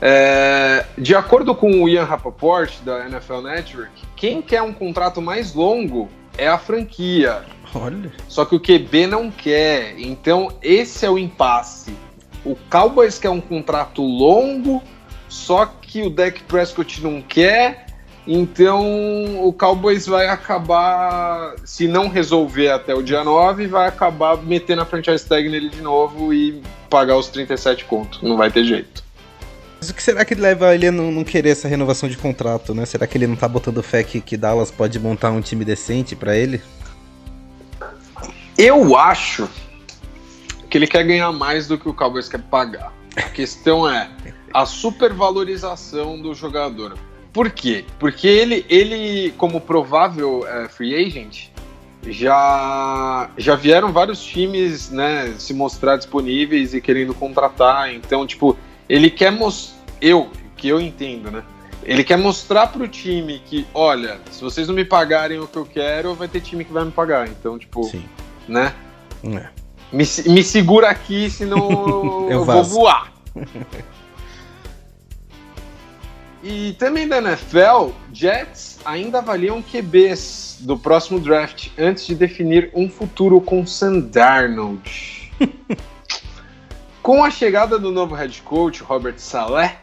É, 0.00 0.84
de 0.98 1.14
acordo 1.14 1.54
com 1.54 1.82
o 1.82 1.88
Ian 1.88 2.04
Rapoport, 2.04 2.80
da 2.82 3.06
NFL 3.06 3.40
Network, 3.40 3.90
quem 4.16 4.42
quer 4.42 4.62
um 4.62 4.72
contrato 4.72 5.22
mais 5.22 5.54
longo 5.54 6.08
é 6.36 6.46
a 6.46 6.58
franquia. 6.58 7.42
Olha. 7.74 8.12
Só 8.28 8.44
que 8.44 8.54
o 8.54 8.60
QB 8.60 9.06
não 9.06 9.30
quer. 9.30 9.98
Então, 9.98 10.52
esse 10.62 11.06
é 11.06 11.10
o 11.10 11.18
impasse. 11.18 11.94
O 12.44 12.56
Cowboys 12.70 13.18
quer 13.18 13.30
um 13.30 13.40
contrato 13.40 14.02
longo, 14.02 14.82
só 15.28 15.64
que 15.66 16.02
o 16.02 16.10
Dak 16.10 16.42
Prescott 16.42 17.02
não 17.02 17.22
quer 17.22 17.83
então 18.26 19.46
o 19.46 19.52
Cowboys 19.52 20.06
vai 20.06 20.28
acabar, 20.28 21.54
se 21.64 21.86
não 21.86 22.08
resolver 22.08 22.70
até 22.70 22.94
o 22.94 23.02
dia 23.02 23.22
9, 23.22 23.66
vai 23.66 23.86
acabar 23.86 24.36
metendo 24.38 24.80
a 24.82 24.86
franchise 24.86 25.26
tag 25.26 25.48
nele 25.48 25.68
de 25.68 25.82
novo 25.82 26.32
e 26.32 26.62
pagar 26.88 27.16
os 27.16 27.28
37 27.28 27.84
contos. 27.84 28.22
Não 28.22 28.36
vai 28.36 28.50
ter 28.50 28.64
jeito. 28.64 29.04
Mas 29.78 29.90
o 29.90 29.94
que 29.94 30.02
será 30.02 30.24
que 30.24 30.34
leva 30.34 30.74
ele 30.74 30.86
a 30.86 30.92
não, 30.92 31.12
não, 31.12 31.22
querer 31.22 31.50
essa 31.50 31.68
renovação 31.68 32.08
de 32.08 32.16
contrato, 32.16 32.74
né? 32.74 32.86
Será 32.86 33.06
que 33.06 33.18
ele 33.18 33.26
não 33.26 33.36
tá 33.36 33.46
botando 33.46 33.82
fé 33.82 34.02
que, 34.02 34.18
que 34.20 34.36
Dallas 34.36 34.70
pode 34.70 34.98
montar 34.98 35.30
um 35.30 35.42
time 35.42 35.62
decente 35.62 36.16
para 36.16 36.34
ele? 36.34 36.62
Eu 38.56 38.96
acho 38.96 39.46
que 40.70 40.78
ele 40.78 40.86
quer 40.86 41.04
ganhar 41.04 41.30
mais 41.32 41.66
do 41.66 41.76
que 41.76 41.86
o 41.86 41.92
Cowboys 41.92 42.28
quer 42.28 42.40
pagar. 42.40 42.90
A 43.16 43.22
questão 43.22 43.86
é 43.86 44.08
a 44.54 44.64
supervalorização 44.64 46.18
do 46.18 46.32
jogador 46.32 46.96
por 47.34 47.50
quê? 47.50 47.84
Porque 47.98 48.28
ele, 48.28 48.64
ele 48.68 49.34
como 49.36 49.60
provável 49.60 50.46
é, 50.46 50.68
free 50.68 50.94
agent, 50.94 51.48
já, 52.06 53.28
já 53.36 53.56
vieram 53.56 53.92
vários 53.92 54.22
times 54.22 54.88
né, 54.90 55.34
se 55.36 55.52
mostrar 55.52 55.96
disponíveis 55.96 56.72
e 56.74 56.80
querendo 56.80 57.12
contratar. 57.12 57.92
Então, 57.92 58.24
tipo, 58.24 58.56
ele 58.88 59.10
quer 59.10 59.32
mostrar. 59.32 59.74
Eu, 60.00 60.30
que 60.56 60.68
eu 60.68 60.80
entendo, 60.80 61.30
né? 61.30 61.42
Ele 61.82 62.04
quer 62.04 62.16
mostrar 62.16 62.68
pro 62.68 62.86
time 62.86 63.42
que, 63.44 63.66
olha, 63.74 64.18
se 64.30 64.40
vocês 64.40 64.68
não 64.68 64.74
me 64.74 64.84
pagarem 64.84 65.40
o 65.40 65.48
que 65.48 65.56
eu 65.56 65.66
quero, 65.66 66.14
vai 66.14 66.28
ter 66.28 66.40
time 66.40 66.64
que 66.64 66.72
vai 66.72 66.84
me 66.84 66.92
pagar. 66.92 67.28
Então, 67.28 67.58
tipo, 67.58 67.84
Sim. 67.84 68.04
né? 68.46 68.72
É. 69.24 69.48
Me, 69.92 70.04
me 70.26 70.44
segura 70.44 70.88
aqui, 70.88 71.28
senão 71.28 72.28
eu, 72.30 72.30
eu 72.30 72.44
vou 72.44 72.62
voar. 72.62 73.12
E 76.44 76.74
também 76.74 77.08
da 77.08 77.16
NFL, 77.16 77.92
Jets 78.12 78.78
ainda 78.84 79.18
avaliam 79.18 79.62
QBs 79.62 80.58
do 80.60 80.78
próximo 80.78 81.18
draft 81.18 81.70
antes 81.78 82.06
de 82.06 82.14
definir 82.14 82.70
um 82.74 82.86
futuro 82.86 83.40
com 83.40 83.66
Sam 83.66 84.00
Darnold. 84.00 85.32
com 87.02 87.24
a 87.24 87.30
chegada 87.30 87.78
do 87.78 87.90
novo 87.90 88.14
head 88.14 88.42
coach, 88.42 88.82
Robert 88.82 89.14
Saleh, 89.16 89.74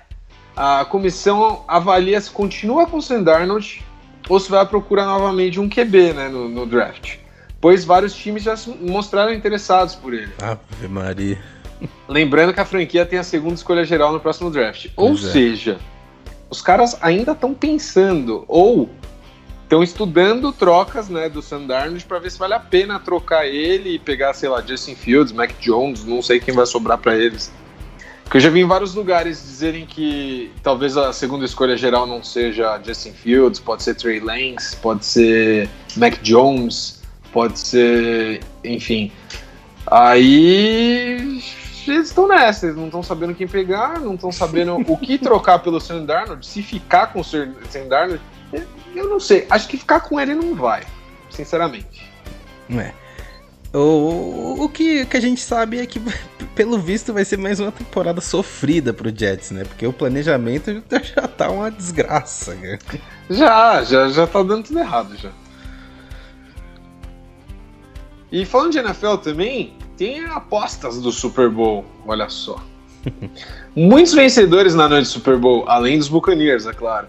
a 0.56 0.86
comissão 0.86 1.66
avalia 1.68 2.22
se 2.22 2.30
continua 2.30 2.86
com 2.86 3.02
Sam 3.02 3.24
Darnold 3.24 3.84
ou 4.30 4.40
se 4.40 4.52
vai 4.52 4.64
procurar 4.64 5.06
novamente 5.06 5.60
um 5.60 5.68
QB 5.68 6.14
né, 6.14 6.30
no, 6.30 6.48
no 6.48 6.68
draft. 6.68 7.18
Pois 7.60 7.84
vários 7.84 8.14
times 8.14 8.44
já 8.44 8.56
se 8.56 8.70
mostraram 8.70 9.34
interessados 9.34 9.96
por 9.96 10.14
ele. 10.14 10.32
Ave 10.40 10.88
Maria. 10.88 11.40
Lembrando 12.08 12.54
que 12.54 12.60
a 12.60 12.66
franquia 12.66 13.04
tem 13.04 13.18
a 13.18 13.24
segunda 13.24 13.56
escolha 13.56 13.84
geral 13.84 14.14
no 14.14 14.20
próximo 14.20 14.52
draft. 14.52 14.90
Pois 14.96 15.24
ou 15.24 15.30
é. 15.30 15.32
seja, 15.32 15.80
os 16.52 16.62
caras 16.62 16.98
ainda 17.02 17.32
estão 17.32 17.54
pensando 17.54 18.44
ou 18.46 18.90
estão 19.64 19.82
estudando 19.82 20.52
trocas 20.52 21.08
né, 21.08 21.30
do 21.30 21.42
Sam 21.42 21.66
Darnold 21.66 22.04
para 22.04 22.20
ver 22.20 22.30
se 22.30 22.38
vale 22.38 22.54
a 22.54 22.60
pena 22.60 23.00
trocar 23.00 23.48
ele 23.48 23.96
e 23.96 24.00
pegar, 24.00 24.34
sei 24.34 24.50
lá, 24.50 24.62
Justin 24.62 24.96
Fields, 24.96 25.32
Mac 25.32 25.52
Jones, 25.62 26.04
não 26.04 26.22
sei 26.22 26.42
quem 26.42 26.54
vai 26.54 26.66
sobrar 26.66 26.98
para 26.98 27.18
eles. 27.18 27.50
Porque 28.26 28.38
eu 28.38 28.42
já 28.42 28.50
vi 28.50 28.60
em 28.60 28.68
vários 28.68 28.94
lugares 28.94 29.42
dizerem 29.42 29.86
que 29.86 30.52
talvez 30.62 30.98
a 30.98 31.14
segunda 31.14 31.46
escolha 31.46 31.78
geral 31.78 32.06
não 32.06 32.22
seja 32.22 32.82
Justin 32.86 33.14
Fields, 33.14 33.60
pode 33.62 33.84
ser 33.84 33.96
Trey 33.96 34.20
Lance, 34.20 34.76
pode 34.76 35.06
ser 35.06 35.70
Mac 35.96 36.22
Jones, 36.22 37.02
pode 37.32 37.58
ser, 37.58 38.42
enfim. 38.64 39.10
Aí 39.88 41.42
eles 41.90 42.08
estão 42.08 42.28
nessa, 42.28 42.66
eles 42.66 42.78
não 42.78 42.86
estão 42.86 43.02
sabendo 43.02 43.34
quem 43.34 43.48
pegar, 43.48 44.00
não 44.00 44.16
estão 44.16 44.32
sabendo 44.32 44.76
o 44.76 44.98
que 44.98 45.18
trocar 45.20 45.60
pelo 45.60 45.80
Sam 45.80 46.06
Darnold, 46.06 46.46
se 46.46 46.62
ficar 46.62 47.08
com 47.08 47.22
o 47.22 47.24
Sam 47.24 47.54
Darnold, 47.90 48.22
eu 48.96 49.10
não 49.10 49.20
sei. 49.20 49.48
Acho 49.50 49.68
que 49.68 49.78
ficar 49.78 50.02
com 50.02 50.20
ele 50.20 50.36
não 50.36 50.54
vai, 50.54 50.84
sinceramente. 51.30 52.12
É. 52.70 52.94
O, 53.74 54.66
o 54.66 54.70
que, 54.70 55.06
que 55.06 55.16
a 55.16 55.22
gente 55.22 55.40
sabe 55.40 55.80
é 55.80 55.86
que, 55.86 56.02
pelo 56.54 56.78
visto, 56.78 57.14
vai 57.14 57.24
ser 57.24 57.38
mais 57.38 57.60
uma 57.60 57.72
temporada 57.72 58.20
sofrida 58.20 58.94
pro 58.94 59.16
Jets, 59.16 59.52
né? 59.52 59.64
Porque 59.64 59.88
o 59.88 59.94
planejamento 59.94 60.84
já 60.92 61.28
tá 61.28 61.50
uma 61.50 61.72
desgraça. 61.72 62.54
Né? 62.56 62.78
Já, 63.30 63.84
já, 63.84 64.10
já 64.10 64.28
tá 64.28 64.44
dando 64.44 64.66
tudo 64.66 64.80
errado 64.80 65.16
já. 65.18 65.32
E 68.32 68.46
falando 68.46 68.72
de 68.72 68.80
NFL 68.80 69.16
também, 69.18 69.74
tem 70.02 70.26
apostas 70.26 71.00
do 71.00 71.12
Super 71.12 71.48
Bowl, 71.48 71.86
olha 72.08 72.28
só. 72.28 72.60
Muitos 73.76 74.14
vencedores 74.14 74.74
na 74.74 74.90
noite 74.90 75.04
do 75.04 75.10
Super 75.10 75.38
Bowl, 75.38 75.64
além 75.68 76.00
dos 76.00 76.08
Buccaneers, 76.08 76.66
é 76.66 76.74
claro. 76.74 77.08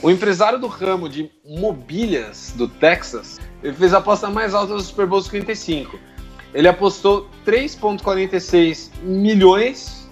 O 0.00 0.10
empresário 0.10 0.58
do 0.58 0.68
ramo 0.68 1.06
de 1.06 1.30
mobílias 1.44 2.54
do 2.56 2.66
Texas 2.66 3.38
ele 3.62 3.74
fez 3.74 3.92
a 3.92 3.98
aposta 3.98 4.30
mais 4.30 4.54
alta 4.54 4.72
do 4.72 4.80
Super 4.80 5.06
Bowl 5.06 5.20
55. 5.20 5.98
Ele 6.54 6.66
apostou 6.66 7.28
3,46 7.46 8.90
milhões 9.02 10.08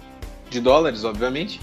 de 0.51 0.61
dólares, 0.61 1.03
obviamente, 1.03 1.59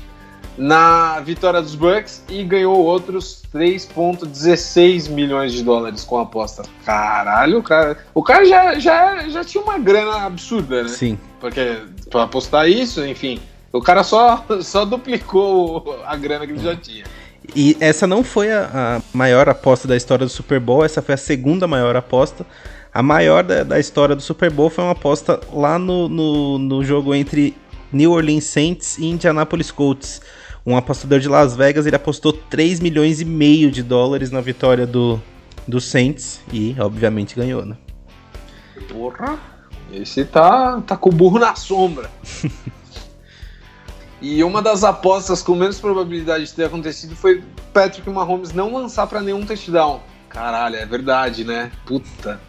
na 0.56 1.20
vitória 1.20 1.60
dos 1.60 1.74
Bucks 1.74 2.22
e 2.28 2.44
ganhou 2.44 2.76
outros 2.76 3.42
3,16 3.52 5.10
milhões 5.10 5.52
de 5.52 5.62
dólares 5.62 6.04
com 6.04 6.18
a 6.18 6.22
aposta. 6.22 6.62
Caralho, 6.84 7.58
o 7.58 7.62
cara, 7.62 7.98
o 8.14 8.22
cara 8.22 8.44
já, 8.44 8.78
já, 8.78 9.28
já 9.28 9.44
tinha 9.44 9.62
uma 9.62 9.78
grana 9.78 10.24
absurda, 10.24 10.84
né? 10.84 10.88
Sim. 10.88 11.18
Porque 11.40 11.78
para 12.10 12.22
apostar 12.22 12.68
isso, 12.68 13.04
enfim, 13.04 13.40
o 13.72 13.80
cara 13.80 14.04
só, 14.04 14.44
só 14.62 14.84
duplicou 14.84 16.00
a 16.06 16.16
grana 16.16 16.46
que 16.46 16.52
ele 16.52 16.62
já 16.62 16.76
tinha. 16.76 17.04
E 17.54 17.76
essa 17.80 18.06
não 18.06 18.24
foi 18.24 18.50
a, 18.50 18.70
a, 18.72 19.02
maior 19.12 19.48
aposta 19.48 19.86
da 19.86 19.96
história 19.96 20.24
do 20.24 20.30
Super 20.30 20.60
Bowl, 20.60 20.84
essa 20.84 21.02
foi 21.02 21.14
a 21.14 21.18
segunda 21.18 21.66
maior 21.66 21.94
aposta. 21.96 22.46
A 22.92 23.02
maior 23.02 23.42
da, 23.42 23.64
da 23.64 23.80
história 23.80 24.14
do 24.14 24.22
Super 24.22 24.50
Bowl 24.50 24.70
foi 24.70 24.84
uma 24.84 24.92
aposta 24.92 25.40
lá 25.52 25.78
no, 25.78 26.08
no, 26.08 26.58
no 26.58 26.84
jogo 26.84 27.12
entre 27.12 27.56
New 27.92 28.12
Orleans 28.12 28.44
Saints 28.44 28.98
e 28.98 29.06
Indianapolis 29.06 29.70
Colts 29.70 30.22
um 30.66 30.76
apostador 30.76 31.18
de 31.18 31.28
Las 31.28 31.54
Vegas, 31.54 31.86
ele 31.86 31.96
apostou 31.96 32.32
3 32.32 32.80
milhões 32.80 33.20
e 33.20 33.24
meio 33.24 33.70
de 33.70 33.82
dólares 33.82 34.30
na 34.30 34.40
vitória 34.40 34.86
do, 34.86 35.20
do 35.68 35.80
Saints 35.80 36.40
e, 36.52 36.74
obviamente, 36.78 37.36
ganhou, 37.36 37.66
né? 37.66 37.76
Porra, 38.88 39.38
esse 39.92 40.24
tá, 40.24 40.80
tá 40.80 40.96
com 40.96 41.10
o 41.10 41.12
burro 41.12 41.38
na 41.38 41.54
sombra. 41.54 42.10
e 44.22 44.42
uma 44.42 44.62
das 44.62 44.84
apostas 44.84 45.42
com 45.42 45.54
menos 45.54 45.78
probabilidade 45.78 46.46
de 46.46 46.52
ter 46.52 46.64
acontecido 46.64 47.14
foi 47.14 47.42
Patrick 47.72 48.08
Mahomes 48.08 48.52
não 48.52 48.72
lançar 48.72 49.06
para 49.06 49.20
nenhum 49.20 49.44
touchdown. 49.44 50.00
Caralho, 50.30 50.76
é 50.76 50.86
verdade, 50.86 51.44
né? 51.44 51.70
Puta. 51.84 52.40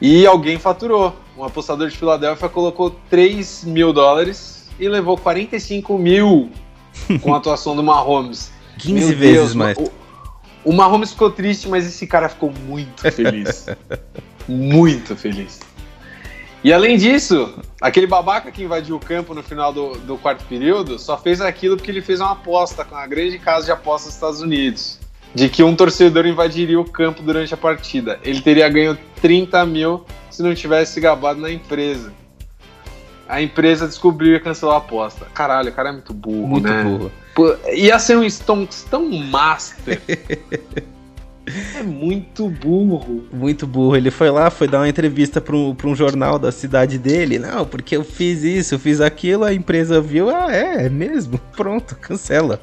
E 0.00 0.26
alguém 0.26 0.58
faturou. 0.58 1.16
Um 1.36 1.44
apostador 1.44 1.88
de 1.88 1.96
Filadélfia 1.96 2.48
colocou 2.48 2.90
3 3.10 3.64
mil 3.64 3.92
dólares 3.92 4.68
e 4.78 4.88
levou 4.88 5.16
45 5.16 5.98
mil 5.98 6.50
com 7.22 7.34
a 7.34 7.38
atuação 7.38 7.74
do 7.76 7.82
Mahomes. 7.82 8.50
15 8.78 8.92
Meu 8.92 9.08
vezes 9.08 9.18
Deus, 9.18 9.54
mais. 9.54 9.78
O, 9.78 9.90
o 10.64 10.72
Mahomes 10.72 11.12
ficou 11.12 11.30
triste, 11.30 11.68
mas 11.68 11.86
esse 11.86 12.06
cara 12.06 12.28
ficou 12.28 12.52
muito 12.66 13.10
feliz. 13.10 13.66
muito 14.48 15.16
feliz. 15.16 15.60
E 16.64 16.72
além 16.72 16.96
disso, 16.96 17.54
aquele 17.80 18.06
babaca 18.06 18.50
que 18.50 18.64
invadiu 18.64 18.96
o 18.96 19.00
campo 19.00 19.32
no 19.32 19.42
final 19.42 19.72
do, 19.72 19.96
do 19.98 20.18
quarto 20.18 20.44
período 20.46 20.98
só 20.98 21.16
fez 21.16 21.40
aquilo 21.40 21.76
porque 21.76 21.90
ele 21.90 22.02
fez 22.02 22.20
uma 22.20 22.32
aposta 22.32 22.84
com 22.84 22.96
a 22.96 23.06
grande 23.06 23.38
casa 23.38 23.66
de 23.66 23.72
apostas 23.72 24.06
dos 24.06 24.14
Estados 24.14 24.40
Unidos. 24.40 24.98
De 25.34 25.48
que 25.48 25.62
um 25.62 25.76
torcedor 25.76 26.26
invadiria 26.26 26.80
o 26.80 26.84
campo 26.84 27.22
durante 27.22 27.52
a 27.54 27.56
partida. 27.56 28.18
Ele 28.24 28.40
teria 28.40 28.68
ganho 28.68 28.98
30 29.20 29.64
mil 29.66 30.04
se 30.30 30.42
não 30.42 30.54
tivesse 30.54 31.00
gabado 31.00 31.40
na 31.40 31.50
empresa 31.50 32.12
a 33.28 33.42
empresa 33.42 33.86
descobriu 33.86 34.36
e 34.36 34.40
cancelou 34.40 34.74
a 34.74 34.78
aposta. 34.78 35.26
Caralho, 35.34 35.70
o 35.70 35.72
cara 35.72 35.88
é 35.88 35.92
muito 35.92 36.14
burro, 36.14 36.46
muito 36.46 36.68
né? 36.68 36.82
burro. 36.82 37.12
Pô, 37.34 37.54
ia 37.72 37.98
ser 37.98 38.16
um 38.16 38.28
Stonks 38.28 38.86
tão 38.88 39.10
master. 39.10 40.00
é 41.74 41.82
muito 41.82 42.48
burro. 42.48 43.24
Muito 43.32 43.66
burro. 43.66 43.96
Ele 43.96 44.10
foi 44.10 44.30
lá, 44.30 44.48
foi 44.48 44.68
dar 44.68 44.78
uma 44.78 44.88
entrevista 44.88 45.40
para 45.40 45.56
um, 45.56 45.74
pra 45.74 45.88
um 45.88 45.94
jornal 45.94 46.38
da 46.38 46.52
cidade 46.52 46.98
dele. 46.98 47.38
Não, 47.38 47.66
porque 47.66 47.96
eu 47.96 48.04
fiz 48.04 48.42
isso, 48.42 48.74
eu 48.74 48.78
fiz 48.78 49.00
aquilo, 49.00 49.44
a 49.44 49.52
empresa 49.52 50.00
viu. 50.00 50.30
Ah, 50.30 50.54
é, 50.54 50.86
é 50.86 50.88
mesmo? 50.88 51.38
Pronto, 51.56 51.96
cancela. 51.96 52.60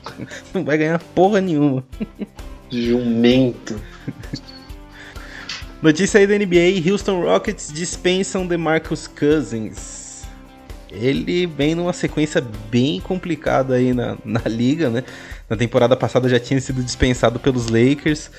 Não 0.53 0.63
vai 0.63 0.77
ganhar 0.77 0.99
porra 0.99 1.41
nenhuma. 1.41 1.83
Jumento. 2.71 3.79
Notícia 5.81 6.19
aí 6.19 6.25
da 6.25 6.37
NBA: 6.37 6.89
Houston 6.89 7.21
Rockets 7.21 7.71
dispensam 7.71 8.47
DeMarcus 8.47 9.07
Cousins 9.07 10.02
ele 10.93 11.47
vem 11.47 11.75
numa 11.75 11.93
sequência 11.93 12.41
bem 12.69 12.99
complicada 12.99 13.75
aí 13.75 13.93
na, 13.93 14.17
na 14.23 14.41
liga, 14.45 14.89
né? 14.89 15.03
Na 15.49 15.57
temporada 15.57 15.95
passada 15.95 16.29
já 16.29 16.39
tinha 16.39 16.59
sido 16.61 16.83
dispensado 16.83 17.39
pelos 17.39 17.67
Lakers, 17.67 18.29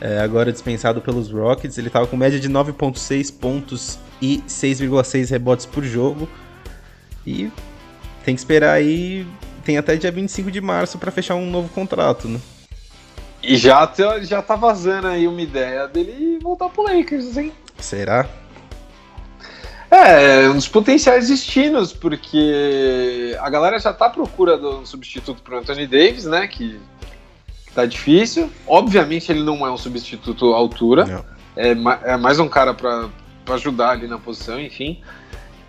é, 0.00 0.20
agora 0.20 0.52
dispensado 0.52 1.00
pelos 1.00 1.30
Rockets. 1.30 1.78
Ele 1.78 1.86
estava 1.86 2.06
com 2.06 2.16
média 2.16 2.38
de 2.38 2.48
9,6 2.48 3.32
pontos 3.32 3.98
e 4.20 4.42
6,6 4.46 5.30
rebotes 5.30 5.66
por 5.66 5.82
jogo. 5.82 6.28
E 7.26 7.50
tem 8.24 8.34
que 8.34 8.40
esperar 8.40 8.72
aí, 8.72 9.26
tem 9.64 9.78
até 9.78 9.96
dia 9.96 10.10
25 10.10 10.50
de 10.50 10.60
março 10.60 10.98
para 10.98 11.10
fechar 11.10 11.34
um 11.34 11.50
novo 11.50 11.68
contrato, 11.70 12.28
né? 12.28 12.40
E 13.42 13.56
já, 13.56 13.90
já 14.22 14.40
tá 14.40 14.54
vazando 14.54 15.08
aí 15.08 15.26
uma 15.26 15.40
ideia 15.40 15.88
dele 15.88 16.38
voltar 16.40 16.68
pro 16.68 16.84
Lakers, 16.84 17.36
hein? 17.36 17.52
Será? 17.78 18.28
É, 19.92 20.48
um 20.48 20.54
dos 20.54 20.66
potenciais 20.66 21.28
destinos, 21.28 21.92
porque 21.92 23.36
a 23.38 23.50
galera 23.50 23.78
já 23.78 23.92
tá 23.92 24.06
à 24.06 24.10
procura 24.10 24.56
do 24.56 24.86
substituto 24.86 25.42
pro 25.42 25.58
Anthony 25.58 25.86
Davis, 25.86 26.24
né? 26.24 26.46
Que, 26.46 26.80
que 27.66 27.72
tá 27.74 27.84
difícil. 27.84 28.50
Obviamente 28.66 29.30
ele 29.30 29.42
não 29.42 29.66
é 29.66 29.70
um 29.70 29.76
substituto 29.76 30.54
à 30.54 30.56
altura. 30.56 31.22
É, 31.54 31.72
é, 32.04 32.16
mais 32.16 32.38
um 32.38 32.48
cara 32.48 32.72
para 32.72 33.10
ajudar 33.50 33.90
ali 33.90 34.06
na 34.06 34.16
posição, 34.18 34.58
enfim. 34.58 34.98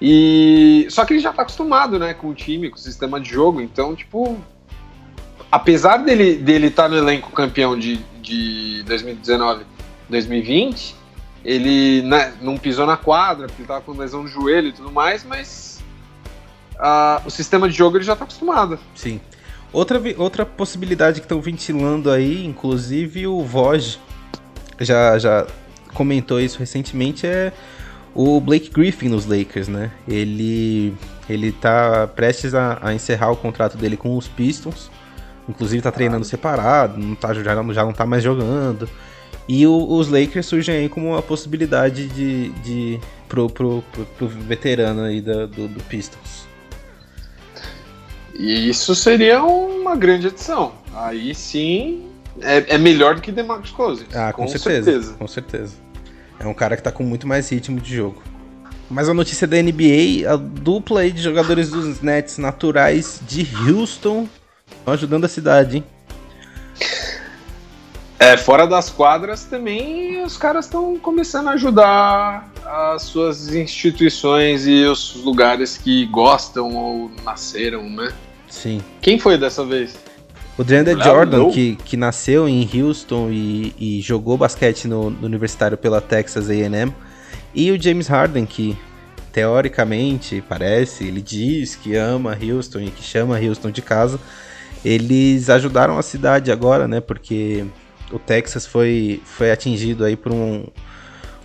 E 0.01 0.88
só 0.89 1.03
que 1.03 1.11
ele 1.11 1.19
já 1.19 1.34
tá 1.34 1.41
acostumado, 1.41 1.99
né, 1.99 2.13
com 2.13 2.30
o 2.30 2.34
time, 2.34 2.69
com 2.69 2.78
o 2.78 2.80
sistema 2.80 3.19
de 3.19 3.30
jogo, 3.30 3.59
então, 3.59 3.93
tipo, 3.93 4.38
apesar 5.51 5.97
dele 5.97 6.36
dele 6.36 6.67
estar 6.67 6.84
tá 6.84 6.89
no 6.89 6.97
elenco 6.97 7.30
campeão 7.32 7.78
de, 7.78 7.97
de 8.21 8.84
2019, 8.84 9.65
2020, 10.09 10.95
ele 11.43 12.01
né, 12.03 12.33
não 12.41 12.57
pisou 12.57 12.85
na 12.85 12.97
quadra, 12.97 13.47
porque 13.47 13.61
ele 13.61 13.67
tava 13.67 13.81
com 13.81 13.91
lesão 13.93 14.23
no 14.23 14.29
joelho 14.29 14.69
e 14.69 14.73
tudo 14.73 14.91
mais, 14.91 15.23
mas 15.23 15.83
uh, 16.75 17.25
o 17.25 17.29
sistema 17.29 17.67
de 17.67 17.75
jogo 17.75 17.97
ele 17.97 18.03
já 18.03 18.15
tá 18.15 18.23
acostumado. 18.23 18.79
Sim. 18.95 19.19
Outra, 19.71 19.99
outra 20.17 20.45
possibilidade 20.45 21.19
que 21.19 21.25
estão 21.25 21.41
ventilando 21.41 22.11
aí, 22.11 22.45
inclusive 22.45 23.25
o 23.25 23.43
Voj 23.43 23.99
já, 24.79 25.17
já 25.17 25.47
comentou 25.93 26.39
isso 26.39 26.59
recentemente, 26.59 27.25
é 27.25 27.51
o 28.13 28.39
Blake 28.39 28.69
Griffin 28.69 29.09
nos 29.09 29.25
Lakers, 29.25 29.67
né? 29.67 29.91
Ele, 30.07 30.93
ele 31.27 31.51
tá 31.51 32.07
prestes 32.15 32.53
a, 32.53 32.77
a 32.81 32.93
encerrar 32.93 33.31
o 33.31 33.35
contrato 33.35 33.75
dele 33.75 33.97
com 33.97 34.15
os 34.15 34.27
Pistons. 34.27 34.91
Inclusive 35.49 35.81
tá 35.81 35.91
treinando 35.91 36.23
separado, 36.23 36.97
não 36.97 37.15
tá, 37.15 37.33
já, 37.33 37.43
já 37.43 37.83
não 37.83 37.91
tá 37.91 38.05
mais 38.05 38.23
jogando. 38.23 38.87
E 39.47 39.67
o, 39.67 39.91
os 39.91 40.09
Lakers 40.09 40.45
surgem 40.45 40.75
aí 40.75 40.89
como 40.89 41.09
uma 41.09 41.21
possibilidade 41.21 42.07
de, 42.07 42.49
de 42.49 42.99
pro, 43.27 43.49
pro, 43.49 43.83
pro, 43.91 44.05
pro 44.05 44.27
veterano 44.27 45.03
aí 45.03 45.21
da, 45.21 45.45
do, 45.45 45.67
do 45.67 45.83
Pistons. 45.83 46.47
E 48.33 48.69
isso 48.69 48.95
seria 48.95 49.43
uma 49.43 49.95
grande 49.95 50.27
adição. 50.27 50.73
Aí 50.93 51.35
sim 51.35 52.09
é, 52.41 52.75
é 52.75 52.77
melhor 52.77 53.15
do 53.15 53.21
que 53.21 53.31
DeMarcus 53.31 53.71
Cousins. 53.71 54.07
Ah, 54.13 54.31
com, 54.33 54.43
com 54.43 54.47
certeza, 54.47 54.91
certeza, 54.91 55.13
Com 55.13 55.27
certeza. 55.27 55.75
É 56.39 56.47
um 56.47 56.53
cara 56.53 56.75
que 56.75 56.83
tá 56.83 56.91
com 56.91 57.03
muito 57.03 57.27
mais 57.27 57.49
ritmo 57.49 57.79
de 57.79 57.95
jogo. 57.95 58.21
Mas 58.89 59.07
a 59.07 59.13
notícia 59.13 59.47
da 59.47 59.61
NBA, 59.61 60.29
a 60.29 60.35
dupla 60.35 61.01
aí 61.01 61.11
de 61.11 61.21
jogadores 61.21 61.69
dos 61.69 62.01
Nets 62.01 62.37
naturais 62.37 63.21
de 63.27 63.47
Houston 63.67 64.27
estão 64.77 64.93
ajudando 64.93 65.25
a 65.25 65.27
cidade, 65.27 65.77
hein? 65.77 65.83
É, 68.20 68.38
fora 68.38 68.66
das 68.66 68.89
quadras 68.89 69.43
também 69.43 70.24
os 70.24 70.38
caras 70.38 70.66
estão 70.66 70.97
começando 70.97 71.49
a 71.49 71.51
ajudar 71.51 72.51
as 72.66 73.03
suas 73.03 73.53
instituições 73.53 74.66
e 74.66 74.86
os 74.86 75.16
lugares 75.24 75.78
que 75.78 76.05
gostam 76.05 76.76
ou 76.76 77.11
nasceram, 77.24 77.89
né? 77.89 78.14
Sim. 78.47 78.82
Quem 79.01 79.20
foi 79.20 79.38
dessa 79.38 79.66
vez? 79.66 79.95
O 80.57 80.64
DeAndre 80.64 81.01
Jordan, 81.01 81.49
que, 81.49 81.76
que 81.78 81.97
nasceu 81.97 82.47
em 82.47 82.70
Houston 82.74 83.30
e, 83.32 83.74
e 83.80 84.01
jogou 84.01 84.38
basquete 84.38 84.88
no, 84.88 85.09
no, 85.09 85.26
universitário 85.26 85.78
pela 85.78 85.99
Texas 85.99 86.49
A&M. 86.49 86.93
E 87.55 87.72
o 87.72 87.82
James 87.82 88.07
Harden, 88.07 88.45
que 88.45 88.78
teoricamente 89.32 90.43
parece, 90.47 91.05
ele 91.05 91.22
diz 91.22 91.76
que 91.76 91.95
ama 91.95 92.38
Houston 92.39 92.82
e 92.82 92.91
que 92.91 93.03
chama 93.03 93.39
Houston 93.39 93.72
de 93.72 93.82
casa. 93.82 94.20
Eles 94.86 95.49
ajudaram 95.49 95.97
a 95.97 96.03
cidade 96.03 96.51
agora, 96.51 96.88
né? 96.88 97.01
Porque 97.01 97.66
o 98.14 98.20
Texas 98.20 98.66
foi, 98.66 99.22
foi 99.26 99.51
atingido 99.51 100.05
aí 100.05 100.16
por 100.16 100.32
um, 100.32 100.66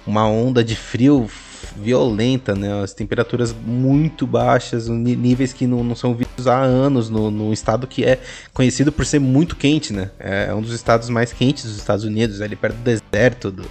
uma 0.06 0.28
onda 0.28 0.62
de 0.62 0.76
frio 0.76 1.28
violenta, 1.76 2.54
né? 2.54 2.82
As 2.82 2.92
temperaturas 2.92 3.52
muito 3.52 4.26
baixas, 4.26 4.88
níveis 4.88 5.52
que 5.52 5.66
não, 5.66 5.82
não 5.82 5.94
são 5.94 6.14
vistos 6.14 6.46
há 6.46 6.60
anos 6.60 7.10
no, 7.10 7.30
no, 7.30 7.52
estado 7.52 7.86
que 7.86 8.04
é 8.04 8.20
conhecido 8.52 8.92
por 8.92 9.04
ser 9.04 9.18
muito 9.18 9.56
quente, 9.56 9.92
né? 9.92 10.10
É 10.18 10.54
um 10.54 10.60
dos 10.60 10.72
estados 10.72 11.08
mais 11.08 11.32
quentes 11.32 11.64
dos 11.64 11.76
Estados 11.76 12.04
Unidos, 12.04 12.40
ali 12.40 12.54
perto 12.54 12.76
do 12.76 12.82
deserto 12.84 13.50
do, 13.50 13.64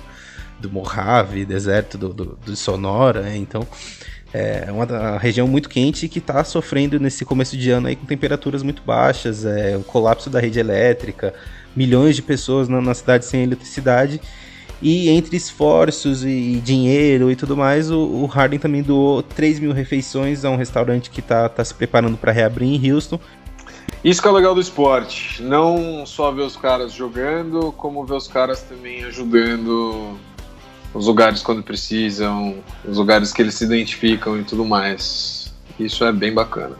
do 0.59 0.69
Mojave, 0.69 1.45
deserto 1.45 1.97
do, 1.97 2.13
do, 2.13 2.39
do 2.45 2.55
Sonora, 2.55 3.21
né? 3.21 3.37
então 3.37 3.65
é 4.33 4.67
uma 4.71 5.17
região 5.17 5.47
muito 5.47 5.69
quente 5.69 6.07
que 6.07 6.19
está 6.19 6.43
sofrendo 6.43 6.99
nesse 6.99 7.23
começo 7.23 7.55
de 7.55 7.71
ano 7.71 7.87
aí 7.87 7.95
com 7.95 8.05
temperaturas 8.05 8.61
muito 8.61 8.81
baixas, 8.81 9.45
é, 9.45 9.77
o 9.77 9.83
colapso 9.83 10.29
da 10.29 10.39
rede 10.39 10.59
elétrica, 10.59 11.33
milhões 11.77 12.15
de 12.15 12.23
pessoas 12.23 12.67
na, 12.67 12.81
na 12.81 12.93
cidade 12.95 13.25
sem 13.25 13.43
eletricidade. 13.43 14.19
E 14.81 15.09
entre 15.09 15.35
esforços 15.37 16.23
e 16.23 16.61
dinheiro 16.63 17.31
e 17.31 17.35
tudo 17.35 17.55
mais, 17.55 17.89
o, 17.89 17.99
o 17.99 18.25
Harden 18.25 18.59
também 18.59 18.83
doou 18.83 19.23
3 19.23 19.59
mil 19.59 19.71
refeições 19.71 20.43
a 20.43 20.49
um 20.49 20.55
restaurante 20.55 21.09
que 21.09 21.19
está 21.19 21.47
tá 21.47 21.63
se 21.63 21.73
preparando 21.73 22.17
para 22.17 22.31
reabrir 22.31 22.67
em 22.67 22.91
Houston. 22.91 23.19
Isso 24.03 24.21
que 24.21 24.27
é 24.27 24.31
legal 24.31 24.53
do 24.53 24.61
esporte. 24.61 25.41
Não 25.41 26.05
só 26.05 26.31
ver 26.31 26.43
os 26.43 26.55
caras 26.55 26.93
jogando, 26.93 27.71
como 27.71 28.05
ver 28.05 28.15
os 28.15 28.27
caras 28.27 28.61
também 28.61 29.03
ajudando 29.03 30.17
os 30.93 31.07
lugares 31.07 31.41
quando 31.41 31.63
precisam, 31.63 32.55
os 32.85 32.97
lugares 32.97 33.33
que 33.33 33.41
eles 33.41 33.55
se 33.55 33.65
identificam 33.65 34.39
e 34.39 34.43
tudo 34.43 34.63
mais. 34.63 35.51
Isso 35.79 36.03
é 36.03 36.11
bem 36.11 36.33
bacana. 36.33 36.75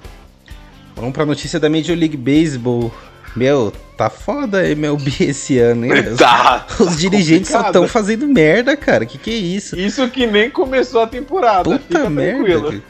Vamos 0.95 1.13
para 1.13 1.23
a 1.23 1.25
notícia 1.25 1.59
da 1.59 1.69
Major 1.69 1.95
League 1.97 2.17
Baseball. 2.17 2.91
Meu, 3.35 3.71
tá 3.95 4.09
foda 4.09 4.59
a 4.59 4.69
MLB 4.69 5.11
esse 5.19 5.57
ano, 5.59 5.85
hein? 5.85 5.91
Tá. 6.17 6.65
Os, 6.79 6.87
tá 6.87 6.95
dirigentes 6.95 7.49
só 7.49 7.61
estão 7.61 7.87
fazendo 7.87 8.27
merda, 8.27 8.75
cara. 8.77 9.05
Que 9.05 9.17
que 9.17 9.31
é 9.31 9.35
isso? 9.35 9.77
Isso 9.77 10.07
que 10.09 10.25
nem 10.25 10.49
começou 10.49 11.01
a 11.01 11.07
temporada. 11.07 11.63
Puta 11.63 12.09
merda. 12.09 12.81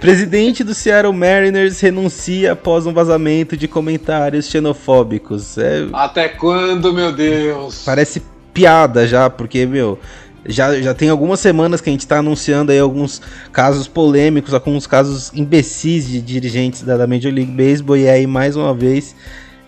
Presidente 0.00 0.64
do 0.64 0.74
Seattle 0.74 1.12
Mariners 1.12 1.80
renuncia 1.80 2.52
após 2.52 2.86
um 2.86 2.92
vazamento 2.92 3.56
de 3.56 3.68
comentários 3.68 4.46
xenofóbicos. 4.46 5.56
É... 5.58 5.86
Até 5.92 6.28
quando, 6.28 6.92
meu 6.92 7.12
Deus? 7.12 7.82
Parece 7.84 8.22
piada 8.52 9.06
já, 9.06 9.30
porque, 9.30 9.64
meu, 9.66 9.98
já, 10.46 10.80
já 10.80 10.92
tem 10.94 11.08
algumas 11.08 11.40
semanas 11.40 11.80
que 11.80 11.88
a 11.88 11.92
gente 11.92 12.00
está 12.00 12.18
anunciando 12.18 12.72
aí 12.72 12.78
alguns 12.78 13.22
casos 13.52 13.86
polêmicos, 13.86 14.52
alguns 14.52 14.86
casos 14.86 15.32
imbecis 15.34 16.08
de 16.08 16.20
dirigentes 16.20 16.82
da, 16.82 16.96
da 16.96 17.06
Major 17.06 17.32
League 17.32 17.52
Baseball, 17.52 17.96
e 17.96 18.08
aí 18.08 18.26
mais 18.26 18.56
uma 18.56 18.74
vez 18.74 19.14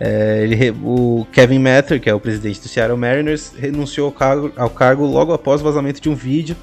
é, 0.01 0.41
ele, 0.43 0.71
o 0.83 1.27
Kevin 1.33 1.61
Matter, 1.61 2.01
que 2.01 2.11
é 2.11 2.15
o 2.15 2.21
presidente 2.21 2.61
do 2.61 2.69
Seattle 2.69 2.99
Mariners, 2.99 3.53
renunciou 3.57 4.07
ao 4.07 4.13
cargo, 4.13 4.53
ao 4.57 4.71
cargo 4.71 5.07
logo 5.07 5.33
após 5.33 5.61
o 5.61 5.65
vazamento 5.65 6.01
de 6.01 6.09
um 6.09 6.15
vídeo 6.15 6.57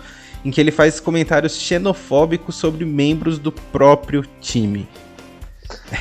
em 0.44 0.52
que 0.52 0.60
ele 0.60 0.72
faz 0.72 1.00
comentários 1.00 1.56
xenofóbicos 1.56 2.56
sobre 2.56 2.84
membros 2.84 3.38
do 3.38 3.52
próprio 3.52 4.26
time. 4.40 4.88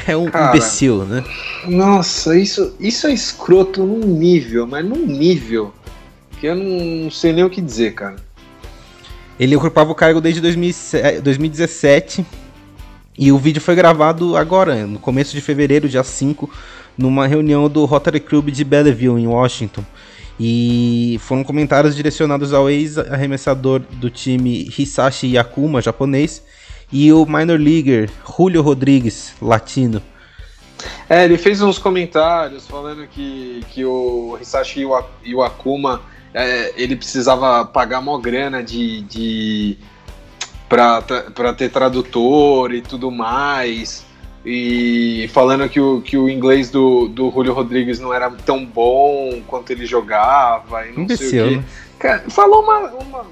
É 0.07 0.17
um 0.17 0.29
Cara, 0.29 0.49
imbecil, 0.57 1.05
né? 1.05 1.25
Nossa, 1.67 2.37
isso, 2.37 2.75
isso 2.81 3.07
é 3.07 3.13
escroto 3.13 3.85
num 3.85 4.01
nível, 4.01 4.67
mas 4.67 4.85
num 4.85 5.07
nível 5.07 5.73
que 6.41 6.47
eu 6.47 6.57
não 6.57 7.11
sei 7.11 7.33
nem 7.33 7.45
o 7.45 7.51
que 7.51 7.61
dizer, 7.61 7.95
cara. 7.95 8.17
Ele 9.39 9.55
ocupava 9.55 9.93
o 9.93 9.95
cargo 9.95 10.21
desde 10.21 10.41
2017 10.41 12.27
e 13.17 13.31
o 13.31 13.39
vídeo 13.39 13.61
foi 13.61 13.75
gravado 13.75 14.37
agora, 14.37 14.87
no 14.87 14.99
começo 14.99 15.35
de 15.35 15.41
fevereiro, 15.41 15.89
dia 15.89 16.03
5, 16.03 16.51
numa 17.01 17.27
reunião 17.27 17.69
do 17.69 17.85
Rotary 17.87 18.21
Club 18.21 18.51
de 18.51 18.63
Belleville, 18.63 19.21
em 19.21 19.27
Washington. 19.27 19.83
E 20.39 21.19
foram 21.23 21.43
comentários 21.43 21.97
direcionados 21.97 22.53
ao 22.53 22.69
ex-arremessador 22.69 23.81
do 23.81 24.11
time 24.11 24.71
Hisashi 24.79 25.35
Yakuma, 25.35 25.81
japonês, 25.81 26.43
e 26.93 27.13
o 27.13 27.25
minor 27.25 27.59
leaguer 27.59 28.11
Julio 28.37 28.63
Rodrigues, 28.63 29.33
latino. 29.41 30.03
É, 31.09 31.25
ele 31.25 31.39
fez 31.39 31.61
uns 31.61 31.79
comentários 31.79 32.67
falando 32.67 33.07
que, 33.07 33.63
que 33.71 33.85
o 33.85 34.39
Hisashi 34.41 34.87
Iwakuma 35.25 36.03
é, 36.33 36.73
ele 36.77 36.97
precisava 36.97 37.65
pagar 37.65 38.01
mó 38.01 38.19
grana 38.19 38.63
de, 38.63 39.03
de 39.03 39.79
para 40.69 41.53
ter 41.57 41.71
tradutor 41.71 42.73
e 42.73 42.81
tudo 42.81 43.11
mais 43.11 44.07
e 44.45 45.29
falando 45.33 45.69
que 45.69 45.81
o, 45.81 46.01
que 46.01 46.17
o 46.17 46.29
inglês 46.29 46.71
do, 46.71 47.09
do 47.09 47.31
Julio 47.31 47.53
Rodrigues 47.53 48.01
não 48.01 48.13
era 48.13 48.31
tão 48.31 48.65
bom 48.65 49.43
quanto 49.47 49.71
ele 49.71 49.85
jogava 49.85 50.87
e 50.87 50.93
não 50.93 51.03
Imbecil, 51.03 51.29
sei 51.29 51.41
o 51.41 51.49
quê. 51.49 51.57
Né? 51.57 51.65
Cara, 51.99 52.25
falou 52.31 52.63
uma, 52.63 52.79
uma, 52.93 53.27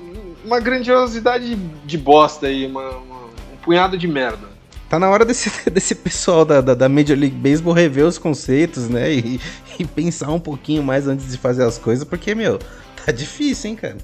uma, 0.44 0.60
grandiosidade 0.60 1.56
de 1.56 1.96
bosta 1.96 2.48
aí, 2.48 2.66
uma, 2.66 2.90
uma, 2.90 3.16
um 3.52 3.56
punhado 3.62 3.96
de 3.96 4.06
merda. 4.06 4.46
Tá 4.90 4.98
na 4.98 5.08
hora 5.08 5.24
desse, 5.24 5.50
desse 5.70 5.94
pessoal 5.94 6.44
da, 6.44 6.60
da, 6.60 6.74
da, 6.74 6.88
Major 6.88 7.16
League 7.16 7.36
Baseball 7.36 7.72
rever 7.72 8.04
os 8.04 8.18
conceitos, 8.18 8.90
né? 8.90 9.10
E, 9.10 9.40
e 9.78 9.86
pensar 9.86 10.30
um 10.30 10.40
pouquinho 10.40 10.82
mais 10.82 11.08
antes 11.08 11.30
de 11.30 11.38
fazer 11.38 11.64
as 11.64 11.78
coisas, 11.78 12.04
porque, 12.04 12.34
meu, 12.34 12.58
tá 13.06 13.10
difícil, 13.10 13.70
hein, 13.70 13.76
cara? 13.76 13.96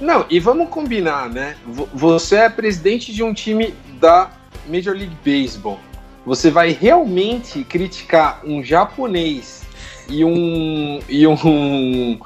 Não, 0.00 0.24
e 0.30 0.40
vamos 0.40 0.70
combinar, 0.70 1.28
né? 1.28 1.56
Você 1.92 2.36
é 2.36 2.48
presidente 2.48 3.12
de 3.12 3.22
um 3.22 3.34
time 3.34 3.74
da 4.00 4.30
Major 4.66 4.94
League 4.94 5.16
Baseball 5.22 5.78
você 6.26 6.50
vai 6.50 6.72
realmente 6.72 7.62
criticar 7.62 8.40
um 8.44 8.62
japonês 8.62 9.62
e 10.08 10.24
um 10.24 11.00
e 11.08 11.24
um 11.26 12.18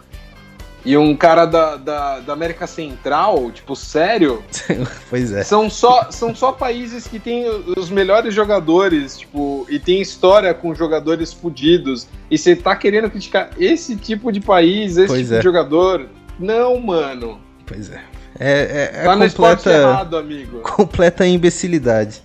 e 0.82 0.96
um 0.96 1.14
cara 1.14 1.44
da, 1.44 1.76
da, 1.76 2.20
da, 2.20 2.32
América 2.32 2.66
Central, 2.66 3.50
tipo, 3.50 3.76
sério? 3.76 4.42
pois 5.10 5.30
é. 5.30 5.42
São 5.42 5.68
só, 5.68 6.10
são 6.10 6.34
só 6.34 6.52
países 6.52 7.06
que 7.06 7.18
têm 7.18 7.44
os 7.76 7.90
melhores 7.90 8.32
jogadores, 8.32 9.18
tipo, 9.18 9.66
e 9.68 9.78
tem 9.78 10.00
história 10.00 10.54
com 10.54 10.74
jogadores 10.74 11.34
fodidos. 11.34 12.08
E 12.30 12.38
você 12.38 12.56
tá 12.56 12.74
querendo 12.74 13.10
criticar 13.10 13.50
esse 13.58 13.94
tipo 13.94 14.32
de 14.32 14.40
país, 14.40 14.96
esse 14.96 15.08
pois 15.08 15.20
tipo 15.20 15.34
é. 15.34 15.38
de 15.38 15.44
jogador? 15.44 16.06
Não, 16.38 16.80
mano. 16.80 17.38
Pois 17.66 17.90
é. 17.90 18.00
É, 18.38 18.90
é, 18.94 19.00
é 19.00 19.04
tá 19.04 19.18
completa, 19.18 19.70
errado, 19.70 20.16
amigo. 20.16 20.60
Completa 20.64 21.26
imbecilidade. 21.26 22.22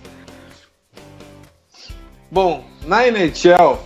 Bom, 2.30 2.64
na 2.84 3.06
NHL, 3.06 3.78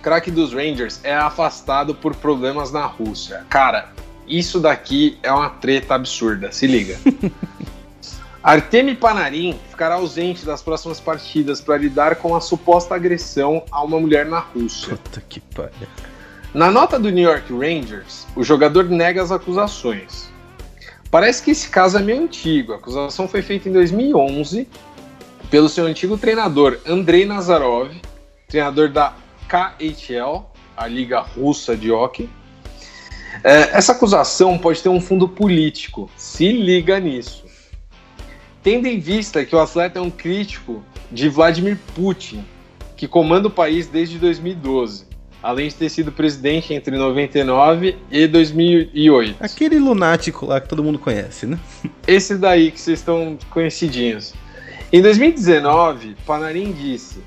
craque 0.00 0.30
dos 0.30 0.52
Rangers 0.52 1.00
é 1.02 1.14
afastado 1.14 1.94
por 1.94 2.14
problemas 2.14 2.70
na 2.70 2.86
Rússia. 2.86 3.44
Cara, 3.48 3.90
isso 4.28 4.60
daqui 4.60 5.18
é 5.22 5.32
uma 5.32 5.50
treta 5.50 5.94
absurda, 5.94 6.52
se 6.52 6.66
liga. 6.66 6.98
Artemi 8.42 8.96
Panarin 8.96 9.58
ficará 9.70 9.94
ausente 9.94 10.44
das 10.44 10.62
próximas 10.62 10.98
partidas 10.98 11.60
para 11.60 11.76
lidar 11.76 12.16
com 12.16 12.34
a 12.34 12.40
suposta 12.40 12.94
agressão 12.94 13.64
a 13.70 13.82
uma 13.84 14.00
mulher 14.00 14.26
na 14.26 14.40
Rússia. 14.40 14.96
Puta 14.96 15.22
que 15.28 15.40
pariu. 15.40 15.86
Na 16.52 16.70
nota 16.70 16.98
do 16.98 17.08
New 17.10 17.22
York 17.22 17.52
Rangers, 17.52 18.26
o 18.34 18.42
jogador 18.42 18.84
nega 18.84 19.22
as 19.22 19.30
acusações. 19.30 20.28
Parece 21.10 21.42
que 21.42 21.50
esse 21.52 21.68
caso 21.68 21.98
é 21.98 22.02
meio 22.02 22.24
antigo. 22.24 22.72
A 22.72 22.76
acusação 22.76 23.28
foi 23.28 23.42
feita 23.42 23.68
em 23.68 23.72
2011 23.72 24.66
pelo 25.52 25.68
seu 25.68 25.84
antigo 25.84 26.16
treinador 26.16 26.78
Andrei 26.86 27.26
Nazarov, 27.26 27.90
treinador 28.48 28.88
da 28.88 29.14
KHL, 29.46 30.46
a 30.74 30.86
Liga 30.86 31.20
Russa 31.20 31.76
de 31.76 31.92
Hockey. 31.92 32.26
É, 33.44 33.76
essa 33.76 33.92
acusação 33.92 34.56
pode 34.56 34.82
ter 34.82 34.88
um 34.88 34.98
fundo 34.98 35.28
político. 35.28 36.10
Se 36.16 36.50
liga 36.50 36.98
nisso. 36.98 37.44
Tendo 38.62 38.86
em 38.86 38.98
vista 38.98 39.44
que 39.44 39.54
o 39.54 39.60
atleta 39.60 39.98
é 39.98 40.02
um 40.02 40.10
crítico 40.10 40.82
de 41.10 41.28
Vladimir 41.28 41.76
Putin, 41.94 42.42
que 42.96 43.06
comanda 43.06 43.48
o 43.48 43.50
país 43.50 43.86
desde 43.88 44.18
2012, 44.18 45.04
além 45.42 45.68
de 45.68 45.74
ter 45.74 45.90
sido 45.90 46.10
presidente 46.10 46.72
entre 46.72 46.96
99 46.96 47.98
e 48.10 48.26
2008. 48.26 49.36
Aquele 49.38 49.78
lunático 49.78 50.46
lá 50.46 50.62
que 50.62 50.68
todo 50.68 50.82
mundo 50.82 50.98
conhece, 50.98 51.44
né? 51.44 51.58
Esse 52.06 52.38
daí 52.38 52.70
que 52.70 52.80
vocês 52.80 53.00
estão 53.00 53.36
conhecidinhos. 53.50 54.32
Em 54.92 55.00
2019, 55.00 56.16
Panarin 56.26 56.70
disse, 56.70 57.22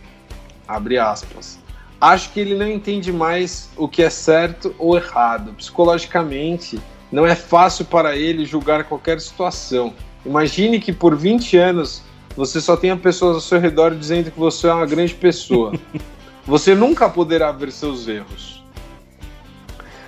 abre 0.67 0.99
aspas, 0.99 1.57
acho 1.99 2.31
que 2.31 2.39
ele 2.39 2.53
não 2.53 2.69
entende 2.69 3.11
mais 3.11 3.71
o 3.75 3.87
que 3.87 4.03
é 4.03 4.09
certo 4.11 4.75
ou 4.77 4.95
errado. 4.95 5.51
Psicologicamente, 5.53 6.79
não 7.11 7.25
é 7.25 7.33
fácil 7.33 7.83
para 7.85 8.15
ele 8.15 8.45
julgar 8.45 8.83
qualquer 8.83 9.19
situação. 9.19 9.95
Imagine 10.23 10.79
que 10.79 10.93
por 10.93 11.15
20 11.15 11.57
anos 11.57 12.03
você 12.37 12.61
só 12.61 12.77
tenha 12.77 12.95
pessoas 12.95 13.33
ao 13.33 13.41
seu 13.41 13.59
redor 13.59 13.95
dizendo 13.95 14.29
que 14.29 14.39
você 14.39 14.67
é 14.67 14.73
uma 14.73 14.85
grande 14.85 15.15
pessoa. 15.15 15.73
Você 16.47 16.75
nunca 16.75 17.09
poderá 17.09 17.51
ver 17.51 17.71
seus 17.71 18.07
erros. 18.07 18.63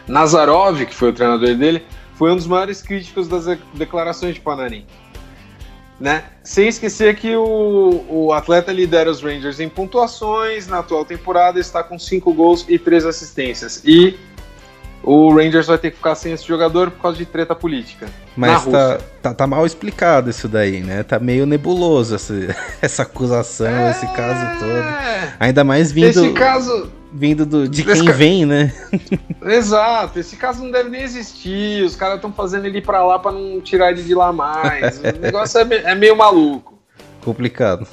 Nazarov, 0.08 0.86
que 0.86 0.94
foi 0.94 1.10
o 1.10 1.14
treinador 1.14 1.56
dele, 1.56 1.84
foi 2.14 2.32
um 2.32 2.36
dos 2.36 2.46
maiores 2.46 2.80
críticos 2.80 3.28
das 3.28 3.46
declarações 3.74 4.36
de 4.36 4.42
Panarin. 4.42 4.86
Né? 6.00 6.24
Sem 6.44 6.68
esquecer 6.68 7.16
que 7.16 7.36
o, 7.36 8.06
o 8.08 8.34
atleta 8.34 8.72
lidera 8.72 9.10
os 9.10 9.22
Rangers 9.22 9.60
em 9.60 9.68
pontuações, 9.68 10.68
na 10.68 10.80
atual 10.80 11.04
temporada 11.04 11.60
está 11.60 11.82
com 11.82 11.98
5 11.98 12.32
gols 12.34 12.66
e 12.70 12.78
3 12.78 13.06
assistências. 13.06 13.82
E 13.84 14.16
o 15.08 15.34
Rangers 15.34 15.68
vai 15.68 15.78
ter 15.78 15.92
que 15.92 15.98
ficar 15.98 16.16
sem 16.16 16.34
esse 16.34 16.46
jogador 16.46 16.92
por 16.92 17.02
causa 17.02 17.18
de 17.18 17.26
treta 17.26 17.56
política. 17.56 18.08
Mas 18.36 18.66
tá, 18.66 19.00
tá, 19.22 19.34
tá, 19.34 19.48
mal 19.48 19.66
explicado 19.66 20.30
isso 20.30 20.50
daí, 20.50 20.82
né? 20.82 21.02
Tá 21.02 21.18
meio 21.18 21.46
nebuloso 21.46 22.16
essa, 22.16 22.34
essa 22.82 23.04
acusação, 23.04 23.68
é... 23.68 23.92
esse 23.92 24.06
caso 24.08 24.60
todo. 24.60 24.86
Ainda 25.40 25.64
mais 25.64 25.94
vindo. 25.94 26.08
Esse 26.10 26.34
caso. 26.34 26.92
Vindo 27.18 27.48
do, 27.48 27.68
de 27.68 27.84
quem 27.84 28.06
ca... 28.06 28.12
vem, 28.12 28.46
né? 28.46 28.72
Exato, 29.44 30.20
esse 30.20 30.36
caso 30.36 30.64
não 30.64 30.70
deve 30.70 30.88
nem 30.88 31.02
existir. 31.02 31.84
Os 31.84 31.96
caras 31.96 32.18
estão 32.18 32.32
fazendo 32.32 32.68
ele 32.68 32.78
ir 32.78 32.84
pra 32.84 33.04
lá 33.04 33.18
pra 33.18 33.32
não 33.32 33.60
tirar 33.60 33.92
ele 33.92 34.04
de 34.04 34.14
lá 34.14 34.32
mais. 34.32 35.00
o 35.00 35.02
negócio 35.20 35.60
é, 35.60 35.92
é 35.92 35.96
meio 35.96 36.16
maluco. 36.16 36.78
Complicado. 37.26 37.88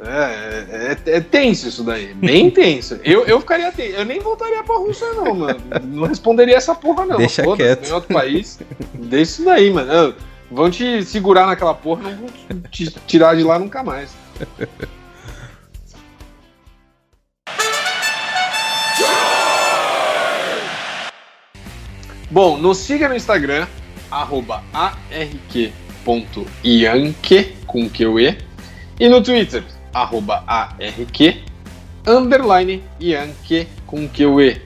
É, 0.00 0.96
é, 1.06 1.16
é, 1.16 1.20
tenso 1.20 1.66
isso 1.66 1.82
daí, 1.82 2.14
bem 2.14 2.48
tenso. 2.52 3.00
Eu, 3.02 3.24
eu 3.24 3.40
ficaria 3.40 3.72
tenso. 3.72 3.96
Eu 3.96 4.04
nem 4.04 4.20
voltaria 4.20 4.62
pra 4.62 4.76
Rússia, 4.76 5.12
não, 5.14 5.34
mano. 5.34 5.60
Não 5.82 6.06
responderia 6.06 6.56
essa 6.56 6.76
porra, 6.76 7.04
não. 7.04 7.16
Deixa 7.16 7.42
quieto. 7.56 7.88
Em 7.88 7.92
outro 7.92 8.14
país, 8.14 8.60
deixa 8.94 9.32
isso 9.32 9.44
daí, 9.44 9.68
mano. 9.68 10.14
Vão 10.48 10.70
te 10.70 11.04
segurar 11.04 11.48
naquela 11.48 11.74
porra, 11.74 12.04
não 12.04 12.16
vão 12.16 12.60
te 12.70 12.88
tirar 13.04 13.34
de 13.34 13.42
lá 13.42 13.58
nunca 13.58 13.82
mais. 13.82 14.12
Bom, 22.30 22.58
nos 22.58 22.76
siga 22.78 23.08
no 23.08 23.16
Instagram, 23.16 23.66
arroba 24.10 24.62
arq.ianque, 24.72 25.72
com 27.66 27.88
QE, 27.88 28.36
e 29.00 29.08
no 29.08 29.22
Twitter, 29.22 29.64
arroba 29.94 30.44
ARQ, 30.46 31.42
underline 32.06 32.82
Yankee 33.00 33.66
com 33.86 34.06
QE. 34.06 34.60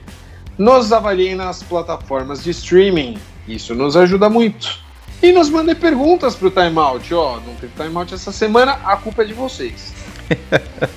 Nos 0.59 0.93
avaliem 0.93 1.37
nas 1.37 1.63
plataformas 1.63 2.43
de 2.43 2.51
streaming, 2.51 3.17
isso 3.47 3.77
nos 3.77 3.97
ajuda 3.97 4.29
muito. 4.29 4.83
E 5.23 5.31
nos 5.31 5.49
mandem 5.49 5.77
perguntas 5.77 6.35
pro 6.35 6.51
timeout. 6.51 7.15
Ó, 7.15 7.39
não 7.47 7.55
teve 7.55 7.73
timeout 7.77 8.13
essa 8.13 8.33
semana, 8.33 8.73
a 8.85 8.97
culpa 8.97 9.23
é 9.23 9.27
de 9.27 9.35
vocês. 9.35 9.95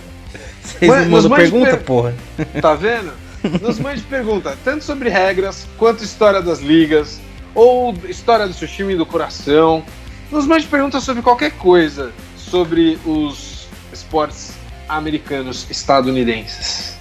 Vocês 0.65 0.91
não 0.91 1.09
mandam 1.09 1.29
pergunta, 1.29 1.77
per... 1.77 1.83
porra. 1.83 2.15
Tá 2.59 2.73
vendo? 2.73 3.13
Nos 3.61 3.79
mande 3.79 4.01
pergunta, 4.03 4.57
tanto 4.63 4.83
sobre 4.83 5.09
regras, 5.09 5.67
quanto 5.77 6.03
história 6.03 6.41
das 6.41 6.59
ligas, 6.59 7.19
ou 7.53 7.93
história 8.07 8.47
do 8.47 8.53
seu 8.53 8.67
time 8.67 8.95
do 8.95 9.05
coração. 9.05 9.83
Nos 10.31 10.45
mande 10.47 10.65
perguntas 10.67 11.03
sobre 11.03 11.21
qualquer 11.21 11.51
coisa, 11.51 12.11
sobre 12.35 12.99
os 13.05 13.67
esportes 13.93 14.53
americanos 14.89 15.67
estadunidenses. 15.69 16.97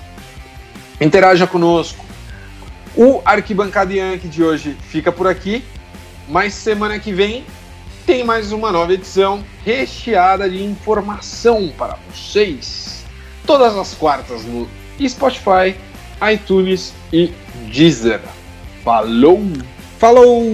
Interaja 1.00 1.46
conosco. 1.46 2.04
O 2.96 3.20
Arquibancada 3.24 3.92
Yankee 3.92 4.28
de 4.28 4.44
hoje 4.44 4.76
fica 4.88 5.10
por 5.10 5.26
aqui, 5.26 5.64
mas 6.28 6.54
semana 6.54 6.98
que 6.98 7.12
vem 7.12 7.44
tem 8.06 8.22
mais 8.22 8.52
uma 8.52 8.70
nova 8.70 8.92
edição 8.92 9.42
recheada 9.64 10.48
de 10.48 10.62
informação 10.62 11.72
para 11.76 11.98
vocês. 12.08 13.04
Todas 13.46 13.76
as 13.76 13.94
quartas 13.94 14.44
no 14.44 14.68
Spotify, 15.08 15.74
iTunes 16.32 16.92
e 17.12 17.32
Deezer. 17.72 18.20
Falou! 18.82 19.42
Falou! 19.98 20.52